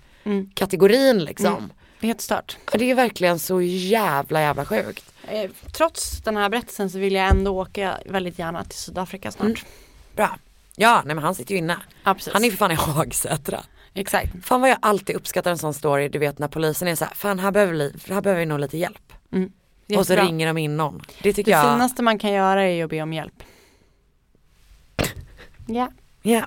kategorin 0.55 1.25
liksom. 1.25 1.73
Det 2.01 2.07
är 2.07 2.09
helt 2.09 2.21
stört. 2.21 2.57
Det 2.73 2.91
är 2.91 2.95
verkligen 2.95 3.39
så 3.39 3.63
jävla 3.63 4.41
jävla 4.41 4.65
sjukt. 4.65 5.05
Eh, 5.29 5.51
Trots 5.73 6.23
den 6.23 6.37
här 6.37 6.49
berättelsen 6.49 6.91
så 6.91 6.99
vill 6.99 7.15
jag 7.15 7.27
ändå 7.29 7.61
åka 7.61 7.99
väldigt 8.07 8.39
gärna 8.39 8.65
till 8.65 8.79
Sydafrika 8.79 9.31
snart. 9.31 9.65
Bra. 10.17 10.39
Ja, 10.77 11.03
nej 11.05 11.15
men 11.15 11.25
han 11.25 11.35
sitter 11.35 11.53
ju 11.53 11.59
inne. 11.59 11.77
Ja. 12.05 12.17
Han 12.33 12.45
är 12.45 12.51
för 12.51 12.57
fan 12.57 12.71
i 12.71 12.75
Hagsätra. 12.75 13.65
Exakt. 13.95 14.33
Fan 14.43 14.61
vad 14.61 14.71
jag 14.71 14.79
alltid 14.83 15.17
uppskattar 15.17 15.51
en 15.51 15.59
sån 15.59 15.75
story, 15.75 16.09
du 16.09 16.19
vet 16.19 16.39
när 16.39 16.49
polisen 16.49 16.89
är 16.89 16.95
så 16.95 17.05
här, 17.05 17.15
fan 17.15 17.39
här 17.39 17.51
behöver 17.51 17.73
vi, 17.73 17.93
här 18.09 18.21
behöver 18.21 18.41
vi 18.41 18.47
nog 18.47 18.61
lite 18.61 18.79
hjälp. 18.79 19.13
Och 19.97 20.07
så 20.07 20.13
Mm. 20.13 20.27
Ringer 20.27 20.47
de 20.47 20.59
in 20.59 20.77
någon. 20.77 21.03
Det 21.23 21.33
tycker 21.33 21.51
Det 21.53 21.57
jag. 21.59 21.73
finaste 21.75 22.03
man 22.03 22.19
kan 22.19 22.33
göra 22.33 22.63
är 22.65 22.73
ju 22.73 22.83
att 22.83 22.91
be 22.91 23.03
om 23.03 23.13
hjälp. 23.13 23.43
Ja. 25.67 25.89
Ja. 26.23 26.47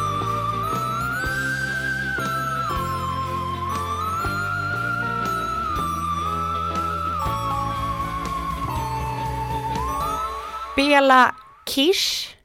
Bela 10.75 11.35
Kish 11.65 12.35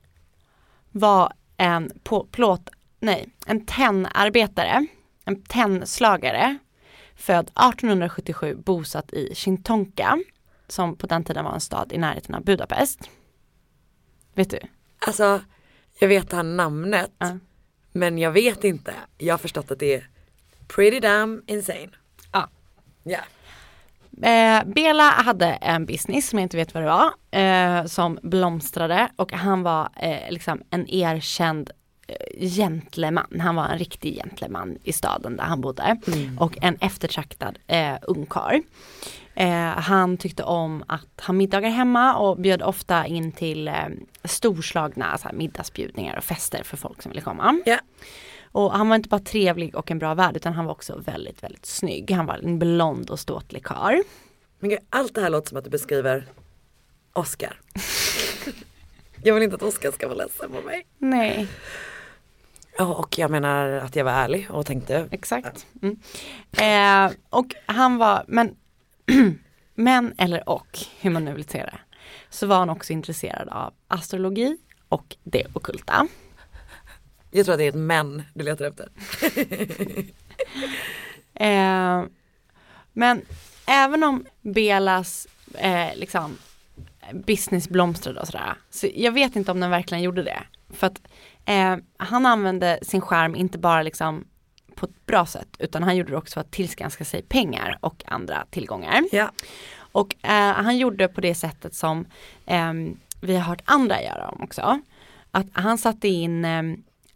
var 0.92 1.32
en 1.56 2.00
på, 2.02 2.26
plåt, 2.30 2.70
nej, 3.00 3.28
en 3.46 3.66
tennarbetare, 3.66 4.86
en 5.24 5.42
tennslagare, 5.42 6.58
född 7.16 7.44
1877, 7.46 8.54
bosatt 8.56 9.12
i 9.12 9.34
Shintonka, 9.34 10.18
som 10.68 10.96
på 10.96 11.06
den 11.06 11.24
tiden 11.24 11.44
var 11.44 11.52
en 11.52 11.60
stad 11.60 11.92
i 11.92 11.98
närheten 11.98 12.34
av 12.34 12.44
Budapest. 12.44 13.10
Vet 14.34 14.50
du? 14.50 14.58
Alltså, 14.98 15.40
jag 15.98 16.08
vet 16.08 16.32
här 16.32 16.42
namnet. 16.42 17.12
Men 17.92 18.18
jag 18.18 18.30
vet 18.30 18.64
inte. 18.64 18.94
Jag 19.18 19.34
har 19.34 19.38
förstått 19.38 19.70
att 19.70 19.78
det 19.78 19.94
är 19.94 20.08
pretty 20.68 21.00
damn 21.00 21.42
insane. 21.46 21.90
Ja. 22.32 22.48
Ja. 23.02 23.20
Eh, 24.22 24.64
Bela 24.66 25.10
hade 25.10 25.46
en 25.46 25.86
business 25.86 26.28
som 26.28 26.38
jag 26.38 26.44
inte 26.44 26.56
vet 26.56 26.74
vad 26.74 26.82
det 26.82 26.86
var, 26.86 27.10
eh, 27.40 27.84
som 27.86 28.18
blomstrade 28.22 29.08
och 29.16 29.32
han 29.32 29.62
var 29.62 29.88
eh, 29.96 30.30
liksom 30.30 30.62
en 30.70 30.88
erkänd 30.90 31.70
eh, 32.08 32.46
gentleman. 32.48 33.40
Han 33.40 33.56
var 33.56 33.64
en 33.68 33.78
riktig 33.78 34.14
gentleman 34.16 34.78
i 34.84 34.92
staden 34.92 35.36
där 35.36 35.44
han 35.44 35.60
bodde 35.60 35.96
Mm. 36.06 36.38
och 36.38 36.58
en 36.62 36.76
eftertraktad 36.80 37.58
eh, 37.66 37.94
ungkarl. 38.02 38.60
Eh, 39.34 39.50
han 39.66 40.16
tyckte 40.16 40.42
om 40.42 40.84
att 40.88 41.20
ha 41.26 41.32
middagar 41.32 41.70
hemma 41.70 42.16
och 42.16 42.36
bjöd 42.40 42.62
ofta 42.62 43.06
in 43.06 43.32
till 43.32 43.68
eh, 43.68 43.74
storslagna 44.24 45.18
så 45.18 45.28
här, 45.28 45.34
middagsbjudningar 45.34 46.16
och 46.16 46.24
fester 46.24 46.62
för 46.64 46.76
folk 46.76 47.02
som 47.02 47.10
ville 47.10 47.20
komma. 47.22 47.60
Ja. 47.66 47.78
Och 48.56 48.72
han 48.72 48.88
var 48.88 48.96
inte 48.96 49.08
bara 49.08 49.20
trevlig 49.20 49.74
och 49.74 49.90
en 49.90 49.98
bra 49.98 50.14
värd 50.14 50.36
utan 50.36 50.52
han 50.52 50.64
var 50.64 50.72
också 50.72 50.96
väldigt, 50.98 51.42
väldigt 51.42 51.66
snygg. 51.66 52.10
Han 52.10 52.26
var 52.26 52.34
en 52.34 52.58
blond 52.58 53.10
och 53.10 53.20
ståtlig 53.20 53.64
karl. 53.64 54.02
Men 54.58 54.70
gud, 54.70 54.78
allt 54.90 55.14
det 55.14 55.20
här 55.20 55.30
låter 55.30 55.48
som 55.48 55.58
att 55.58 55.64
du 55.64 55.70
beskriver 55.70 56.26
Oscar. 57.12 57.60
jag 59.22 59.34
vill 59.34 59.42
inte 59.42 59.56
att 59.56 59.62
Oscar 59.62 59.90
ska 59.90 60.08
vara 60.08 60.18
ledsen 60.18 60.50
på 60.52 60.60
mig. 60.60 60.86
Nej. 60.98 61.48
Och 62.78 63.18
jag 63.18 63.30
menar 63.30 63.68
att 63.68 63.96
jag 63.96 64.04
var 64.04 64.12
ärlig 64.12 64.46
och 64.50 64.66
tänkte. 64.66 65.08
Exakt. 65.10 65.66
Mm. 65.82 65.98
Eh, 66.52 67.16
och 67.30 67.54
han 67.66 67.98
var, 67.98 68.24
men, 68.28 68.56
men 69.74 70.14
eller 70.18 70.48
och, 70.48 70.78
hur 71.00 71.10
man 71.10 71.24
nu 71.24 71.32
vill 71.32 71.48
se 71.48 71.58
det, 71.58 71.78
så 72.30 72.46
var 72.46 72.58
han 72.58 72.70
också 72.70 72.92
intresserad 72.92 73.48
av 73.48 73.72
astrologi 73.88 74.58
och 74.88 75.16
det 75.24 75.46
ockulta. 75.52 76.08
Jag 77.36 77.44
tror 77.44 77.52
att 77.52 77.58
det 77.58 77.64
är 77.64 77.68
ett 77.68 77.74
men 77.74 78.22
du 78.34 78.44
letar 78.44 78.64
efter. 78.64 78.88
Eh, 81.38 82.04
men 82.92 83.22
även 83.66 84.02
om 84.02 84.24
Belas 84.42 85.26
eh, 85.54 85.96
liksom, 85.96 86.38
business 87.12 87.68
blomstrade 87.68 88.20
och 88.20 88.26
sådär, 88.26 88.54
så 88.70 88.88
jag 88.94 89.12
vet 89.12 89.36
inte 89.36 89.50
om 89.50 89.60
den 89.60 89.70
verkligen 89.70 90.02
gjorde 90.02 90.22
det. 90.22 90.42
För 90.70 90.86
att 90.86 91.00
eh, 91.44 91.76
han 91.96 92.26
använde 92.26 92.78
sin 92.82 93.00
skärm 93.00 93.34
inte 93.34 93.58
bara 93.58 93.82
liksom 93.82 94.24
på 94.74 94.86
ett 94.86 95.06
bra 95.06 95.26
sätt, 95.26 95.48
utan 95.58 95.82
han 95.82 95.96
gjorde 95.96 96.10
det 96.10 96.16
också 96.16 96.34
för 96.34 96.40
att 96.40 96.50
tillskanska 96.50 97.04
sig 97.04 97.22
pengar 97.22 97.78
och 97.80 98.02
andra 98.06 98.46
tillgångar. 98.50 99.02
Ja. 99.12 99.30
Och 99.78 100.14
eh, 100.22 100.52
han 100.52 100.78
gjorde 100.78 101.08
på 101.08 101.20
det 101.20 101.34
sättet 101.34 101.74
som 101.74 102.06
eh, 102.46 102.72
vi 103.20 103.36
har 103.36 103.42
hört 103.42 103.62
andra 103.64 104.02
göra 104.02 104.28
om 104.28 104.42
också. 104.42 104.80
Att 105.30 105.46
han 105.52 105.78
satte 105.78 106.08
in 106.08 106.44
eh, 106.44 106.62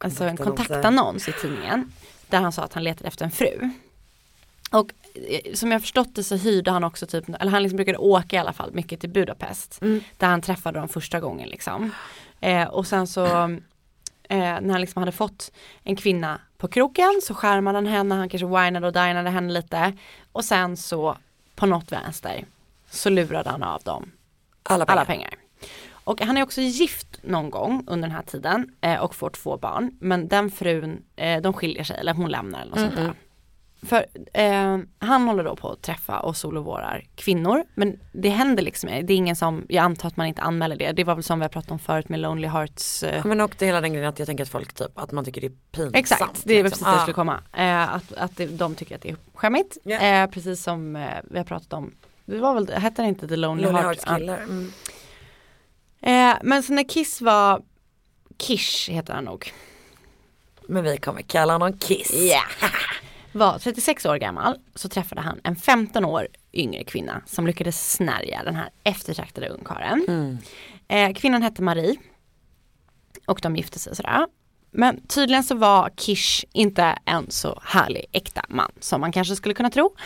alltså 0.05 0.25
en 0.25 0.37
kontaktannons 0.37 1.29
i 1.29 1.33
tidningen 1.41 1.93
där 2.29 2.41
han 2.41 2.53
sa 2.53 2.63
att 2.63 2.73
han 2.75 2.85
letade 2.85 3.09
efter 3.09 3.25
en 3.25 3.31
fru. 3.31 3.71
Och 4.71 4.91
eh, 5.15 5.55
som 5.55 5.73
jag 5.73 5.81
förstått 5.81 6.15
det 6.15 6.25
så 6.25 6.37
hyrde 6.37 6.71
han 6.71 6.85
också 6.85 7.07
typ, 7.07 7.29
eller 7.41 7.53
han 7.53 7.63
liksom 7.63 7.77
brukade 7.77 7.99
åka 7.99 8.37
i 8.37 8.39
alla 8.39 8.53
fall 8.53 8.73
mycket 8.73 9.01
till 9.01 9.11
Budapest. 9.11 9.79
Mm. 9.83 10.01
Där 10.17 10.27
han 10.27 10.43
träffade 10.43 10.79
dem 10.79 10.89
första 10.89 11.21
gången 11.21 11.49
liksom. 11.49 11.91
Eh, 12.41 12.69
och 12.69 12.87
sen 12.87 13.07
så 13.07 13.25
eh, 14.23 14.39
när 14.39 14.71
han 14.71 14.81
liksom 14.81 15.03
hade 15.03 15.13
fått 15.13 15.53
en 15.85 15.97
kvinna 15.97 16.41
på 16.59 16.69
kroken 16.69 17.21
så 17.23 17.35
skärmade 17.35 17.79
han 17.79 17.87
henne, 17.87 18.15
han 18.15 18.29
kanske 18.29 18.47
winade 18.47 18.87
och 18.87 18.93
dinade 18.93 19.31
henne 19.31 19.53
lite. 19.53 19.93
Och 20.33 20.45
sen 20.45 20.77
så 20.77 21.17
på 21.55 21.67
något 21.67 21.93
vänster 21.93 22.45
så 22.91 23.11
lurade 23.11 23.51
han 23.51 23.63
av 23.63 23.83
dem 23.83 24.13
Alla 24.63 24.87
pengar. 24.87 24.99
alla 24.99 25.05
pengar. 25.07 25.35
Och 26.11 26.21
han 26.21 26.37
är 26.37 26.43
också 26.43 26.61
gift 26.61 27.19
någon 27.23 27.51
gång 27.51 27.85
under 27.87 28.09
den 28.09 28.17
här 28.17 28.23
tiden 28.23 28.71
eh, 28.81 29.01
och 29.01 29.15
får 29.15 29.31
två 29.31 29.57
barn. 29.57 29.91
Men 30.01 30.29
den 30.29 30.51
frun, 30.51 31.03
eh, 31.17 31.41
de 31.41 31.53
skiljer 31.53 31.85
sig 31.85 31.97
eller 32.01 32.15
hon 32.15 32.31
lämnar 32.31 32.61
eller 32.61 32.71
något 32.71 32.81
sånt 32.81 32.95
där. 32.95 33.15
För 33.83 34.07
eh, 34.33 34.79
han 34.99 35.29
håller 35.29 35.45
då 35.45 35.57
på 35.57 35.71
att 35.71 35.83
träffa 35.83 36.21
och 36.21 36.37
solovårar 36.37 37.05
kvinnor. 37.15 37.65
Men 37.75 38.01
det 38.13 38.29
händer 38.29 38.63
liksom, 38.63 38.91
det 38.91 39.13
är 39.13 39.17
ingen 39.17 39.37
som, 39.37 39.65
jag 39.69 39.85
antar 39.85 40.09
att 40.09 40.17
man 40.17 40.27
inte 40.27 40.43
anmäler 40.43 40.77
det. 40.77 40.93
Det 40.93 41.05
var 41.05 41.15
väl 41.15 41.25
som 41.25 41.39
vi 41.39 41.45
har 41.45 41.49
pratat 41.49 41.71
om 41.71 41.79
förut 41.79 42.09
med 42.09 42.21
Lonely 42.21 42.49
Hearts. 42.49 43.03
Eh, 43.03 43.27
Men 43.27 43.41
också 43.41 43.65
hela 43.65 43.81
den 43.81 43.93
grejen 43.93 44.09
att 44.09 44.19
jag 44.19 44.27
tänker 44.27 44.45
att 44.45 44.51
folk 44.51 44.73
typ, 44.73 44.99
att 44.99 45.13
man 45.13 45.25
tycker 45.25 45.41
det 45.41 45.47
är 45.47 45.53
pinsamt. 45.73 45.97
Exakt, 45.97 46.43
det 46.45 46.55
är 46.55 46.65
liksom. 46.65 46.71
precis 46.71 46.85
det 46.85 46.91
jag 46.91 47.01
skulle 47.01 47.15
komma. 47.15 47.41
Eh, 47.53 47.95
att 47.95 48.13
att 48.13 48.37
det, 48.37 48.47
de 48.47 48.75
tycker 48.75 48.95
att 48.95 49.03
det 49.03 49.11
är 49.11 49.17
skämmigt. 49.35 49.79
Eh, 49.85 50.27
precis 50.27 50.63
som 50.63 50.97
eh, 50.97 51.03
vi 51.25 51.39
har 51.39 51.45
pratat 51.45 51.73
om, 51.73 51.95
det 52.25 52.39
var 52.39 52.55
väl, 52.55 52.69
hette 52.69 53.03
det 53.03 53.09
inte 53.09 53.29
The 53.29 53.37
Lonely, 53.37 53.65
Lonely 53.65 53.83
Heart? 53.83 54.05
Hearts 54.05 54.21
killar. 54.21 54.39
Mm. 54.39 54.73
Eh, 56.03 56.35
men 56.43 56.63
så 56.63 56.73
när 56.73 56.89
Kiss 56.89 57.21
var, 57.21 57.63
Kish 58.39 58.91
heter 58.91 59.15
han 59.15 59.25
nog. 59.25 59.53
Men 60.69 60.85
vi 60.85 60.97
kommer 60.97 61.23
kalla 61.23 61.53
honom 61.53 61.79
Kiss. 61.79 62.13
Ja. 62.13 62.43
Var 63.33 63.59
36 63.59 64.07
år 64.07 64.17
gammal 64.17 64.59
så 64.75 64.89
träffade 64.89 65.21
han 65.21 65.41
en 65.45 65.57
15 65.57 66.05
år 66.05 66.29
yngre 66.53 66.85
kvinna 66.85 67.23
som 67.27 67.47
lyckades 67.47 67.93
snärja 67.93 68.43
den 68.45 68.55
här 68.55 68.71
eftertraktade 68.85 69.49
ungkarlen. 69.49 70.05
Mm. 70.09 70.39
Eh, 70.89 71.15
kvinnan 71.15 71.43
hette 71.43 71.63
Marie 71.63 71.97
och 73.27 73.41
de 73.43 73.57
gifte 73.57 73.79
sig 73.79 73.97
sådär. 73.97 74.27
Men 74.71 75.07
tydligen 75.07 75.45
så 75.45 75.55
var 75.55 75.91
Kish 75.97 76.45
inte 76.53 76.99
en 77.05 77.31
så 77.31 77.61
härlig 77.65 78.05
äkta 78.13 78.45
man 78.49 78.73
som 78.81 79.01
man 79.01 79.13
kanske 79.13 79.37
skulle 79.37 79.55
kunna 79.55 79.71
tro. 79.71 79.97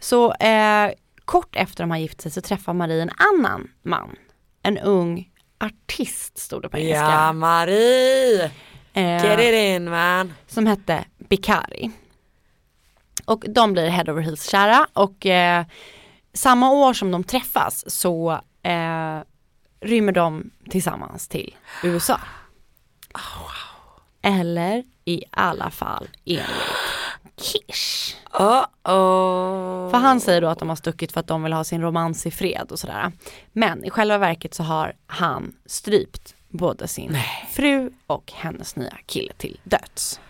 Så 0.00 0.32
eh, 0.32 0.90
kort 1.24 1.56
efter 1.56 1.82
de 1.82 1.90
har 1.90 1.98
gift 1.98 2.20
sig 2.20 2.30
så 2.30 2.40
träffar 2.40 2.72
Marie 2.72 3.02
en 3.02 3.10
annan 3.16 3.70
man. 3.82 4.16
En 4.62 4.78
ung 4.78 5.30
artist 5.64 6.38
stod 6.38 6.62
det 6.62 6.68
på 6.68 6.78
engelska. 6.78 7.10
Ja 7.10 7.32
Marie! 7.32 8.50
Eh, 8.92 9.24
Get 9.24 9.40
it 9.40 9.54
in 9.54 9.90
man. 9.90 10.34
som 10.46 10.66
hette 10.66 11.04
Bikari. 11.18 11.90
Och 13.24 13.44
de 13.48 13.72
blir 13.72 13.88
head 13.88 14.12
over 14.12 14.22
heels 14.22 14.50
kära 14.50 14.86
och 14.92 15.26
eh, 15.26 15.64
samma 16.32 16.70
år 16.70 16.92
som 16.92 17.10
de 17.10 17.24
träffas 17.24 17.90
så 17.90 18.32
eh, 18.62 19.18
rymmer 19.80 20.12
de 20.12 20.50
tillsammans 20.70 21.28
till 21.28 21.56
USA. 21.82 22.20
Eller 24.22 24.84
i 25.04 25.22
alla 25.30 25.70
fall 25.70 26.08
enligt 26.24 26.73
Kish. 27.36 28.16
Oh, 28.32 28.64
oh. 28.84 29.90
För 29.90 29.98
han 29.98 30.20
säger 30.20 30.40
då 30.40 30.48
att 30.48 30.58
de 30.58 30.68
har 30.68 30.76
stuckit 30.76 31.12
för 31.12 31.20
att 31.20 31.26
de 31.26 31.42
vill 31.42 31.52
ha 31.52 31.64
sin 31.64 31.82
romans 31.82 32.26
i 32.26 32.30
fred 32.30 32.66
och 32.70 32.78
sådär. 32.78 33.12
Men 33.52 33.84
i 33.84 33.90
själva 33.90 34.18
verket 34.18 34.54
så 34.54 34.62
har 34.62 34.92
han 35.06 35.52
strypt 35.66 36.34
både 36.48 36.88
sin 36.88 37.18
fru 37.50 37.90
och 38.06 38.32
hennes 38.34 38.76
nya 38.76 38.96
kille 39.06 39.32
till 39.36 39.60
döds. 39.64 40.20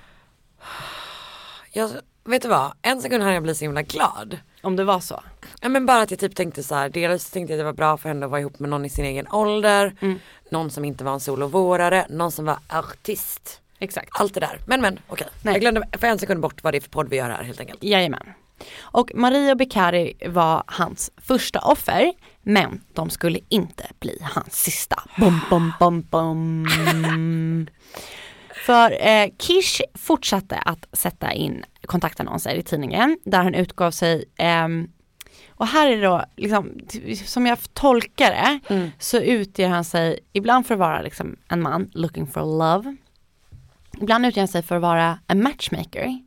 Jag, 1.73 1.91
vet 2.25 2.43
du 2.43 2.49
vad, 2.49 2.73
en 2.83 3.03
sekund 3.03 3.23
här 3.23 3.33
jag 3.33 3.43
blir 3.43 3.55
så 3.55 3.65
himla 3.65 3.83
glad. 3.83 4.39
Om 4.63 4.77
det 4.77 4.85
var 4.85 5.01
så. 5.01 5.23
Ja 5.61 5.69
men 5.69 5.87
bara 5.87 6.03
att 6.03 6.11
jag 6.11 6.21
typ 6.21 6.37
tänkte 6.37 6.63
så 6.63 6.75
här, 6.75 6.89
dels 6.89 7.31
tänkte 7.31 7.53
jag 7.53 7.59
att 7.59 7.61
det 7.61 7.65
var 7.65 7.73
bra 7.73 7.97
för 7.97 8.09
henne 8.09 8.27
att 8.27 8.31
vara 8.31 8.41
ihop 8.41 8.59
med 8.59 8.71
någon 8.71 8.85
i 8.85 8.89
sin 8.89 9.05
egen 9.05 9.29
ålder, 9.33 9.97
Mm. 10.01 10.19
någon 10.51 10.71
som 10.71 10.85
inte 10.85 11.05
var 11.05 11.13
en 11.13 11.21
solovårare, 11.21 12.07
någon 12.09 12.33
som 12.33 12.45
var 12.45 12.59
artist. 12.69 13.61
Exakt. 13.79 14.09
Allt 14.13 14.35
det 14.35 14.41
där. 14.41 14.59
Men 14.67 14.81
men 14.81 14.99
okej, 15.07 15.27
Nej. 15.43 15.55
jag 15.55 15.61
glömde 15.61 15.89
för 15.93 16.07
en 16.07 16.19
sekund 16.19 16.41
bort 16.41 16.63
vad 16.63 16.75
det 16.75 16.79
är 16.79 16.81
för 16.81 16.91
podd 16.91 17.09
vi 17.09 17.17
gör 17.17 17.31
här 17.31 17.43
helt 17.43 17.61
enkelt. 17.61 17.83
Jajamän. 17.83 18.27
Och 18.81 19.11
Maria 19.15 19.55
Beccari 19.55 20.15
var 20.27 20.63
hans 20.67 21.11
första 21.17 21.61
offer, 21.61 22.13
men 22.43 22.81
de 22.93 23.11
skulle 23.11 23.39
inte 23.49 23.87
bli 24.01 24.19
hans 24.23 24.55
sista. 24.55 25.03
Bom, 25.17 25.41
bom, 25.51 25.73
bom, 25.81 26.03
bom. 26.11 26.67
För 28.67 29.07
eh, 29.07 29.29
Kish 29.39 29.81
fortsatte 29.95 30.57
att 30.57 30.87
sätta 30.93 31.33
in 31.33 31.65
kontaktannonser 31.87 32.55
i 32.55 32.63
tidningen 32.63 33.19
där 33.25 33.43
han 33.43 33.55
utgav 33.55 33.91
sig 33.91 34.25
ehm, 34.37 34.89
och 35.57 35.67
här 35.67 35.91
är 35.91 35.97
det 35.97 36.03
då, 36.03 36.25
liksom, 36.37 36.81
som 37.25 37.47
jag 37.47 37.59
tolkar 37.75 38.31
det, 38.31 38.61
så 38.99 39.19
utger 39.19 39.69
han 39.69 39.85
sig 39.85 40.19
ibland 40.33 40.67
för 40.67 40.75
att 40.75 40.81
vara 40.81 41.03
liksom 41.03 41.37
en 41.49 41.63
man 41.63 41.91
looking 41.93 42.27
for 42.27 42.59
love. 42.59 42.97
Ibland 44.01 44.27
utger 44.27 44.41
han 44.41 44.49
sig 44.49 44.63
för 44.63 44.77
att 44.77 44.83
vara 44.83 45.19
en 45.27 45.43
matchmaker. 45.43 46.23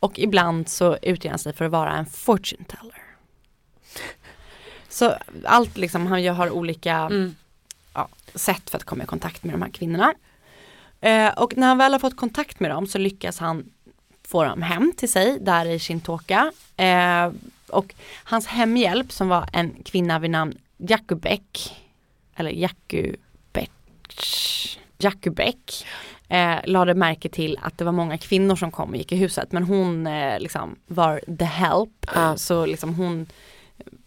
Och 0.00 0.18
ibland 0.18 0.68
så 0.68 0.96
utger 1.02 1.30
han 1.30 1.38
sig 1.38 1.52
för 1.52 1.64
att 1.64 1.70
vara 1.70 1.92
en 1.92 2.06
fortune 2.06 2.64
teller. 2.64 3.02
Så 4.88 5.14
allt 5.44 5.76
liksom, 5.76 6.06
han 6.06 6.26
har 6.26 6.50
olika, 6.50 7.10
ja, 7.94 8.08
sätt 8.34 8.70
för 8.70 8.78
att 8.78 8.84
komma 8.84 9.04
i 9.04 9.06
kontakt 9.06 9.44
med 9.44 9.54
de 9.54 9.62
här 9.62 9.70
kvinnorna. 9.70 10.14
Eh, 11.00 11.28
och 11.28 11.56
när 11.56 11.66
han 11.66 11.78
väl 11.78 11.92
har 11.92 11.98
fått 11.98 12.16
kontakt 12.16 12.60
med 12.60 12.70
dem 12.70 12.86
så 12.86 12.98
lyckas 12.98 13.38
han 13.38 13.70
få 14.28 14.44
dem 14.44 14.62
hem 14.62 14.92
till 14.96 15.12
sig 15.12 15.38
där 15.40 15.66
i 15.66 15.78
Shintoka. 15.78 16.52
Eh, 16.76 17.30
och 17.68 17.94
hans 18.24 18.46
hemhjälp 18.46 19.12
som 19.12 19.28
var 19.28 19.48
en 19.52 19.82
kvinna 19.84 20.18
vid 20.18 20.30
namn 20.30 20.58
Jakubek, 20.76 21.76
eller 22.36 22.50
Jakubek, 22.50 23.70
Jakubek 24.98 25.86
eh, 26.28 26.56
lade 26.64 26.94
märke 26.94 27.28
till 27.28 27.58
att 27.62 27.78
det 27.78 27.84
var 27.84 27.92
många 27.92 28.18
kvinnor 28.18 28.56
som 28.56 28.70
kom 28.70 28.90
och 28.90 28.96
gick 28.96 29.12
i 29.12 29.16
huset 29.16 29.52
men 29.52 29.62
hon 29.62 30.06
eh, 30.06 30.40
liksom 30.40 30.76
var 30.86 31.20
the 31.38 31.44
help 31.44 32.06
så 32.36 32.66
liksom 32.66 32.94
hon 32.94 33.26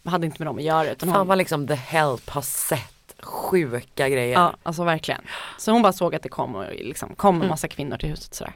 hade 0.04 0.26
inte 0.26 0.36
med 0.40 0.48
dem 0.48 0.58
att 0.58 0.64
göra 0.64 0.92
utan 0.92 1.10
Fan 1.10 1.18
hon, 1.18 1.28
vad 1.28 1.38
liksom 1.38 1.68
the 1.68 1.76
help 1.76 2.30
har 2.30 2.42
sett 2.42 3.16
sjuka 3.22 4.10
grejer. 4.10 4.34
Ja, 4.34 4.56
alltså 4.64 4.84
verkligen. 4.84 5.22
Så 5.58 5.72
hon 5.72 5.82
bara 5.82 5.94
såg 5.94 6.16
att 6.16 6.24
det 6.24 6.30
kom 6.30 6.56
och 6.56 6.66
liksom 6.74 7.16
kom 7.16 7.42
en 7.42 7.48
massa 7.48 7.68
kvinnor 7.68 7.98
till 7.98 8.10
huset 8.10 8.34
sådär. 8.34 8.54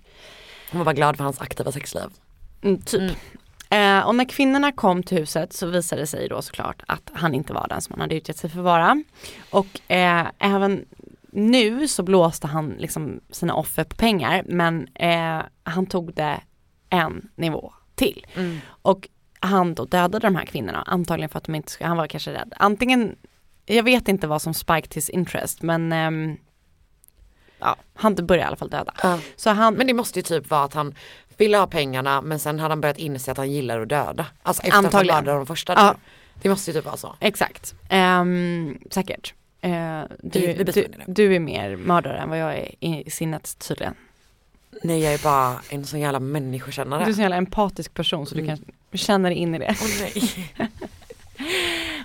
Hon 0.72 0.80
var 0.80 0.86
bara 0.86 0.93
glad 0.93 1.18
för 1.18 1.24
hans 1.24 1.41
aktiva 1.41 1.72
sexliv. 1.72 2.03
Mm, 2.61 2.82
typ. 2.82 3.18
Eh, 3.70 3.99
och 3.99 4.16
när 4.16 4.26
kvinnorna 4.26 4.72
kom 4.72 5.03
till 5.03 5.18
huset 5.18 5.53
så 5.53 5.68
visade 5.68 6.01
det 6.01 6.07
sig 6.07 6.28
då 6.28 6.41
såklart 6.41 6.84
att 6.88 7.11
han 7.14 7.34
inte 7.34 7.53
var 7.53 7.68
den 7.68 7.82
som 7.82 7.93
han 7.93 8.01
hade 8.01 8.16
utgett 8.16 8.38
sig 8.38 8.49
för 8.49 8.59
att 8.59 8.66
vara. 8.66 9.03
Och 9.49 9.91
eh, 9.91 10.28
även 10.39 10.86
nu 11.36 11.88
så 11.88 12.03
blåste 12.03 12.47
han 12.47 12.69
liksom 12.69 13.19
sina 13.29 13.55
offer 13.55 13.84
på 13.84 13.95
pengar 13.95 14.43
men 14.45 14.88
eh, 14.95 15.41
han 15.63 15.86
tog 15.86 16.13
det 16.13 16.41
en 16.89 17.29
nivå 17.36 17.73
till. 17.95 18.25
Och 18.65 19.09
han 19.39 19.73
då 19.73 19.86
dödade 19.86 20.27
de 20.27 20.36
här 20.36 20.45
kvinnorna 20.45 20.84
antagligen 20.88 21.29
för 21.29 21.38
att 21.38 21.43
de 21.43 21.55
inte 21.55 21.71
skulle, 21.71 21.88
han 21.88 21.97
var 21.97 22.07
kanske 22.07 22.34
rädd. 22.34 22.53
Antingen, 22.57 23.15
jag 23.65 23.84
vet 23.84 24.07
inte 24.07 24.27
vad 24.27 24.41
som 24.41 24.53
spiked 24.53 24.93
his 24.95 25.09
interest 25.09 25.61
men 25.61 25.91
ehm, 25.91 26.38
ja, 27.59 27.75
han 27.93 28.15
började 28.15 28.39
i 28.43 28.43
alla 28.47 28.55
fall 28.55 28.69
döda. 28.69 29.19
Så 29.36 29.49
han, 29.49 29.73
Men 29.73 29.88
det 29.88 29.93
måste 29.93 30.19
ju 30.19 30.23
typ 30.23 30.49
vara 30.49 30.63
att 30.63 30.73
han 30.73 30.95
ville 31.38 31.57
ha 31.57 31.67
pengarna 31.67 32.21
men 32.21 32.39
sen 32.39 32.59
hade 32.59 32.71
han 32.71 32.81
börjat 32.81 32.97
inse 32.97 33.31
att 33.31 33.38
han 33.38 33.51
gillar 33.51 33.79
att 33.79 33.89
döda. 33.89 34.25
Alltså 34.43 34.63
efter 34.63 34.77
Antagligen. 34.77 35.09
att 35.09 35.15
han 35.15 35.25
mördade 35.25 35.38
de 35.38 35.45
första. 35.45 35.73
Ja. 35.73 35.95
Det 36.41 36.49
måste 36.49 36.71
ju 36.71 36.75
typ 36.77 36.86
vara 36.86 36.97
så. 36.97 37.15
Exakt, 37.19 37.75
Ehm, 37.89 38.77
säkert. 38.91 39.34
Eh, 39.64 40.03
du, 40.22 40.53
du, 40.53 40.64
det. 40.64 40.88
du 41.07 41.36
är 41.36 41.39
mer 41.39 41.76
mördare 41.76 42.18
än 42.18 42.30
vad 42.30 42.38
jag 42.39 42.57
är 42.57 42.72
i 42.84 43.09
sinnet 43.11 43.59
tydligen. 43.68 43.93
Nej 44.84 44.99
jag 45.03 45.14
är 45.14 45.24
bara 45.24 45.61
en 45.70 45.86
sån 45.86 45.99
jävla 45.99 46.20
människokännare. 46.20 46.99
Du 46.99 47.03
är 47.03 47.09
en 47.09 47.16
så 47.16 47.22
jävla 47.22 47.36
empatisk 47.36 47.93
person 47.93 48.26
så 48.26 48.36
du 48.36 48.47
kan 48.47 48.57
känna 48.93 49.30
dig 49.30 49.38
in 49.38 49.55
i 49.55 49.59
det. 49.59 49.76
Åh 49.82 49.88
nej. 49.99 50.47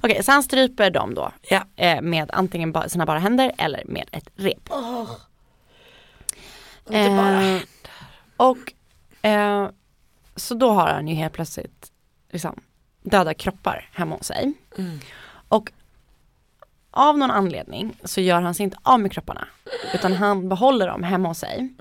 Okej, 0.02 0.22
så 0.24 0.32
han 0.32 0.42
stryper 0.42 0.90
dem 0.90 1.14
då 1.14 1.32
Ja. 1.48 1.64
eh, 1.76 2.00
med 2.02 2.30
antingen 2.32 2.72
ba- 2.72 2.88
sina 2.88 3.06
bara 3.06 3.18
händer 3.18 3.52
eller 3.58 3.82
med 3.86 4.08
ett 4.12 4.28
rep. 4.36 4.64
Bara 4.64 5.06
Eh, 6.90 7.58
och 8.36 8.72
eh, 9.22 9.68
så 10.36 10.54
då 10.54 10.70
har 10.70 10.86
han 10.88 11.08
ju 11.08 11.14
helt 11.14 11.32
plötsligt 11.32 11.92
liksom, 12.30 12.60
döda 13.02 13.34
kroppar 13.34 13.88
hemma 13.92 14.16
hos 14.16 14.26
sig. 14.26 14.52
Mm. 14.78 14.98
Och 15.48 15.72
av 16.98 17.18
någon 17.18 17.30
anledning 17.30 17.96
så 18.04 18.20
gör 18.20 18.40
han 18.42 18.54
sig 18.54 18.64
inte 18.64 18.78
av 18.82 19.00
med 19.00 19.12
kropparna 19.12 19.48
utan 19.94 20.12
han 20.12 20.48
behåller 20.48 20.86
dem 20.86 21.02
hemma 21.02 21.28
hos 21.28 21.38
sig. 21.38 21.74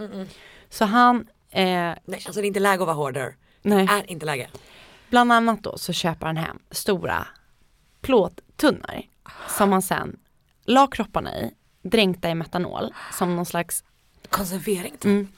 Så 0.70 0.86
han, 0.86 1.28
eh, 1.50 1.64
Nej 1.64 1.98
alltså 2.14 2.32
det 2.34 2.42
är 2.42 2.48
inte 2.48 2.60
läge 2.60 2.82
att 2.84 2.88
vara 2.88 2.96
hoarder. 2.98 3.36
nej, 3.62 3.88
Är 3.92 4.12
inte 4.12 4.26
läge. 4.26 4.50
bland 5.10 5.32
annat 5.34 5.64
då 5.64 5.78
så 5.78 5.94
köper 5.94 6.26
han 6.26 6.38
hem 6.38 6.60
stora 6.72 7.28
plåttunnor 8.02 9.02
som 9.58 9.72
han 9.72 9.82
sen 9.82 10.20
la 10.66 10.88
kropparna 10.88 11.36
i, 11.36 11.52
dränkta 11.82 12.30
i 12.30 12.36
metanol 12.36 12.94
som 13.14 13.36
någon 13.36 13.46
slags 13.46 13.84
Konservering. 14.30 14.92
typ. 14.92 15.06
Mm. 15.06 15.28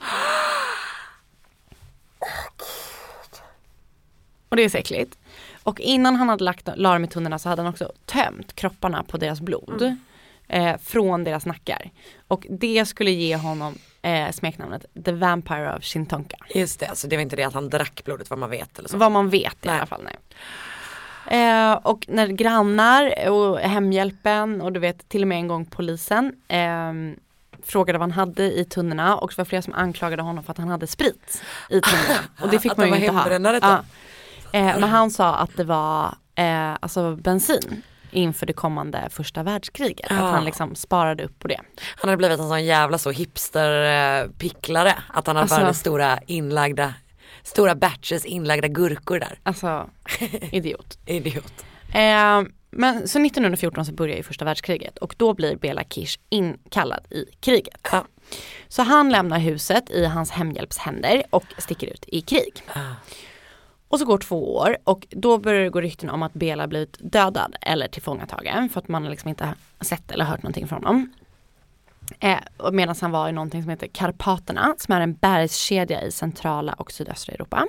Och 4.48 4.56
det 4.56 4.62
är 4.62 4.68
så 4.68 4.78
äckligt. 4.78 5.18
Och 5.62 5.80
innan 5.80 6.16
han 6.16 6.28
hade 6.28 6.44
lagt 6.44 6.68
la 6.76 6.92
dem 6.92 7.04
i 7.04 7.08
tunnorna 7.08 7.38
så 7.38 7.48
hade 7.48 7.62
han 7.62 7.70
också 7.72 7.92
tömt 8.06 8.52
kropparna 8.54 9.02
på 9.02 9.16
deras 9.16 9.40
blod. 9.40 9.96
Eh, 10.48 10.76
från 10.82 11.24
deras 11.24 11.46
nackar. 11.46 11.90
Och 12.28 12.46
det 12.50 12.84
skulle 12.86 13.10
ge 13.10 13.36
honom 13.36 13.74
eh, 14.02 14.30
smeknamnet 14.32 14.86
The 15.04 15.12
Vampire 15.12 15.76
of 15.76 15.84
Shintonka. 15.84 16.36
Just 16.54 16.80
det, 16.80 16.86
alltså 16.86 17.08
det 17.08 17.16
var 17.16 17.22
inte 17.22 17.36
det 17.36 17.44
att 17.44 17.54
han 17.54 17.68
drack 17.70 18.02
blodet 18.04 18.30
vad 18.30 18.38
man 18.38 18.50
vet 18.50 18.78
eller 18.78 18.88
så. 18.88 18.96
Vad 18.96 19.12
man 19.12 19.28
vet 19.30 19.64
i 19.64 19.68
Nej. 19.68 19.76
alla 19.76 19.86
fall. 19.86 20.02
Nej. 20.04 20.16
Eh, 21.26 21.72
och 21.72 22.04
när 22.08 22.26
grannar 22.26 23.28
och 23.28 23.58
hemhjälpen 23.58 24.60
och 24.60 24.72
du 24.72 24.80
vet 24.80 25.08
till 25.08 25.22
och 25.22 25.28
med 25.28 25.38
en 25.38 25.48
gång 25.48 25.64
polisen 25.64 26.32
eh, 26.48 26.92
frågade 27.64 27.98
vad 27.98 28.08
han 28.08 28.12
hade 28.28 28.52
i 28.58 28.64
tunnorna 28.64 29.16
och 29.16 29.30
det 29.30 29.38
var 29.38 29.44
flera 29.44 29.62
som 29.62 29.74
anklagade 29.74 30.22
honom 30.22 30.44
för 30.44 30.50
att 30.52 30.58
han 30.58 30.68
hade 30.68 30.86
sprit 30.86 31.42
i 31.70 31.80
tunnorna. 31.80 32.20
Och 32.40 32.48
det 32.48 32.58
fick 32.58 32.72
Att 32.72 32.78
man 32.78 32.86
ju 32.86 32.92
han 32.92 33.00
var 33.00 33.06
inte 33.06 33.12
ha. 33.16 33.20
hembrännare, 33.20 33.56
typ. 33.56 33.64
Ja. 33.64 33.84
Eh, 34.52 34.64
men 34.64 34.82
han 34.82 35.10
sa 35.10 35.34
att 35.34 35.56
det 35.56 35.64
var 35.64 36.14
eh, 36.34 36.72
alltså 36.80 37.16
bensin 37.16 37.82
inför 38.10 38.46
det 38.46 38.52
kommande 38.52 39.08
första 39.10 39.42
världskriget. 39.42 40.06
Ja. 40.10 40.16
Att 40.16 40.34
han 40.34 40.44
liksom 40.44 40.74
sparade 40.74 41.24
upp 41.24 41.38
på 41.38 41.48
det. 41.48 41.60
Han 41.96 42.08
hade 42.08 42.16
blivit 42.16 42.40
en 42.40 42.48
sån 42.48 42.64
jävla 42.64 42.98
så 42.98 43.10
hipster 43.10 44.22
eh, 44.22 44.28
picklare. 44.30 44.94
Att 45.08 45.26
han 45.26 45.36
hade 45.36 45.42
Alltså- 45.44 45.60
bara 45.60 45.72
stora 45.74 46.18
inlagda, 46.26 46.94
stora 47.42 47.74
batches 47.74 48.24
inlagda 48.24 48.68
gurkor 48.68 49.18
där. 49.18 49.38
Alltså 49.42 49.90
idiot. 50.52 50.98
Idiot. 51.06 51.64
Eh, 51.94 52.42
men 52.72 53.08
så 53.08 53.18
1914 53.26 53.84
så 53.86 53.92
börjar 53.92 54.16
ju 54.16 54.22
första 54.22 54.44
världskriget 54.44 54.98
och 54.98 55.14
då 55.18 55.34
blir 55.34 55.56
Bela 55.56 55.84
Kish 55.84 56.18
inkallad 56.28 57.06
i 57.10 57.24
kriget. 57.40 57.88
Ja. 57.92 58.04
Så 58.68 58.82
han 58.82 59.10
lämnar 59.10 59.38
huset 59.38 59.90
i 59.90 60.04
hans 60.06 60.30
hemhjälps 60.30 60.78
händer 60.78 61.22
och 61.30 61.44
sticker 61.58 61.86
ut 61.86 62.04
i 62.06 62.20
krig. 62.20 62.62
Och 63.90 63.98
så 63.98 64.04
går 64.04 64.18
två 64.18 64.56
år 64.56 64.76
och 64.84 65.06
då 65.10 65.38
börjar 65.38 65.62
det 65.62 65.70
gå 65.70 65.80
rykten 65.80 66.10
om 66.10 66.22
att 66.22 66.32
Bela 66.32 66.66
blivit 66.66 66.96
dödad 67.00 67.56
eller 67.60 67.88
tillfångatagen 67.88 68.68
för 68.68 68.80
att 68.80 68.88
man 68.88 69.02
har 69.02 69.10
liksom 69.10 69.28
inte 69.28 69.54
sett 69.80 70.10
eller 70.10 70.24
hört 70.24 70.42
någonting 70.42 70.68
från 70.68 70.84
honom. 70.84 71.12
Eh, 72.20 72.38
medan 72.72 72.96
han 73.00 73.10
var 73.10 73.28
i 73.28 73.32
någonting 73.32 73.62
som 73.62 73.70
heter 73.70 73.86
Karpaterna 73.86 74.74
som 74.78 74.94
är 74.94 75.00
en 75.00 75.14
bergskedja 75.14 76.02
i 76.02 76.12
centrala 76.12 76.72
och 76.72 76.92
sydöstra 76.92 77.34
Europa. 77.34 77.66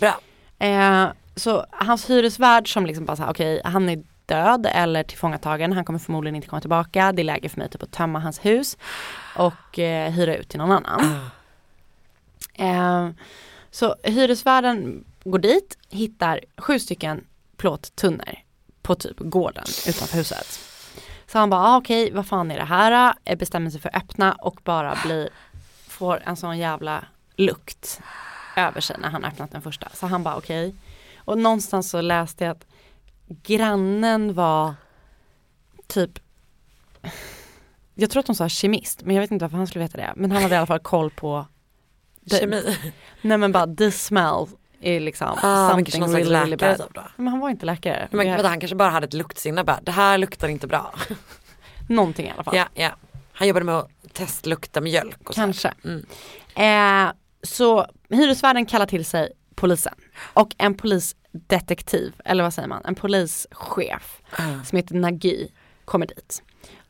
Bra. 0.00 0.20
Eh, 0.58 1.08
så 1.36 1.66
hans 1.70 2.10
hyresvärd 2.10 2.72
som 2.72 2.86
liksom 2.86 3.04
bara 3.04 3.16
sa 3.16 3.30
okej 3.30 3.60
han 3.64 3.88
är 3.88 4.02
död 4.26 4.66
eller 4.74 5.02
tillfångatagen, 5.02 5.72
han 5.72 5.84
kommer 5.84 5.98
förmodligen 5.98 6.36
inte 6.36 6.48
komma 6.48 6.60
tillbaka, 6.60 7.12
det 7.12 7.22
är 7.22 7.24
läge 7.24 7.48
för 7.48 7.58
mig 7.58 7.68
typ 7.68 7.82
att 7.82 7.92
tömma 7.92 8.18
hans 8.18 8.44
hus 8.44 8.76
och 9.36 9.78
eh, 9.78 10.10
hyra 10.10 10.36
ut 10.36 10.48
till 10.48 10.58
någon 10.58 10.70
annan. 10.70 11.30
Eh, 12.54 13.08
så 13.70 13.96
hyresvärden 14.02 15.04
går 15.24 15.38
dit, 15.38 15.78
hittar 15.88 16.40
sju 16.58 16.78
stycken 16.78 17.26
plåttunnor 17.56 18.38
på 18.82 18.94
typ 18.94 19.18
gården 19.18 19.64
utanför 19.88 20.16
huset. 20.16 20.60
Så 21.26 21.38
han 21.38 21.50
bara, 21.50 21.60
ah, 21.60 21.76
okej 21.76 22.12
vad 22.12 22.26
fan 22.26 22.50
är 22.50 22.58
det 22.58 22.64
här? 22.64 23.14
Eh, 23.24 23.38
Bestämmer 23.38 23.70
sig 23.70 23.80
för 23.80 23.88
att 23.88 24.02
öppna 24.02 24.32
och 24.32 24.60
bara 24.64 24.98
blir, 25.04 25.28
får 25.88 26.22
en 26.24 26.36
sån 26.36 26.58
jävla 26.58 27.04
lukt 27.36 28.00
över 28.56 28.80
sig 28.80 28.96
när 28.98 29.08
han 29.08 29.24
öppnat 29.24 29.50
den 29.50 29.62
första. 29.62 29.88
Så 29.94 30.06
han 30.06 30.22
bara 30.22 30.36
okej. 30.36 30.74
Och 31.16 31.38
någonstans 31.38 31.90
så 31.90 32.00
läste 32.00 32.44
jag 32.44 32.50
att 32.56 32.66
grannen 33.28 34.34
var 34.34 34.74
typ 35.86 36.18
jag 37.94 38.10
tror 38.10 38.20
att 38.20 38.26
de 38.26 38.34
sa 38.36 38.48
kemist 38.48 39.02
men 39.02 39.16
jag 39.16 39.20
vet 39.22 39.30
inte 39.30 39.44
varför 39.44 39.56
han 39.56 39.66
skulle 39.66 39.84
veta 39.84 39.98
det. 39.98 40.12
Men 40.16 40.30
han 40.30 40.42
hade 40.42 40.54
i 40.54 40.58
alla 40.58 40.66
fall 40.66 40.78
koll 40.78 41.10
på 41.10 41.46
Kemi. 42.30 42.76
Nej 43.22 43.38
men 43.38 43.52
bara 43.52 43.74
the 43.74 43.92
smell 43.92 44.46
är 44.82 45.00
liksom 45.00 45.38
Ah, 45.42 45.66
men 45.68 45.70
something 45.70 45.92
slags 45.92 46.12
really, 46.14 46.34
really 46.34 46.56
bad. 46.56 46.76
typ. 46.78 46.98
Men 47.16 47.28
han 47.28 47.40
var 47.40 47.50
inte 47.50 47.66
läkare. 47.66 48.08
Men 48.10 48.26
vänta, 48.28 48.48
han 48.48 48.60
kanske 48.60 48.76
bara 48.76 48.90
hade 48.90 49.06
ett 49.06 49.12
luktsinne 49.14 49.64
bara, 49.64 49.80
det 49.82 49.92
här 49.92 50.18
luktar 50.18 50.48
inte 50.48 50.66
bra. 50.66 50.94
Någonting 51.88 52.26
i 52.26 52.30
alla 52.30 52.44
fall. 52.44 52.56
ja, 52.56 52.66
ja. 52.74 52.90
Han 53.32 53.48
jobbade 53.48 53.64
med 53.66 53.74
att 53.74 53.88
testlukta 54.12 54.80
mjölk 54.80 55.28
och 55.28 55.34
så. 55.34 55.40
Kanske. 55.40 55.72
Mm. 55.84 56.06
Eh, 57.08 57.12
så 57.42 57.86
hyresvärden 58.08 58.66
kallar 58.66 58.86
till 58.86 59.04
sig 59.04 59.32
polisen 59.54 59.94
och 60.34 60.54
en 60.58 60.74
polisdetektiv, 60.74 62.14
eller 62.24 62.42
vad 62.42 62.54
säger 62.54 62.68
man, 62.68 62.84
en 62.84 62.94
polischef 62.94 64.20
Ah. 64.38 64.64
som 64.64 64.76
heter 64.76 64.94
Nagy 64.94 65.48
kommer 65.84 66.06
dit. 66.06 66.42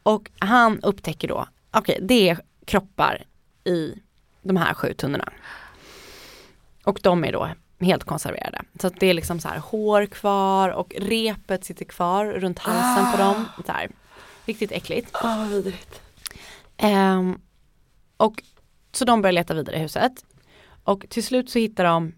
Och 0.03 0.31
han 0.39 0.81
upptäcker 0.83 1.29
då, 1.29 1.47
okej 1.71 1.99
det 2.03 2.29
är 2.29 2.39
kroppar 2.65 3.25
i 3.65 3.95
de 4.43 4.57
här 4.57 4.75
sju 4.75 4.95
tunnorna. 4.95 5.33
Och 6.85 6.99
de 7.03 7.25
är 7.25 7.33
då 7.33 7.49
helt 7.83 8.05
konserverade. 8.05 8.63
Så 8.81 8.89
det 8.89 9.07
är 9.07 9.15
liksom 9.15 9.41
så 9.41 9.49
här 9.49 9.59
hår 9.59 10.07
kvar 10.07 10.69
och 10.69 10.95
repet 10.99 11.65
sitter 11.65 11.85
kvar 11.85 12.27
runt 12.27 12.59
halsen 12.59 13.13
på 13.13 13.19
dem. 13.19 13.49
Så 13.67 13.73
här. 13.73 13.91
Riktigt 14.45 14.73
äckligt. 14.73 15.11
Ah, 15.13 15.37
vad 15.37 15.49
vidrigt. 15.49 16.01
Ehm, 16.77 17.41
och 18.17 18.43
så 18.93 19.05
de 19.05 19.23
börjar 19.23 19.33
leta 19.33 19.55
vidare 19.55 19.77
i 19.77 19.79
huset. 19.79 20.13
Och 20.85 21.05
till 21.09 21.25
slut 21.25 21.51
så 21.51 21.59
hittar 21.59 21.85
de 21.85 22.15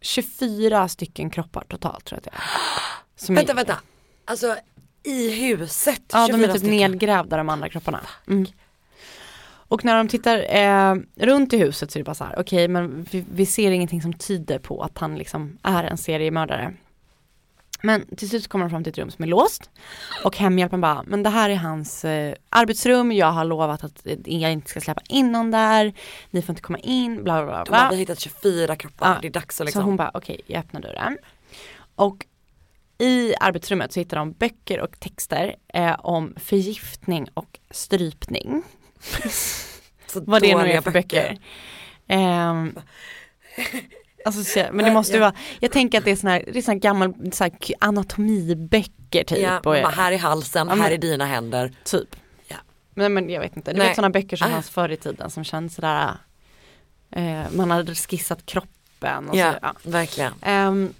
24 0.00 0.88
stycken 0.88 1.30
kroppar 1.30 1.64
totalt 1.68 2.04
tror 2.04 2.16
jag 2.16 2.18
att 2.18 2.24
det 2.24 3.32
är. 3.32 3.34
Vänta, 3.34 3.52
är, 3.52 3.56
vänta. 3.56 3.78
Alltså 4.24 4.56
i 5.02 5.30
huset. 5.30 6.02
Ja, 6.12 6.26
de 6.26 6.32
24 6.32 6.48
är 6.48 6.52
typ 6.52 6.60
stycken. 6.60 6.76
nedgrävda 6.76 7.36
de 7.36 7.48
andra 7.48 7.68
kropparna. 7.68 8.00
Mm. 8.26 8.46
Och 9.74 9.84
när 9.84 9.96
de 9.96 10.08
tittar 10.08 10.56
eh, 10.56 10.94
runt 11.16 11.52
i 11.52 11.58
huset 11.58 11.90
så 11.90 11.98
är 11.98 12.00
det 12.00 12.04
bara 12.04 12.14
så 12.14 12.24
här, 12.24 12.34
okej 12.38 12.68
men 12.68 13.02
vi, 13.10 13.24
vi 13.32 13.46
ser 13.46 13.70
ingenting 13.70 14.02
som 14.02 14.12
tyder 14.12 14.58
på 14.58 14.82
att 14.82 14.98
han 14.98 15.14
liksom 15.18 15.58
är 15.62 15.84
en 15.84 15.96
seriemördare. 15.98 16.74
Men 17.82 18.16
till 18.16 18.28
slut 18.28 18.48
kommer 18.48 18.64
de 18.64 18.70
fram 18.70 18.84
till 18.84 18.90
ett 18.90 18.98
rum 18.98 19.10
som 19.10 19.22
är 19.22 19.26
låst 19.28 19.70
och 20.24 20.36
hemhjälpen 20.36 20.80
bara, 20.80 21.02
men 21.06 21.22
det 21.22 21.30
här 21.30 21.50
är 21.50 21.56
hans 21.56 22.04
eh, 22.04 22.34
arbetsrum, 22.48 23.12
jag 23.12 23.32
har 23.32 23.44
lovat 23.44 23.84
att 23.84 24.06
jag 24.24 24.52
inte 24.52 24.70
ska 24.70 24.80
släppa 24.80 25.02
in 25.08 25.32
någon 25.32 25.50
där, 25.50 25.92
ni 26.30 26.42
får 26.42 26.52
inte 26.52 26.62
komma 26.62 26.78
in, 26.78 27.24
bla 27.24 27.44
bla 27.44 27.64
bla. 27.64 27.64
De 27.64 27.74
hade 27.84 27.96
hittat 27.96 28.20
24 28.20 28.76
kroppar, 28.76 29.08
Ja. 29.08 29.18
det 29.22 29.28
är 29.28 29.32
dags 29.32 29.46
att 29.46 29.54
Så 29.56 29.62
hon 29.62 29.66
liksom. 29.66 29.96
bara, 29.96 30.10
okej 30.14 30.40
jag 30.46 30.60
öppnar 30.60 30.80
dörren. 30.80 31.18
Och 31.94 32.26
i 32.98 33.34
arbetsrummet 33.40 33.92
så 33.92 34.00
hittar 34.00 34.16
de 34.16 34.32
böcker 34.32 34.80
och 34.80 35.00
texter 35.00 35.54
eh, 35.74 35.96
om 36.00 36.34
förgiftning 36.36 37.28
och 37.34 37.58
strypning. 37.70 38.62
Vad 40.14 40.42
det 40.42 40.56
nu 40.56 40.70
är 40.72 40.80
för 40.80 40.90
böcker. 40.90 41.38
Ehm, 42.08 42.78
alltså, 44.24 44.44
så, 44.44 44.66
men 44.72 44.84
det 44.84 44.92
måste 44.92 45.12
ju 45.12 45.18
Ja. 45.18 45.24
vara, 45.24 45.34
jag 45.60 45.72
tänker 45.72 45.98
att 45.98 46.04
det 46.04 46.10
är 46.10 46.16
sån 46.16 46.30
här, 46.30 46.44
det 46.52 46.58
är 46.58 46.62
sån 46.62 46.72
här 46.72 46.78
gammal 46.80 47.14
så 47.32 47.44
här, 47.44 47.52
anatomiböcker 47.80 49.24
typ. 49.24 49.38
Ja, 49.38 49.58
och, 49.60 49.74
här 49.76 50.12
är 50.12 50.18
halsen, 50.18 50.68
Ja, 50.68 50.74
men- 50.74 50.84
här 50.84 50.90
är 50.90 50.98
dina 50.98 51.26
händer. 51.26 51.72
Typ. 51.84 52.16
Men, 52.96 53.14
men 53.14 53.30
jag 53.30 53.40
vet 53.40 53.56
inte, 53.56 53.72
du 53.72 53.78
Nej. 53.78 53.86
vet 53.86 53.96
sådana 53.96 54.10
böcker 54.12 54.36
som 54.36 54.46
Ah. 54.46 54.50
fanns 54.50 54.70
förr 54.70 54.88
i 54.88 54.96
tiden 54.96 55.30
som 55.30 55.44
känns 55.44 55.74
sådär, 55.74 56.10
eh, 57.10 57.42
man 57.52 57.70
hade 57.70 57.94
skissat 57.94 58.46
kroppen 58.46 59.28
och 59.28 59.36
Ja, 59.36 59.52
så. 59.52 59.58
Ja. 59.62 59.72
verkligen. 59.82 60.32
Ehm, 60.42 60.94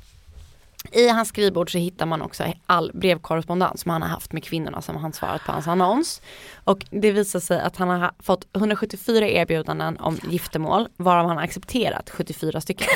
I 0.92 1.08
hans 1.08 1.28
skrivbord 1.28 1.72
så 1.72 1.78
hittar 1.78 2.06
man 2.06 2.22
också 2.22 2.44
all 2.66 2.90
brevkorrespondens 2.94 3.80
som 3.80 3.90
han 3.90 4.02
har 4.02 4.08
haft 4.08 4.32
med 4.32 4.44
kvinnorna 4.44 4.82
som 4.82 4.96
han 4.96 5.12
svarat 5.12 5.44
på 5.44 5.52
hans 5.52 5.66
annons. 5.68 6.20
Och 6.64 6.84
det 6.90 7.12
visar 7.12 7.40
sig 7.40 7.60
att 7.60 7.76
han 7.76 7.88
har 7.88 7.98
ha- 7.98 8.12
fått 8.18 8.46
174 8.56 9.28
erbjudanden 9.28 9.96
om 10.00 10.18
giftermål 10.30 10.88
varav 10.96 11.26
han 11.28 11.36
har 11.36 11.44
accepterat 11.44 12.10
74 12.10 12.60
stycken. 12.60 12.88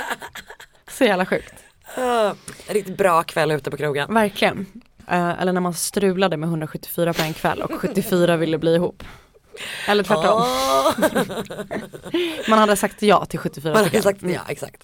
så 0.90 1.04
jävla 1.04 1.26
sjukt. 1.26 1.54
Uh, 1.98 2.32
riktigt 2.68 2.96
bra 2.96 3.22
kväll 3.22 3.50
ute 3.50 3.70
på 3.70 3.76
krogen. 3.76 4.14
Verkligen. 4.14 4.66
Eh, 5.08 5.40
eller 5.40 5.52
när 5.52 5.60
man 5.60 5.74
strulade 5.74 6.36
med 6.36 6.46
174 6.48 7.12
på 7.12 7.22
en 7.22 7.34
kväll 7.34 7.62
och 7.62 7.72
74 7.80 8.36
ville 8.36 8.58
bli 8.58 8.74
ihop. 8.74 9.02
Eller 9.88 10.02
tvärtom. 10.04 10.42
Man 12.48 12.58
hade 12.58 12.76
sagt 12.76 13.02
ja 13.02 13.24
till 13.24 13.38
74 13.38 13.72
Man 13.74 13.84
hade 13.84 14.02
sagt 14.02 14.22
Mm. 14.22 14.34
ja, 14.34 14.40
exakt. 14.48 14.82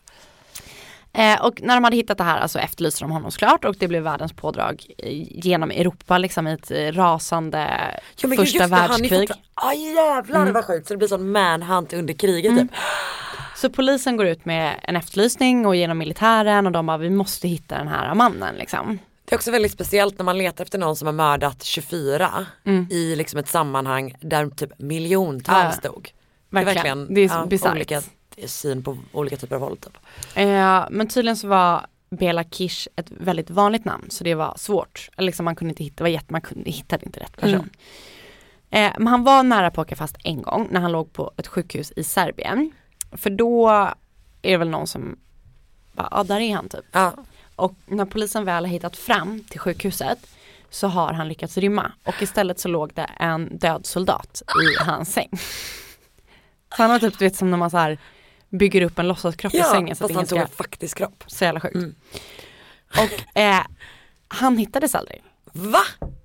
Eh, 1.15 1.45
och 1.45 1.63
när 1.63 1.75
de 1.75 1.85
hade 1.85 1.97
hittat 1.97 2.19
det 2.19 2.25
här 2.25 2.39
alltså 2.41 2.59
efterlyste 2.59 3.05
de 3.05 3.11
honom 3.11 3.31
såklart 3.31 3.65
och 3.65 3.75
det 3.79 3.89
blev 3.89 4.03
världens 4.03 4.33
pådrag 4.33 4.87
genom 5.31 5.71
Europa 5.71 6.19
liksom 6.19 6.47
i 6.47 6.53
ett 6.53 6.71
rasande 6.97 7.71
Ja, 8.17 8.29
men 8.29 8.37
första 8.39 8.59
just 8.59 8.71
det, 8.71 8.77
är 8.77 8.89
världskrig. 8.89 9.31
Ja 9.57 9.73
jävlar 9.75 10.41
Mm. 10.41 10.53
vad 10.53 10.65
sjukt 10.65 10.87
så 10.89 10.95
det 10.95 10.99
blir 10.99 11.09
sån 11.09 11.33
manhunt 11.33 11.93
under 11.93 12.15
kriget 12.15 12.53
Mm. 12.53 12.69
typ. 12.69 12.77
Så 13.57 13.71
polisen 13.71 14.17
går 14.17 14.27
ut 14.27 14.45
med 14.45 14.75
en 14.83 14.97
efterlysning 14.97 15.67
och 15.67 15.77
genom 15.77 15.99
militären 15.99 16.67
och 16.67 16.73
de 16.73 16.87
bara 16.87 16.99
vi 16.99 17.11
måste 17.11 17.49
hitta 17.49 17.79
den 17.79 17.89
här 17.89 18.15
mannen 18.15 18.55
liksom. 18.55 18.99
Det 19.25 19.35
är 19.35 19.37
också 19.39 19.51
väldigt 19.51 19.73
speciellt 19.73 20.19
när 20.19 20.25
man 20.25 20.39
letar 20.39 20.65
efter 20.65 20.79
någon 20.79 20.97
som 20.97 21.07
har 21.07 21.13
mördat 21.13 21.63
24 21.65 22.47
Mm. 22.67 22.87
i 22.91 23.17
liksom 23.17 23.39
ett 23.41 23.49
sammanhang 23.49 24.15
där 24.21 24.47
typ 24.51 24.79
miljontals 24.79 25.79
Ja, 25.83 25.91
dog. 25.91 26.11
verkligen. 26.51 27.15
Det 27.15 27.21
är 27.21 27.29
så 27.29 27.47
bisarrt. 27.47 28.05
Syn 28.47 28.83
på 28.83 28.99
olika 29.13 29.37
typer 29.37 29.55
av 29.55 29.61
våld 29.61 29.81
typ. 29.81 29.97
Eh, 30.35 30.85
men 30.91 31.09
tydligen 31.09 31.37
så 31.37 31.49
var 31.49 31.87
Bela 32.11 32.45
Kish 32.45 32.89
ett 32.97 33.11
väldigt 33.11 33.51
vanligt 33.51 33.85
namn 33.85 34.11
så 34.11 34.25
det 34.25 34.35
var 34.35 34.55
svårt. 34.57 35.11
Eller 35.17 35.27
liksom 35.27 35.45
man 35.45 35.57
kunde 35.57 35.73
inte 35.73 35.85
hitta, 35.85 36.05
var 36.05 36.09
jätte, 36.09 36.33
man 36.33 36.41
kunde, 36.41 36.71
hittade 36.71 37.07
inte 37.07 37.21
rätt 37.21 37.37
person. 37.37 37.71
Mm. 38.71 38.93
Eh, 38.93 38.93
men 38.99 39.07
han 39.07 39.25
var 39.25 39.43
nära 39.43 39.71
på 39.71 39.81
att 39.81 39.87
åka 39.87 39.97
fast 39.97 40.17
en 40.25 40.43
gång 40.43 40.69
när 40.71 40.81
han 40.81 40.93
låg 40.93 41.13
på 41.13 41.33
ett 41.37 41.47
sjukhus 41.47 41.93
i 41.97 42.05
Serbien. 42.05 42.73
För 43.13 43.31
då 43.31 43.69
är 44.43 44.51
det 44.51 44.57
väl 44.57 44.71
någon 44.71 44.87
som 44.87 45.17
bara, 45.93 46.09
ja 46.11 46.25
där 46.25 46.41
är 46.41 46.55
han 46.55 46.69
typ. 46.69 46.85
Ja. 46.93 47.13
Och 47.57 47.75
när 47.87 48.05
polisen 48.05 48.45
väl 48.45 48.65
har 48.65 48.73
hittat 48.73 48.97
fram 48.97 49.41
till 49.41 49.61
sjukhuset 49.61 50.19
så 50.71 50.89
har 50.89 51.13
han 51.13 51.29
lyckats 51.29 51.59
rymma 51.59 51.93
och 52.05 52.23
istället 52.23 52.61
så 52.61 52.69
låg 52.69 52.93
det 52.95 53.11
en 53.17 53.59
död 53.59 53.87
soldat 53.87 54.43
i 54.47 54.85
hans 54.85 55.13
säng. 55.13 55.31
Så 56.77 56.83
han 56.83 56.91
var 56.91 56.99
typ, 56.99 57.19
du 57.19 57.25
vet 57.25 57.37
som 57.37 57.51
när 57.51 57.59
man 57.59 57.71
så 57.71 57.77
här 57.77 57.99
bygger 58.59 58.83
upp 58.83 58.99
en 58.99 59.09
låtsaskropp 59.09 59.55
i 59.55 59.59
Ja, 59.59 59.65
sängen. 59.65 59.97
Så 59.97 60.05
att 60.05 60.13
fast 60.13 60.15
han 60.15 60.39
ingen 60.39 60.49
tog 60.49 60.51
en 60.51 60.57
faktisk 60.67 60.99
kropp. 60.99 61.25
Så 61.27 61.45
jävla 61.45 61.61
sjukt. 61.61 61.75
Mm. 61.75 61.95
Och 62.89 63.39
eh, 63.39 63.63
han 64.29 64.57
hittades 64.59 64.95
aldrig. 64.95 65.23
Va? 65.53 65.83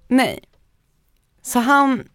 Nej. 0.07 0.39
Så 1.41 1.59
han 1.59 2.09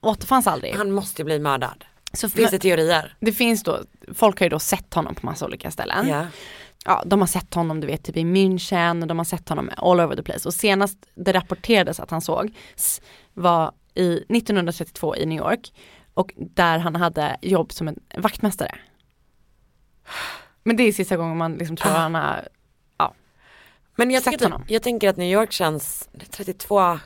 återfanns 0.00 0.46
aldrig. 0.46 0.74
Han 0.74 0.90
måste 0.90 1.22
ju 1.22 1.26
bli 1.26 1.38
mördad. 1.38 1.84
Så 2.12 2.28
Finns 2.28 2.50
det 2.50 2.58
teorier? 2.58 3.16
Det 3.20 3.32
finns 3.32 3.62
då, 3.62 3.80
folk 4.14 4.38
har 4.38 4.46
ju 4.46 4.50
då 4.50 4.58
sett 4.58 4.94
honom 4.94 5.14
på 5.14 5.26
massa 5.26 5.44
olika 5.44 5.70
ställen. 5.70 6.08
Ja. 6.08 6.26
Ja, 6.86 7.02
de 7.06 7.20
har 7.20 7.26
sett 7.26 7.54
honom 7.54 7.80
du 7.80 7.86
vet 7.86 8.04
typ 8.04 8.16
i 8.16 8.24
München, 8.24 9.06
de 9.06 9.18
har 9.18 9.24
sett 9.24 9.48
honom 9.48 9.70
all 9.76 10.00
over 10.00 10.16
the 10.16 10.22
place. 10.22 10.48
Och 10.48 10.54
senast 10.54 10.98
det 11.14 11.32
rapporterades 11.32 12.00
att 12.00 12.10
han 12.10 12.20
såg 12.20 12.56
var 13.34 13.72
i 13.94 14.16
1932 14.16 15.16
i 15.16 15.26
New 15.26 15.38
York 15.38 15.72
och 16.14 16.32
där 16.36 16.78
han 16.78 16.96
hade 16.96 17.36
jobb 17.42 17.72
som 17.72 17.88
en 17.88 18.00
vaktmästare. 18.16 18.74
Men 20.62 20.76
det 20.76 20.82
är 20.82 20.92
sista 20.92 21.16
gången 21.16 21.36
man 21.36 21.54
liksom 21.56 21.76
tror 21.76 21.92
att 21.92 21.98
han 21.98 22.14
har, 22.14 22.48
ja. 22.98 23.14
Men 23.96 24.10
jag 24.10 24.22
Sett 24.22 24.30
tänker, 24.32 24.44
honom. 24.46 24.64
jag 24.68 24.82
tänker 24.82 25.08
att 25.08 25.16
New 25.16 25.32
York 25.32 25.52
känns, 25.52 26.08
det 26.12 26.22
är 26.26 26.30
32, 26.44 26.98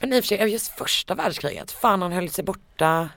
men 0.00 0.12
i 0.12 0.20
och 0.20 0.24
för 0.24 0.28
sig 0.36 0.48
just 0.52 0.78
första 0.78 1.14
världskriget, 1.14 1.70
fan 1.70 2.02
han 2.02 2.12
höll 2.12 2.30
sig 2.30 2.44
borta. 2.44 3.08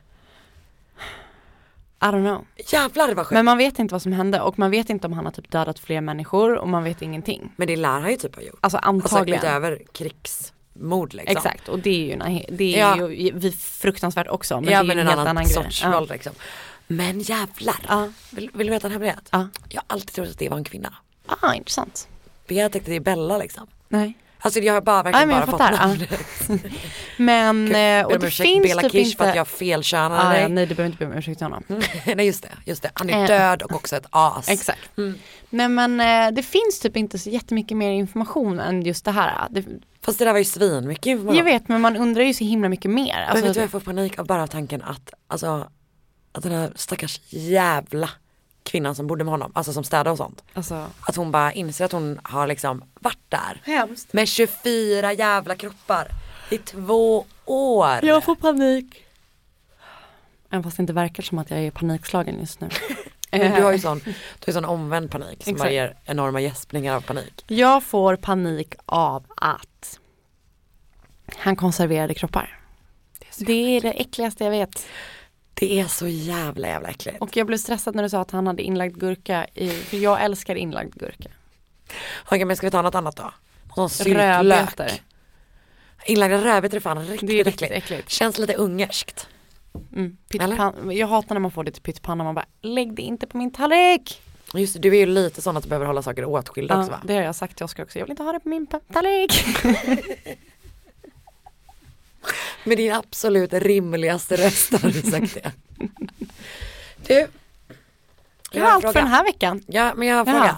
I 2.01 2.05
don't 2.05 2.23
know. 2.27 2.45
Jävlar 2.71 3.13
vad 3.13 3.25
sjukt. 3.25 3.33
Men 3.33 3.45
man 3.45 3.57
vet 3.57 3.79
inte 3.79 3.93
vad 3.93 4.01
som 4.01 4.11
hände 4.11 4.41
och 4.41 4.59
man 4.59 4.71
vet 4.71 4.89
inte 4.89 5.07
om 5.07 5.13
han 5.13 5.25
har 5.25 5.31
typ 5.31 5.51
dödat 5.51 5.79
fler 5.79 6.01
människor 6.01 6.55
och 6.55 6.67
man 6.67 6.83
vet 6.83 7.01
ingenting. 7.01 7.51
Men 7.55 7.67
det 7.67 7.75
lär 7.75 7.89
han 7.99 8.09
ju 8.09 8.15
typ 8.17 8.35
ha 8.35 8.41
gjort. 8.41 8.59
Alltså 8.61 8.77
antagligen. 8.77 9.39
Alltså 9.39 9.47
utöver 9.47 9.81
krigsmord 9.93 11.13
liksom. 11.13 11.37
Exakt 11.37 11.67
och 11.69 11.79
det 11.79 11.89
är 12.11 12.29
ju, 12.29 12.45
det 12.55 12.79
är 12.79 12.97
Ja. 12.97 13.09
ju 13.09 13.51
fruktansvärt 13.51 14.27
också. 14.27 14.61
Men 14.61 14.73
ja 14.73 14.83
det 14.83 14.83
är 14.83 14.87
men 14.87 14.95
ju 14.97 15.01
en 15.01 15.07
helt 15.07 15.19
annan, 15.19 15.27
annan 15.27 15.43
grej. 15.43 15.53
sorts 15.53 15.83
Ja. 15.83 15.91
våld 15.91 16.09
liksom. 16.09 16.33
Men 16.91 17.19
jävlar. 17.19 18.11
Vill, 18.35 18.49
vill 18.53 18.67
du 18.67 18.73
veta 18.73 18.87
en 18.87 18.91
hemlighet? 18.93 19.29
Ja. 19.31 19.47
Jag 19.69 19.81
har 19.81 19.85
alltid 19.87 20.11
trott 20.13 20.29
att 20.29 20.37
det 20.37 20.49
var 20.49 20.57
en 20.57 20.63
kvinna. 20.63 20.93
Ah, 21.41 21.53
intressant. 21.53 22.07
Jag 22.47 22.71
tänkte 22.71 22.91
det 22.91 22.95
är 22.95 22.99
Bella 22.99 23.37
liksom. 23.37 23.67
Nej. 23.89 24.17
Alltså 24.41 24.59
jag 24.59 24.73
har 24.73 24.81
bara 24.81 24.97
Ja, 24.97 25.03
verkligen 25.03 25.27
men 25.27 25.37
jag 25.37 25.47
bara 25.49 25.69
fått 25.69 25.77
Ja. 25.79 25.87
namnet. 25.87 26.71
Men, 27.17 27.65
eh, 27.67 27.71
Ber 27.73 28.05
och 28.05 28.19
det 28.19 28.27
ursäkt 28.27 28.49
finns 28.49 28.63
Bela 28.63 28.81
typ 28.81 28.91
Kish 28.91 28.99
inte... 29.05 29.17
för 29.17 29.25
att 29.29 29.35
jag 29.35 29.47
felkönade 29.47 30.21
ah, 30.21 30.29
dig. 30.29 30.41
ja, 30.41 30.47
Nej 30.47 30.65
det 30.65 30.75
behöver 30.75 30.91
inte 30.93 31.05
be 31.05 31.11
om 31.11 31.17
ursäkt 31.17 31.37
till 31.37 31.45
honom. 31.45 31.63
Nej 32.15 32.25
just 32.25 32.43
det, 32.43 32.49
just 32.65 32.81
det. 32.81 32.91
Han 32.93 33.09
är 33.09 33.21
Eh. 33.21 33.27
död 33.27 33.61
och 33.61 33.71
också 33.73 33.95
ett 33.95 34.05
as. 34.09 34.49
Exakt. 34.49 34.79
Nej 35.49 35.69
men 35.69 35.99
eh, 35.99 36.31
det 36.35 36.43
finns 36.43 36.79
typ 36.79 36.97
inte 36.97 37.19
så 37.19 37.29
jättemycket 37.29 37.77
mer 37.77 37.91
information 37.91 38.59
än 38.59 38.81
just 38.81 39.05
det 39.05 39.11
här. 39.11 39.47
Det, 39.49 39.63
Fast 40.01 40.19
det 40.19 40.25
där 40.25 40.31
var 40.31 40.39
ju 40.39 40.45
svin 40.45 40.87
mycket 40.87 41.05
information. 41.05 41.37
jag 41.37 41.43
vet 41.43 41.67
men 41.67 41.81
man 41.81 41.97
undrar 41.97 42.23
ju 42.23 42.33
så 42.33 42.43
himla 42.43 42.69
mycket 42.69 42.91
mer. 42.91 43.15
Men 43.15 43.29
Alltså, 43.29 43.45
vet 43.45 43.53
du 43.53 43.59
vad 43.59 43.63
jag 43.63 43.71
får 43.71 43.79
panik 43.79 44.19
av 44.19 44.25
bara 44.25 44.47
tanken 44.47 44.81
att, 44.81 45.13
alltså, 45.27 45.69
att 46.31 46.43
den 46.43 46.51
här 46.51 46.71
stackars 46.75 47.21
jävla 47.29 48.09
kvinnan 48.63 48.95
som 48.95 49.07
bodde 49.07 49.23
med 49.23 49.31
honom, 49.31 49.51
alltså 49.55 49.73
som 49.73 49.83
städade 49.83 50.11
och 50.11 50.17
sånt. 50.17 50.43
alltså, 50.53 50.87
Att 51.01 51.15
hon 51.15 51.31
bara 51.31 51.53
inser 51.53 51.85
att 51.85 51.91
hon 51.91 52.19
har 52.23 52.47
liksom 52.47 52.83
varit 52.99 53.19
där. 53.29 53.61
Hemskt. 53.63 54.13
Med 54.13 54.27
24 54.27 55.13
jävla 55.13 55.55
kroppar 55.55 56.07
i 56.49 56.57
två 56.57 57.25
år. 57.45 58.05
jag 58.05 58.23
får 58.23 58.35
panik. 58.35 59.05
Även 60.49 60.63
fast 60.63 60.77
det 60.77 60.81
inte 60.83 60.93
verkar 60.93 61.23
som 61.23 61.39
att 61.39 61.49
jag 61.51 61.59
är 61.59 61.71
panikslagen 61.71 62.39
just 62.39 62.61
nu. 62.61 62.69
Men 63.31 63.55
du 63.55 63.63
har 63.63 63.71
ju 63.71 63.79
sån, 63.79 64.01
du 64.05 64.13
har 64.45 64.53
sån 64.53 64.65
omvänd 64.65 65.11
panik 65.11 65.43
som 65.43 65.51
Exakt. 65.51 65.59
bara 65.59 65.71
ger 65.71 65.97
enorma 66.05 66.41
gäspningar 66.41 66.95
av 66.95 67.01
panik. 67.01 67.43
Jag 67.47 67.83
får 67.83 68.15
panik 68.15 68.73
av 68.85 69.25
att 69.35 69.99
han 71.37 71.55
konserverade 71.55 72.13
kroppar. 72.13 72.59
Det 73.37 73.77
är 73.77 73.81
det 73.81 73.91
äckligaste 73.91 74.43
jag 74.43 74.51
vet. 74.51 74.87
Det 75.53 75.79
är 75.79 75.85
så 75.87 76.07
jävla 76.07 76.67
jävla 76.67 76.89
äckligt. 76.89 77.17
Och 77.21 77.37
jag 77.37 77.47
blev 77.47 77.57
stressad 77.57 77.95
när 77.95 78.03
du 78.03 78.09
sa 78.09 78.21
att 78.21 78.31
han 78.31 78.47
hade 78.47 78.63
inlagd 78.63 78.99
gurka 78.99 79.47
i, 79.55 79.69
för 79.69 79.97
jag 79.97 80.23
älskar 80.23 80.55
inlagd 80.55 80.95
gurka. 80.95 81.29
Okej 82.25 82.45
men 82.45 82.57
ska 82.57 82.67
vi 82.67 82.71
ta 82.71 82.81
något 82.81 82.95
annat 82.95 83.15
då? 83.15 83.33
Någon 83.77 83.89
syltlök. 83.89 85.01
Inlagda 86.05 86.37
rödbetor 86.43 86.75
är 86.77 86.81
fan 86.81 87.05
riktigt, 87.07 87.29
Det 87.29 87.39
är 87.39 87.43
riktigt 87.43 87.61
äckligt. 87.71 87.83
äckligt. 87.83 88.09
Känns 88.09 88.37
lite 88.37 88.53
ungerskt. 88.53 89.27
Mm, 89.95 90.17
pyttipanna. 90.29 90.93
Jag 90.93 91.07
hatar 91.07 91.35
när 91.35 91.39
man 91.39 91.51
får 91.51 91.63
det 91.63 91.71
till 91.71 91.81
pyttipanna, 91.81 92.23
man 92.23 92.35
bara 92.35 92.45
lägg 92.61 92.93
det 92.93 93.01
inte 93.01 93.27
på 93.27 93.37
min 93.37 93.51
tallrik. 93.51 94.21
Just 94.53 94.73
det, 94.73 94.79
du 94.79 94.89
är 94.89 94.99
ju 94.99 95.05
lite 95.05 95.41
sån 95.41 95.57
att 95.57 95.63
du 95.63 95.69
behöver 95.69 95.85
hålla 95.85 96.01
saker 96.01 96.25
åtskilda 96.25 96.79
också 96.79 96.91
Ja, 96.91 96.97
va? 96.97 97.03
det 97.05 97.13
har 97.15 97.21
jag 97.21 97.35
sagt 97.35 97.55
till 97.57 97.63
Oskar 97.65 97.83
också, 97.83 97.99
jag 97.99 98.05
vill 98.05 98.11
inte 98.11 98.23
ha 98.23 98.31
det 98.31 98.39
på 98.39 98.49
min 98.49 98.67
tallrik. 98.67 99.45
Med 102.69 102.77
din 102.77 102.93
absolut 102.93 103.53
rimligaste 103.53 104.35
röst 104.35 104.71
har 104.81 104.89
du 104.89 105.01
sagt 105.01 105.33
det. 105.33 105.51
Du. 107.07 107.27
Det 108.51 108.59
var 108.59 108.67
allt 108.67 108.81
för 108.85 108.91
fråga. 108.91 109.03
den 109.03 109.11
här 109.13 109.23
veckan. 109.23 109.63
Ja 109.67 109.93
men 109.95 110.07
jag 110.07 110.15
har 110.15 110.25
en 110.25 110.27
Ja. 110.35 110.39
fråga. 110.41 110.57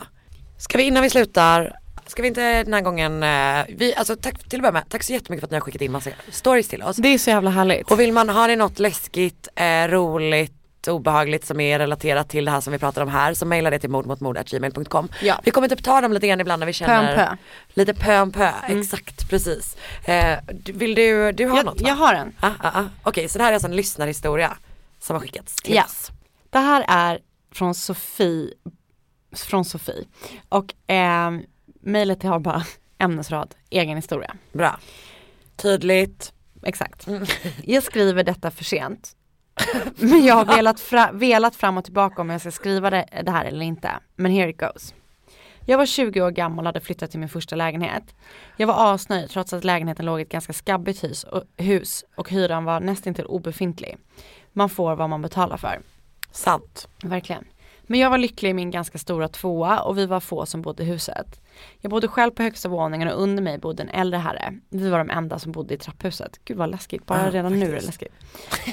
Ska 0.58 0.78
vi 0.78 0.84
innan 0.84 1.04
vi 1.04 1.10
slutar 1.10 1.78
ska 2.08 2.22
vi 2.22 2.28
inte 2.28 2.64
den 2.64 2.74
här 2.74 2.82
gången, 2.82 3.24
eh, 3.24 3.66
vi, 3.78 3.96
alltså 3.96 4.16
tack 4.16 4.50
till 4.50 4.60
att 4.60 4.62
börja 4.62 4.72
med, 4.72 4.90
tack 4.90 5.04
så 5.04 5.14
jättemycket 5.14 5.42
för 5.42 5.48
att 5.48 5.52
ni 5.52 5.56
har 5.58 5.62
skickat 5.62 5.82
in 5.82 5.92
massa 5.92 6.10
stories 6.30 6.68
till 6.68 6.84
oss. 6.84 6.96
Det 6.98 7.08
är 7.08 7.18
så 7.18 7.30
jävla 7.30 7.50
härligt. 7.50 7.92
Och 7.92 8.00
vill 8.00 8.14
man, 8.14 8.30
har 8.30 8.48
ni 8.48 8.56
något 8.56 8.80
läskigt, 8.80 9.48
eh, 9.56 9.88
roligt, 9.88 10.54
obehagligt 10.88 11.46
som 11.46 11.60
är 11.60 11.80
relaterat 11.80 12.30
till 12.30 12.46
det 12.46 12.52
här 12.52 12.62
som 12.62 12.74
vi 12.74 12.80
pratar 12.80 13.02
om 13.02 13.08
här 13.10 13.34
så 13.34 13.46
mejla 13.46 13.70
det 13.70 13.80
till 13.80 13.90
mordmotmord.gmail.com. 13.90 15.10
Ja. 15.22 15.40
Vi 15.44 15.52
kommer 15.52 15.68
typ 15.68 15.84
ta 15.84 16.02
dem 16.02 16.14
lite 16.14 16.28
grann 16.28 16.42
ibland 16.42 16.60
när 16.60 16.68
vi 16.68 16.72
Pö 16.74 16.78
känner 16.78 17.00
om 17.10 17.16
pö. 17.16 17.38
Lite 17.74 17.94
pö 17.94 18.20
om 18.22 18.32
pö, 18.32 18.52
Mm. 18.70 18.80
exakt 18.82 19.30
precis. 19.30 19.78
Eh, 20.06 20.38
vill 20.66 20.96
du, 20.96 21.32
du 21.32 21.46
har 21.48 21.58
Jag, 21.58 21.66
något 21.66 21.82
va? 21.82 21.88
jag 21.88 21.96
har 21.96 22.14
en. 22.14 22.34
Ah, 22.40 22.50
ah, 22.60 22.80
ah. 22.80 22.86
Okej 23.04 23.30
så 23.30 23.38
det 23.38 23.44
här 23.44 23.52
är 23.52 23.54
alltså 23.54 23.68
en 23.70 23.76
lyssnarhistoria 23.76 24.58
som 25.00 25.14
har 25.16 25.22
skickats 25.22 25.56
till 25.56 25.76
Ja. 25.76 25.84
oss. 25.86 26.12
Det 26.50 26.60
här 26.60 26.86
är 26.88 27.20
från 27.54 27.76
Sofie, 27.76 28.50
från 29.36 29.66
Sofie. 29.66 30.06
Och 30.50 30.92
eh, 30.92 31.32
mejlet 31.82 32.24
har 32.24 32.40
bara 32.40 32.64
ämnesrad, 32.98 33.56
egen 33.70 33.96
historia. 33.96 34.36
Bra. 34.54 34.80
Tydligt. 35.56 36.34
Exakt. 36.64 37.08
Jag 37.64 37.84
skriver 37.84 38.24
detta 38.24 38.52
för 38.52 38.64
sent. 38.64 39.12
Men 39.96 40.26
jag 40.26 40.36
har 40.36 40.46
velat, 40.46 40.80
fra, 40.80 41.12
velat 41.12 41.56
fram 41.56 41.78
och 41.78 41.84
tillbaka 41.84 42.22
om 42.22 42.30
jag 42.30 42.42
ska 42.42 42.52
skriva 42.52 42.90
det, 42.90 43.06
det 43.24 43.32
här 43.32 43.46
eller 43.46 43.66
inte. 43.66 43.92
Men 44.16 44.32
here 44.32 44.50
it 44.50 44.58
goes. 44.58 44.94
Jag 45.66 45.78
var 45.78 45.86
20 45.86 46.22
år 46.22 46.32
gammal 46.32 46.66
och 46.66 46.68
hade 46.68 46.80
flyttat 46.80 47.12
till 47.12 47.20
min 47.20 47.30
första 47.30 47.56
lägenhet. 47.56 48.16
Jag 48.58 48.68
var 48.68 48.94
asnöjd 48.94 49.30
trots 49.30 49.54
att 49.54 49.64
lägenheten 49.64 50.06
låg 50.06 50.20
i 50.20 50.22
ett 50.22 50.30
ganska 50.30 50.54
skabbigt 50.54 51.04
hus 51.04 51.24
och, 51.24 51.44
hus 51.58 52.06
och 52.16 52.30
hyran 52.30 52.64
var 52.64 52.80
nästintill 52.80 53.26
obefintlig. 53.26 53.98
Man 54.54 54.70
får 54.70 54.96
vad 54.96 55.10
man 55.10 55.22
betalar 55.22 55.58
för. 55.58 55.82
Sant. 56.32 56.88
Verkligen. 57.04 57.46
Men 57.92 58.00
jag 58.00 58.10
var 58.10 58.18
lycklig 58.18 58.50
i 58.50 58.54
min 58.54 58.72
ganska 58.72 58.98
stora 58.98 59.28
tvåa 59.28 59.82
och 59.82 59.98
vi 59.98 60.06
var 60.06 60.20
få 60.20 60.46
som 60.46 60.62
bodde 60.62 60.84
i 60.84 60.86
huset. 60.86 61.42
Jag 61.80 61.90
bodde 61.90 62.08
själv 62.08 62.32
på 62.32 62.44
högsta 62.44 62.70
våningen 62.70 63.08
och 63.08 63.22
under 63.22 63.44
mig 63.44 63.58
bodde 63.58 63.84
en 63.84 63.90
äldre 63.90 64.18
herre. 64.18 64.54
Vi 64.70 64.90
var 64.90 64.98
de 64.98 65.10
enda 65.10 65.40
som 65.40 65.52
bodde 65.52 65.74
i 65.74 65.78
trapphuset. 65.78 66.40
Gud 66.46 66.58
vad 66.58 66.70
läskigt, 66.70 67.06
bara 67.06 67.26
Ja, 67.26 67.32
redan 67.32 67.60
nu 67.60 67.66
är 67.66 67.76
det 67.76 67.86
läskigt. 67.86 68.14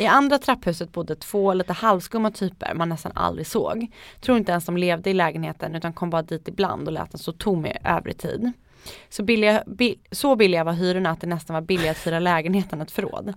I 0.00 0.06
andra 0.06 0.38
trapphuset 0.38 0.92
bodde 0.92 1.16
två 1.16 1.54
lite 1.54 1.72
halvskumma 1.72 2.30
typer 2.30 2.74
man 2.74 2.88
nästan 2.88 3.12
aldrig 3.14 3.46
såg. 3.46 3.86
Tror 4.20 4.38
inte 4.38 4.52
ens 4.52 4.64
de 4.64 4.76
levde 4.76 5.10
i 5.10 5.14
lägenheten 5.14 5.74
utan 5.74 5.92
kom 5.92 6.10
bara 6.10 6.22
dit 6.22 6.48
ibland 6.48 6.88
och 6.88 6.92
lät 6.92 7.10
den 7.10 7.18
stå 7.18 7.32
tom 7.32 7.66
i 7.66 7.76
övrig 7.84 8.18
tid. 8.18 8.52
Så 9.08 9.22
billiga, 9.22 9.62
bi, 9.66 9.98
så 10.10 10.36
billiga 10.36 10.64
var 10.64 10.72
hyrorna 10.72 11.10
att 11.10 11.20
det 11.20 11.26
nästan 11.26 11.54
var 11.54 11.60
billigare 11.60 11.90
att 11.90 12.06
hyra 12.06 12.18
lägenheten 12.18 12.78
än 12.78 12.82
ett 12.82 12.90
förråd. 12.90 13.34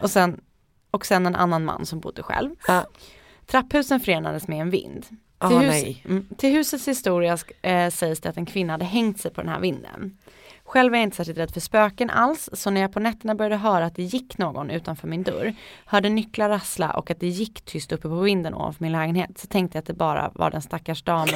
Och 0.00 0.10
sen, 0.10 0.40
och 0.90 1.06
sen 1.06 1.26
en 1.26 1.36
annan 1.36 1.64
man 1.64 1.86
som 1.86 2.00
bodde 2.00 2.22
själv. 2.22 2.50
Trapphusen 3.46 4.00
förenades 4.00 4.48
med 4.48 4.60
en 4.60 4.70
vind. 4.70 5.06
Till, 5.48 5.58
hus, 5.58 5.96
mm, 6.04 6.26
till 6.38 6.52
husets 6.52 6.88
historia 6.88 7.38
eh, 7.62 7.90
sägs 7.90 8.20
det 8.20 8.28
att 8.28 8.36
en 8.36 8.46
kvinna 8.46 8.72
hade 8.72 8.84
hängt 8.84 9.20
sig 9.20 9.30
på 9.30 9.40
den 9.40 9.50
här 9.50 9.60
vinden. 9.60 10.18
Själv 10.64 10.94
är 10.94 10.98
jag 10.98 11.02
inte 11.02 11.16
särskilt 11.16 11.38
rädd 11.38 11.50
för 11.50 11.60
spöken 11.60 12.10
alls, 12.10 12.50
så 12.52 12.70
när 12.70 12.80
jag 12.80 12.92
på 12.92 13.00
nätterna 13.00 13.34
började 13.34 13.56
höra 13.56 13.84
att 13.84 13.96
det 13.96 14.02
gick 14.02 14.38
någon 14.38 14.70
utanför 14.70 15.08
min 15.08 15.22
dörr, 15.22 15.54
hörde 15.86 16.08
nycklar 16.08 16.48
rassla 16.48 16.90
och 16.90 17.10
att 17.10 17.20
det 17.20 17.26
gick 17.26 17.64
tyst 17.64 17.92
uppe 17.92 18.08
på 18.08 18.20
vinden 18.20 18.54
ovanför 18.54 18.82
min 18.84 18.92
lägenhet, 18.92 19.38
så 19.38 19.46
tänkte 19.46 19.76
jag 19.76 19.80
att 19.82 19.86
det 19.86 19.94
bara 19.94 20.30
var 20.34 20.50
den 20.50 20.62
stackars 20.62 21.02
damen 21.02 21.34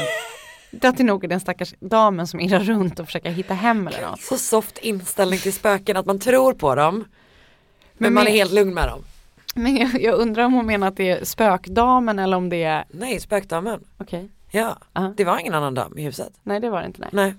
att 0.82 0.96
det 0.96 1.04
nog 1.04 1.24
är 1.24 1.28
den 1.28 1.40
stackars 1.40 1.74
damen 1.80 2.26
som 2.26 2.40
irrar 2.40 2.61
runt 2.61 3.00
och 3.00 3.06
försöker 3.06 3.30
hitta 3.30 3.54
hem 3.54 3.88
eller 3.88 4.02
något. 4.02 4.20
Så 4.20 4.38
soft 4.38 4.78
inställning 4.78 5.38
till 5.38 5.52
spöken 5.52 5.96
att 5.96 6.06
man 6.06 6.18
tror 6.18 6.52
på 6.52 6.74
dem. 6.74 6.94
Men, 6.94 7.04
Men 7.98 8.14
man 8.14 8.26
är 8.26 8.30
helt 8.30 8.52
lugn 8.52 8.74
med 8.74 8.88
dem. 8.88 9.04
Men 9.59 9.76
jag, 9.76 10.02
jag 10.02 10.14
undrar 10.14 10.44
om 10.44 10.52
hon 10.52 10.66
menar 10.66 10.88
att 10.88 10.96
det 10.96 11.11
är 11.11 11.24
spökdamen 11.24 12.18
eller 12.18 12.36
om 12.36 12.48
det 12.48 12.62
är 12.62 12.84
Nej, 12.90 13.20
spökdamen. 13.20 13.84
Okej. 13.98 14.28
Ja, 14.50 14.78
det 15.16 15.24
var 15.24 15.38
ingen 15.38 15.54
annan 15.54 15.74
dam 15.74 15.98
i 15.98 16.02
huset. 16.02 16.32
Nej 16.42 16.61
det 16.61 16.70
var 16.70 16.80
det 16.80 16.86
inte 16.86 17.00
nej. 17.00 17.11
Nej. 17.12 17.34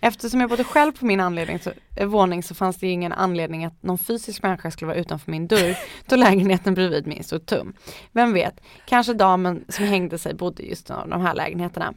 Eftersom 0.00 0.40
jag 0.40 0.50
bodde 0.50 0.64
själv 0.64 0.92
på 0.92 1.06
min 1.06 1.20
anledning 1.20 1.58
så, 1.58 1.70
eh, 1.96 2.06
våning 2.06 2.42
så 2.42 2.54
fanns 2.54 2.76
det 2.76 2.86
ingen 2.86 3.12
anledning 3.12 3.64
att 3.64 3.82
någon 3.82 3.98
fysisk 3.98 4.42
människa 4.42 4.70
skulle 4.70 4.86
vara 4.86 4.96
utanför 4.96 5.30
min 5.30 5.46
dörr 5.46 5.76
då 6.06 6.16
lägenheten 6.16 6.74
bredvid 6.74 7.06
mig 7.06 7.22
stod 7.22 7.46
tom. 7.46 7.74
Vem 8.12 8.32
vet, 8.32 8.60
kanske 8.86 9.14
damen 9.14 9.64
som 9.68 9.84
hängde 9.84 10.18
sig 10.18 10.34
bodde 10.34 10.62
just 10.62 10.90
i 10.90 10.92
de 11.06 11.20
här 11.20 11.34
lägenheterna. 11.34 11.94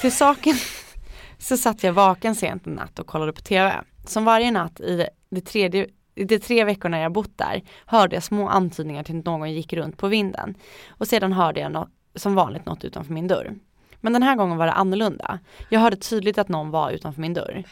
Till 0.00 0.12
saken 0.12 0.54
så 1.38 1.56
satt 1.56 1.82
jag 1.82 1.92
vaken 1.92 2.34
sent 2.34 2.66
en 2.66 2.72
natt 2.72 2.98
och 2.98 3.06
kollade 3.06 3.32
på 3.32 3.40
TV. 3.40 3.74
Som 4.06 4.24
varje 4.24 4.50
natt 4.50 4.80
i 4.80 5.08
det, 5.30 5.40
tredje 5.40 5.86
de 6.24 6.38
tre 6.38 6.64
veckorna 6.64 7.00
jag 7.00 7.12
bott 7.12 7.38
där 7.38 7.62
hörde 7.86 8.16
jag 8.16 8.22
små 8.22 8.48
antydningar 8.48 9.02
till 9.02 9.18
att 9.18 9.24
någon 9.24 9.52
gick 9.52 9.72
runt 9.72 9.96
på 9.96 10.08
vinden. 10.08 10.54
Och 10.88 11.08
sedan 11.08 11.32
hörde 11.32 11.60
jag 11.60 11.72
nå- 11.72 11.88
som 12.14 12.34
vanligt 12.34 12.66
något 12.66 12.84
utanför 12.84 13.12
min 13.12 13.28
dörr. 13.28 13.54
Men 14.00 14.12
den 14.12 14.22
här 14.22 14.36
gången 14.36 14.56
var 14.56 14.66
det 14.66 14.72
annorlunda. 14.72 15.38
Jag 15.70 15.80
hörde 15.80 15.96
tydligt 15.96 16.38
att 16.38 16.48
någon 16.48 16.70
var 16.70 16.90
utanför 16.90 17.20
min 17.20 17.34
dörr. 17.34 17.64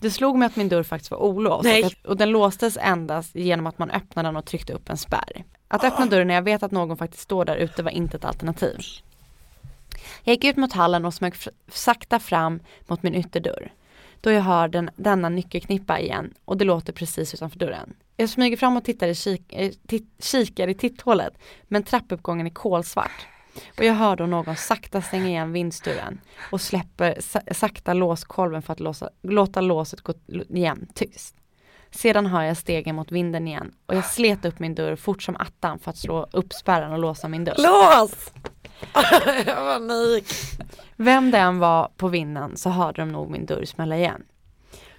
Det 0.00 0.10
slog 0.10 0.36
mig 0.36 0.46
att 0.46 0.56
min 0.56 0.68
dörr 0.68 0.82
faktiskt 0.82 1.10
var 1.10 1.18
olåst 1.18 1.68
och, 2.04 2.16
den 2.16 2.30
låstes 2.30 2.78
endast 2.80 3.34
genom 3.34 3.66
att 3.66 3.78
man 3.78 3.90
öppnade 3.90 4.28
den 4.28 4.36
och 4.36 4.44
tryckte 4.44 4.72
upp 4.72 4.88
en 4.90 4.96
spärr. 4.96 5.44
Att 5.68 5.84
öppna 5.84 6.06
dörren 6.06 6.26
när 6.26 6.34
jag 6.34 6.42
vet 6.42 6.62
att 6.62 6.70
någon 6.70 6.96
faktiskt 6.96 7.22
står 7.22 7.44
där 7.44 7.56
ute 7.56 7.82
var 7.82 7.90
inte 7.90 8.16
ett 8.16 8.24
alternativ. 8.24 8.78
Jag 10.24 10.32
gick 10.32 10.44
ut 10.44 10.56
mot 10.56 10.72
hallen 10.72 11.04
och 11.04 11.14
smög 11.14 11.34
sakta 11.72 12.18
fram 12.18 12.60
mot 12.86 13.02
min 13.02 13.14
ytterdörr. 13.14 13.72
Då 14.20 14.30
jag 14.30 14.42
hör 14.42 14.68
den, 14.68 14.90
denna 14.96 15.28
nyckelknippa 15.28 16.00
igen 16.00 16.34
och 16.44 16.56
det 16.56 16.64
låter 16.64 16.92
precis 16.92 17.34
utanför 17.34 17.58
dörren. 17.58 17.94
Jag 18.16 18.28
smyger 18.28 18.56
fram 18.56 18.76
och 18.76 18.84
tittar 18.84 19.08
i 19.08 19.14
kik, 19.14 19.52
eh, 19.52 19.72
titt, 19.86 20.24
kikar 20.24 20.68
i 20.68 20.74
titthålet 20.74 21.38
men 21.62 21.82
trappuppgången 21.82 22.46
är 22.46 22.50
kolsvart. 22.50 23.26
Och 23.78 23.84
jag 23.84 23.94
hör 23.94 24.16
då 24.16 24.26
någon 24.26 24.56
sakta 24.56 25.02
stänga 25.02 25.26
igen 25.26 25.52
vindsdörren 25.52 26.20
och 26.52 26.60
släpper 26.60 27.20
sa, 27.20 27.40
sakta 27.52 27.94
låskolven 27.94 28.62
för 28.62 28.72
att 28.72 28.80
låsa, 28.80 29.10
låta 29.22 29.60
låset 29.60 30.00
gå 30.00 30.14
igen 30.48 30.86
tyst. 30.94 31.34
Sedan 31.90 32.26
hör 32.26 32.42
jag 32.42 32.56
stegen 32.56 32.96
mot 32.96 33.12
vinden 33.12 33.48
igen 33.48 33.72
och 33.86 33.94
jag 33.94 34.04
slet 34.04 34.44
upp 34.44 34.58
min 34.58 34.74
dörr 34.74 34.96
fort 34.96 35.22
som 35.22 35.36
attan 35.36 35.78
för 35.78 35.90
att 35.90 35.96
slå 35.96 36.26
upp 36.32 36.52
spärren 36.52 36.92
och 36.92 36.98
låsa 36.98 37.28
min 37.28 37.44
dörr. 37.44 37.54
Lås! 37.58 38.32
Panik. 39.44 40.24
Vem 40.96 41.30
det 41.30 41.38
än 41.38 41.58
var 41.58 41.90
på 41.96 42.08
vinden 42.08 42.56
så 42.56 42.70
hörde 42.70 43.02
de 43.02 43.12
nog 43.12 43.30
min 43.30 43.46
dörr 43.46 43.64
smälla 43.64 43.96
igen. 43.96 44.22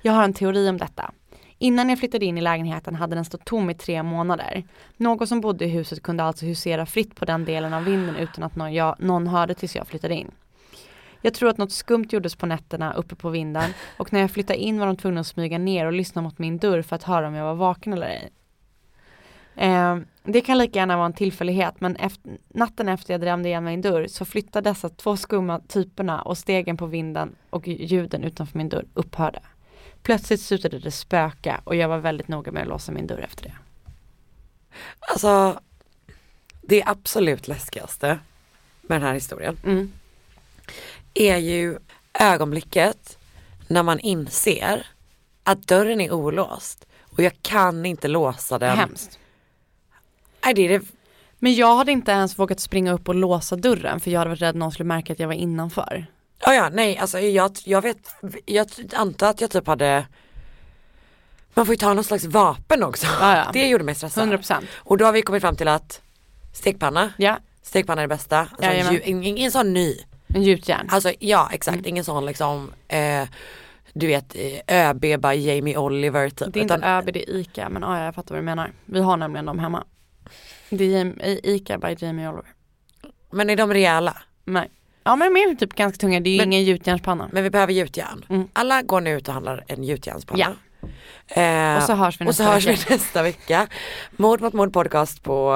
Jag 0.02 0.14
har 0.14 0.24
en 0.24 0.34
teori 0.34 0.70
om 0.70 0.78
detta. 0.78 1.12
Innan 1.58 1.90
jag 1.90 2.00
flyttade 2.00 2.26
in 2.26 2.38
i 2.38 2.42
lägenheten 2.42 2.96
hade 2.96 3.16
den 3.16 3.26
stått 3.26 3.46
tom 3.46 3.70
i 3.70 3.74
tre 3.74 4.04
månader. 4.04 4.64
Någon 4.98 5.28
som 5.28 5.42
bodde 5.42 5.66
i 5.66 5.68
huset 5.68 6.04
kunde 6.04 6.24
alltså 6.24 6.46
husera 6.46 6.86
fritt 6.86 7.16
på 7.16 7.26
den 7.26 7.46
delen 7.46 7.74
av 7.74 7.84
vinden 7.84 8.16
utan 8.16 8.44
att 8.44 8.56
någon, 8.56 8.74
jag, 8.74 8.96
någon 9.00 9.28
hörde 9.28 9.54
tills 9.54 9.76
jag 9.76 9.88
flyttade 9.88 10.16
in. 10.16 10.32
Jag 11.22 11.34
tror 11.34 11.50
att 11.50 11.58
något 11.58 11.72
skumt 11.72 12.08
gjordes 12.10 12.36
på 12.36 12.46
nätterna 12.46 12.94
uppe 12.94 13.16
på 13.16 13.30
vinden 13.30 13.74
och 13.98 14.14
när 14.14 14.20
jag 14.20 14.32
flyttade 14.32 14.60
in 14.60 14.80
var 14.80 14.88
de 14.88 14.98
tvungna 14.98 15.22
att 15.22 15.28
smyga 15.28 15.58
ner 15.58 15.86
och 15.86 15.94
lyssna 15.94 16.22
mot 16.22 16.40
min 16.40 16.58
dörr 16.58 16.82
för 16.82 16.96
att 16.96 17.04
höra 17.04 17.28
om 17.28 17.34
jag 17.34 17.46
var 17.46 17.56
vaken 17.56 17.94
eller 17.94 18.08
ej. 18.08 18.30
Eh, 19.60 19.98
det 20.24 20.42
kan 20.42 20.58
lika 20.58 20.80
gärna 20.80 20.98
vara 20.98 21.06
en 21.06 21.14
tillfällighet 21.14 21.82
men 21.82 21.96
efter, 21.96 22.38
natten 22.48 22.90
efter 22.90 23.14
jag 23.14 23.22
drämde 23.22 23.50
igen 23.50 23.64
min 23.64 23.82
dörr 23.82 24.08
så 24.08 24.26
flyttade 24.26 24.70
dessa 24.70 24.90
två 24.90 25.18
skumma 25.18 25.60
typerna 25.60 26.22
och 26.22 26.38
stegen 26.38 26.78
på 26.78 26.86
vinden 26.86 27.36
och 27.50 27.68
ljuden 27.68 28.24
utanför 28.24 28.58
min 28.58 28.70
dörr 28.70 28.86
upphörde. 28.94 29.40
Plötsligt 30.04 30.42
slutade 30.42 30.80
det 30.80 30.92
spöka 30.92 31.62
och 31.64 31.76
jag 31.76 31.90
var 31.90 31.98
väldigt 31.98 32.28
noga 32.28 32.52
med 32.52 32.62
att 32.62 32.68
låsa 32.68 32.92
min 32.92 33.08
dörr 33.08 33.20
efter 33.20 33.44
det. 33.44 33.56
Alltså, 35.00 35.60
det 36.62 36.84
absolut 36.86 37.48
läskigaste 37.48 38.20
med 38.82 39.02
den 39.02 39.08
här 39.08 39.14
historien 39.14 39.58
Mm. 39.66 39.92
är 41.14 41.38
ju 41.38 41.78
ögonblicket 42.14 43.18
när 43.68 43.84
man 43.84 44.00
inser 44.00 44.88
att 45.44 45.68
dörren 45.68 46.02
är 46.02 46.12
olåst 46.12 46.86
och 47.02 47.24
jag 47.24 47.34
kan 47.42 47.86
inte 47.86 48.08
låsa 48.08 48.60
den. 48.60 48.78
Hemskt. 48.78 49.20
Det 50.42 50.62
är 50.62 50.70
det. 50.80 50.86
Men 51.40 51.56
jag 51.56 51.76
hade 51.76 51.92
inte 51.92 52.12
ens 52.12 52.40
vågat 52.40 52.60
springa 52.60 52.92
upp 52.94 53.10
och 53.10 53.16
låsa 53.16 53.56
dörren 53.56 54.00
för 54.00 54.12
jag 54.12 54.20
hade 54.20 54.30
varit 54.30 54.42
rädd 54.42 54.50
att 54.50 54.56
någon 54.56 54.72
skulle 54.72 54.88
märka 54.88 55.14
att 55.14 55.20
jag 55.20 55.28
var 55.28 55.34
innanför. 55.34 56.06
Ja, 56.46 56.54
ja, 56.54 56.70
nej, 56.74 56.98
alltså 56.98 57.20
jag, 57.20 57.52
jag 57.66 57.82
vet, 57.82 58.16
jag 58.46 58.68
antar 58.94 59.30
att 59.30 59.42
jag 59.42 59.52
typ 59.52 59.68
hade 59.68 60.06
man 61.54 61.66
får 61.66 61.74
ju 61.74 61.78
ta 61.78 61.94
någon 61.94 62.04
slags 62.04 62.26
vapen 62.26 62.84
också. 62.84 63.08
Ja, 63.20 63.38
ja. 63.38 63.50
Det 63.54 63.68
gjorde 63.68 63.84
mig 63.84 63.96
stressad. 63.96 64.30
100%. 64.34 64.64
Och 64.76 64.98
då 64.98 65.06
har 65.06 65.12
vi 65.12 65.22
kommit 65.22 65.42
fram 65.42 65.56
till 65.56 65.68
att 65.68 66.02
stekpanna, 66.54 67.14
Ja, 67.18 67.38
stekpanna 67.62 68.02
är 68.02 68.08
det 68.08 68.16
bästa. 68.16 68.48
Alltså, 68.60 68.94
ju, 68.94 69.02
ingen, 69.02 69.24
ingen 69.24 69.52
sån 69.52 69.74
ny. 69.74 69.96
en 70.28 70.44
gjutjärn. 70.44 70.88
Alltså 70.92 71.12
ja 71.20 71.50
exakt, 71.52 71.86
ingen 71.86 72.04
sån 72.04 72.26
liksom 72.26 72.72
eh, 72.88 73.28
du 73.94 74.08
vet 74.08 74.36
eh, 74.68 74.90
ÖB 74.90 75.02
by 75.02 75.34
Jamie 75.36 75.78
Oliver 75.78 76.30
typ. 76.30 76.54
Det 76.54 76.60
är 76.60 76.62
inte 76.62 76.74
utan- 76.76 76.84
ÖB, 76.84 77.06
det 77.14 77.30
är 77.30 77.36
ICA, 77.36 77.70
men 77.70 77.82
ja, 77.82 78.04
jag 78.04 78.16
fattar 78.16 78.36
vad 78.36 78.42
du 78.42 78.46
menar. 78.46 78.72
Vi 78.86 79.00
har 79.02 79.18
nämligen 79.18 79.46
dem 79.46 79.60
hemma. 79.60 79.84
Det 80.70 80.96
är 80.96 81.46
ICA 81.46 81.78
by 81.78 81.96
Jamie 82.00 82.28
Oliver. 82.28 82.46
Men 83.32 83.50
är 83.50 83.56
de 83.56 83.74
rejäla? 83.74 84.18
Nej. 84.46 84.70
Ja 85.04 85.16
men 85.16 85.34
de 85.34 85.40
är 85.42 85.56
typ 85.56 85.74
ganska 85.76 85.98
tunga, 85.98 86.20
det 86.20 86.30
är 86.30 86.32
ju 86.32 86.38
Men- 86.38 86.54
ingen 86.54 86.66
gjutjärnspanna. 86.66 87.30
Men 87.32 87.44
vi 87.44 87.50
behöver 87.50 87.74
gjutjärn. 87.74 88.26
Mm. 88.30 88.48
Alla 88.54 88.82
går 88.82 89.02
nu 89.02 89.18
ut 89.18 89.28
och 89.28 89.34
handlar 89.34 89.64
en 89.68 89.84
gjutjärnspanna. 89.84 90.40
Ja. 90.40 90.54
Eh, 91.42 91.78
Och 91.78 91.84
så 91.84 91.94
hörs 91.94 92.22
vi 92.22 92.26
och 92.26 92.36
så 92.36 92.44
nästa 92.44 92.54
hörs 92.54 92.66
vi 92.68 92.72
vecka. 92.72 92.94
nästa 92.94 93.24
vecka. 93.24 93.68
Mord 94.12 94.42
mot 94.42 94.54
mord 94.54 94.74
podcast 94.74 95.24
på 95.24 95.54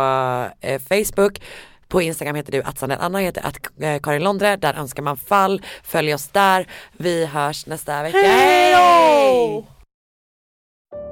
eh, 0.62 0.80
Facebook. 0.82 1.42
På 1.88 2.02
Instagram 2.02 2.36
heter 2.36 2.52
du 2.52 2.62
att 2.64 2.84
Anna 2.84 3.20
heter 3.20 3.46
att 3.46 3.82
eh, 3.82 4.00
Karin 4.02 4.24
Londre. 4.24 4.56
Där 4.56 4.74
önskar 4.74 5.04
man 5.04 5.18
fall. 5.18 5.62
Följ 5.84 6.14
oss 6.14 6.28
där. 6.28 6.68
Vi 6.98 7.26
hörs 7.26 7.66
nästa 7.66 8.04
vecka. 8.04 8.18
Hej! 8.18 9.66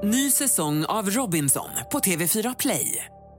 Ny 0.02 0.30
säsong 0.30 0.84
av 0.84 1.10
Robinson 1.10 1.68
på 1.92 1.98
TV4 1.98 2.54
Play. 2.58 3.06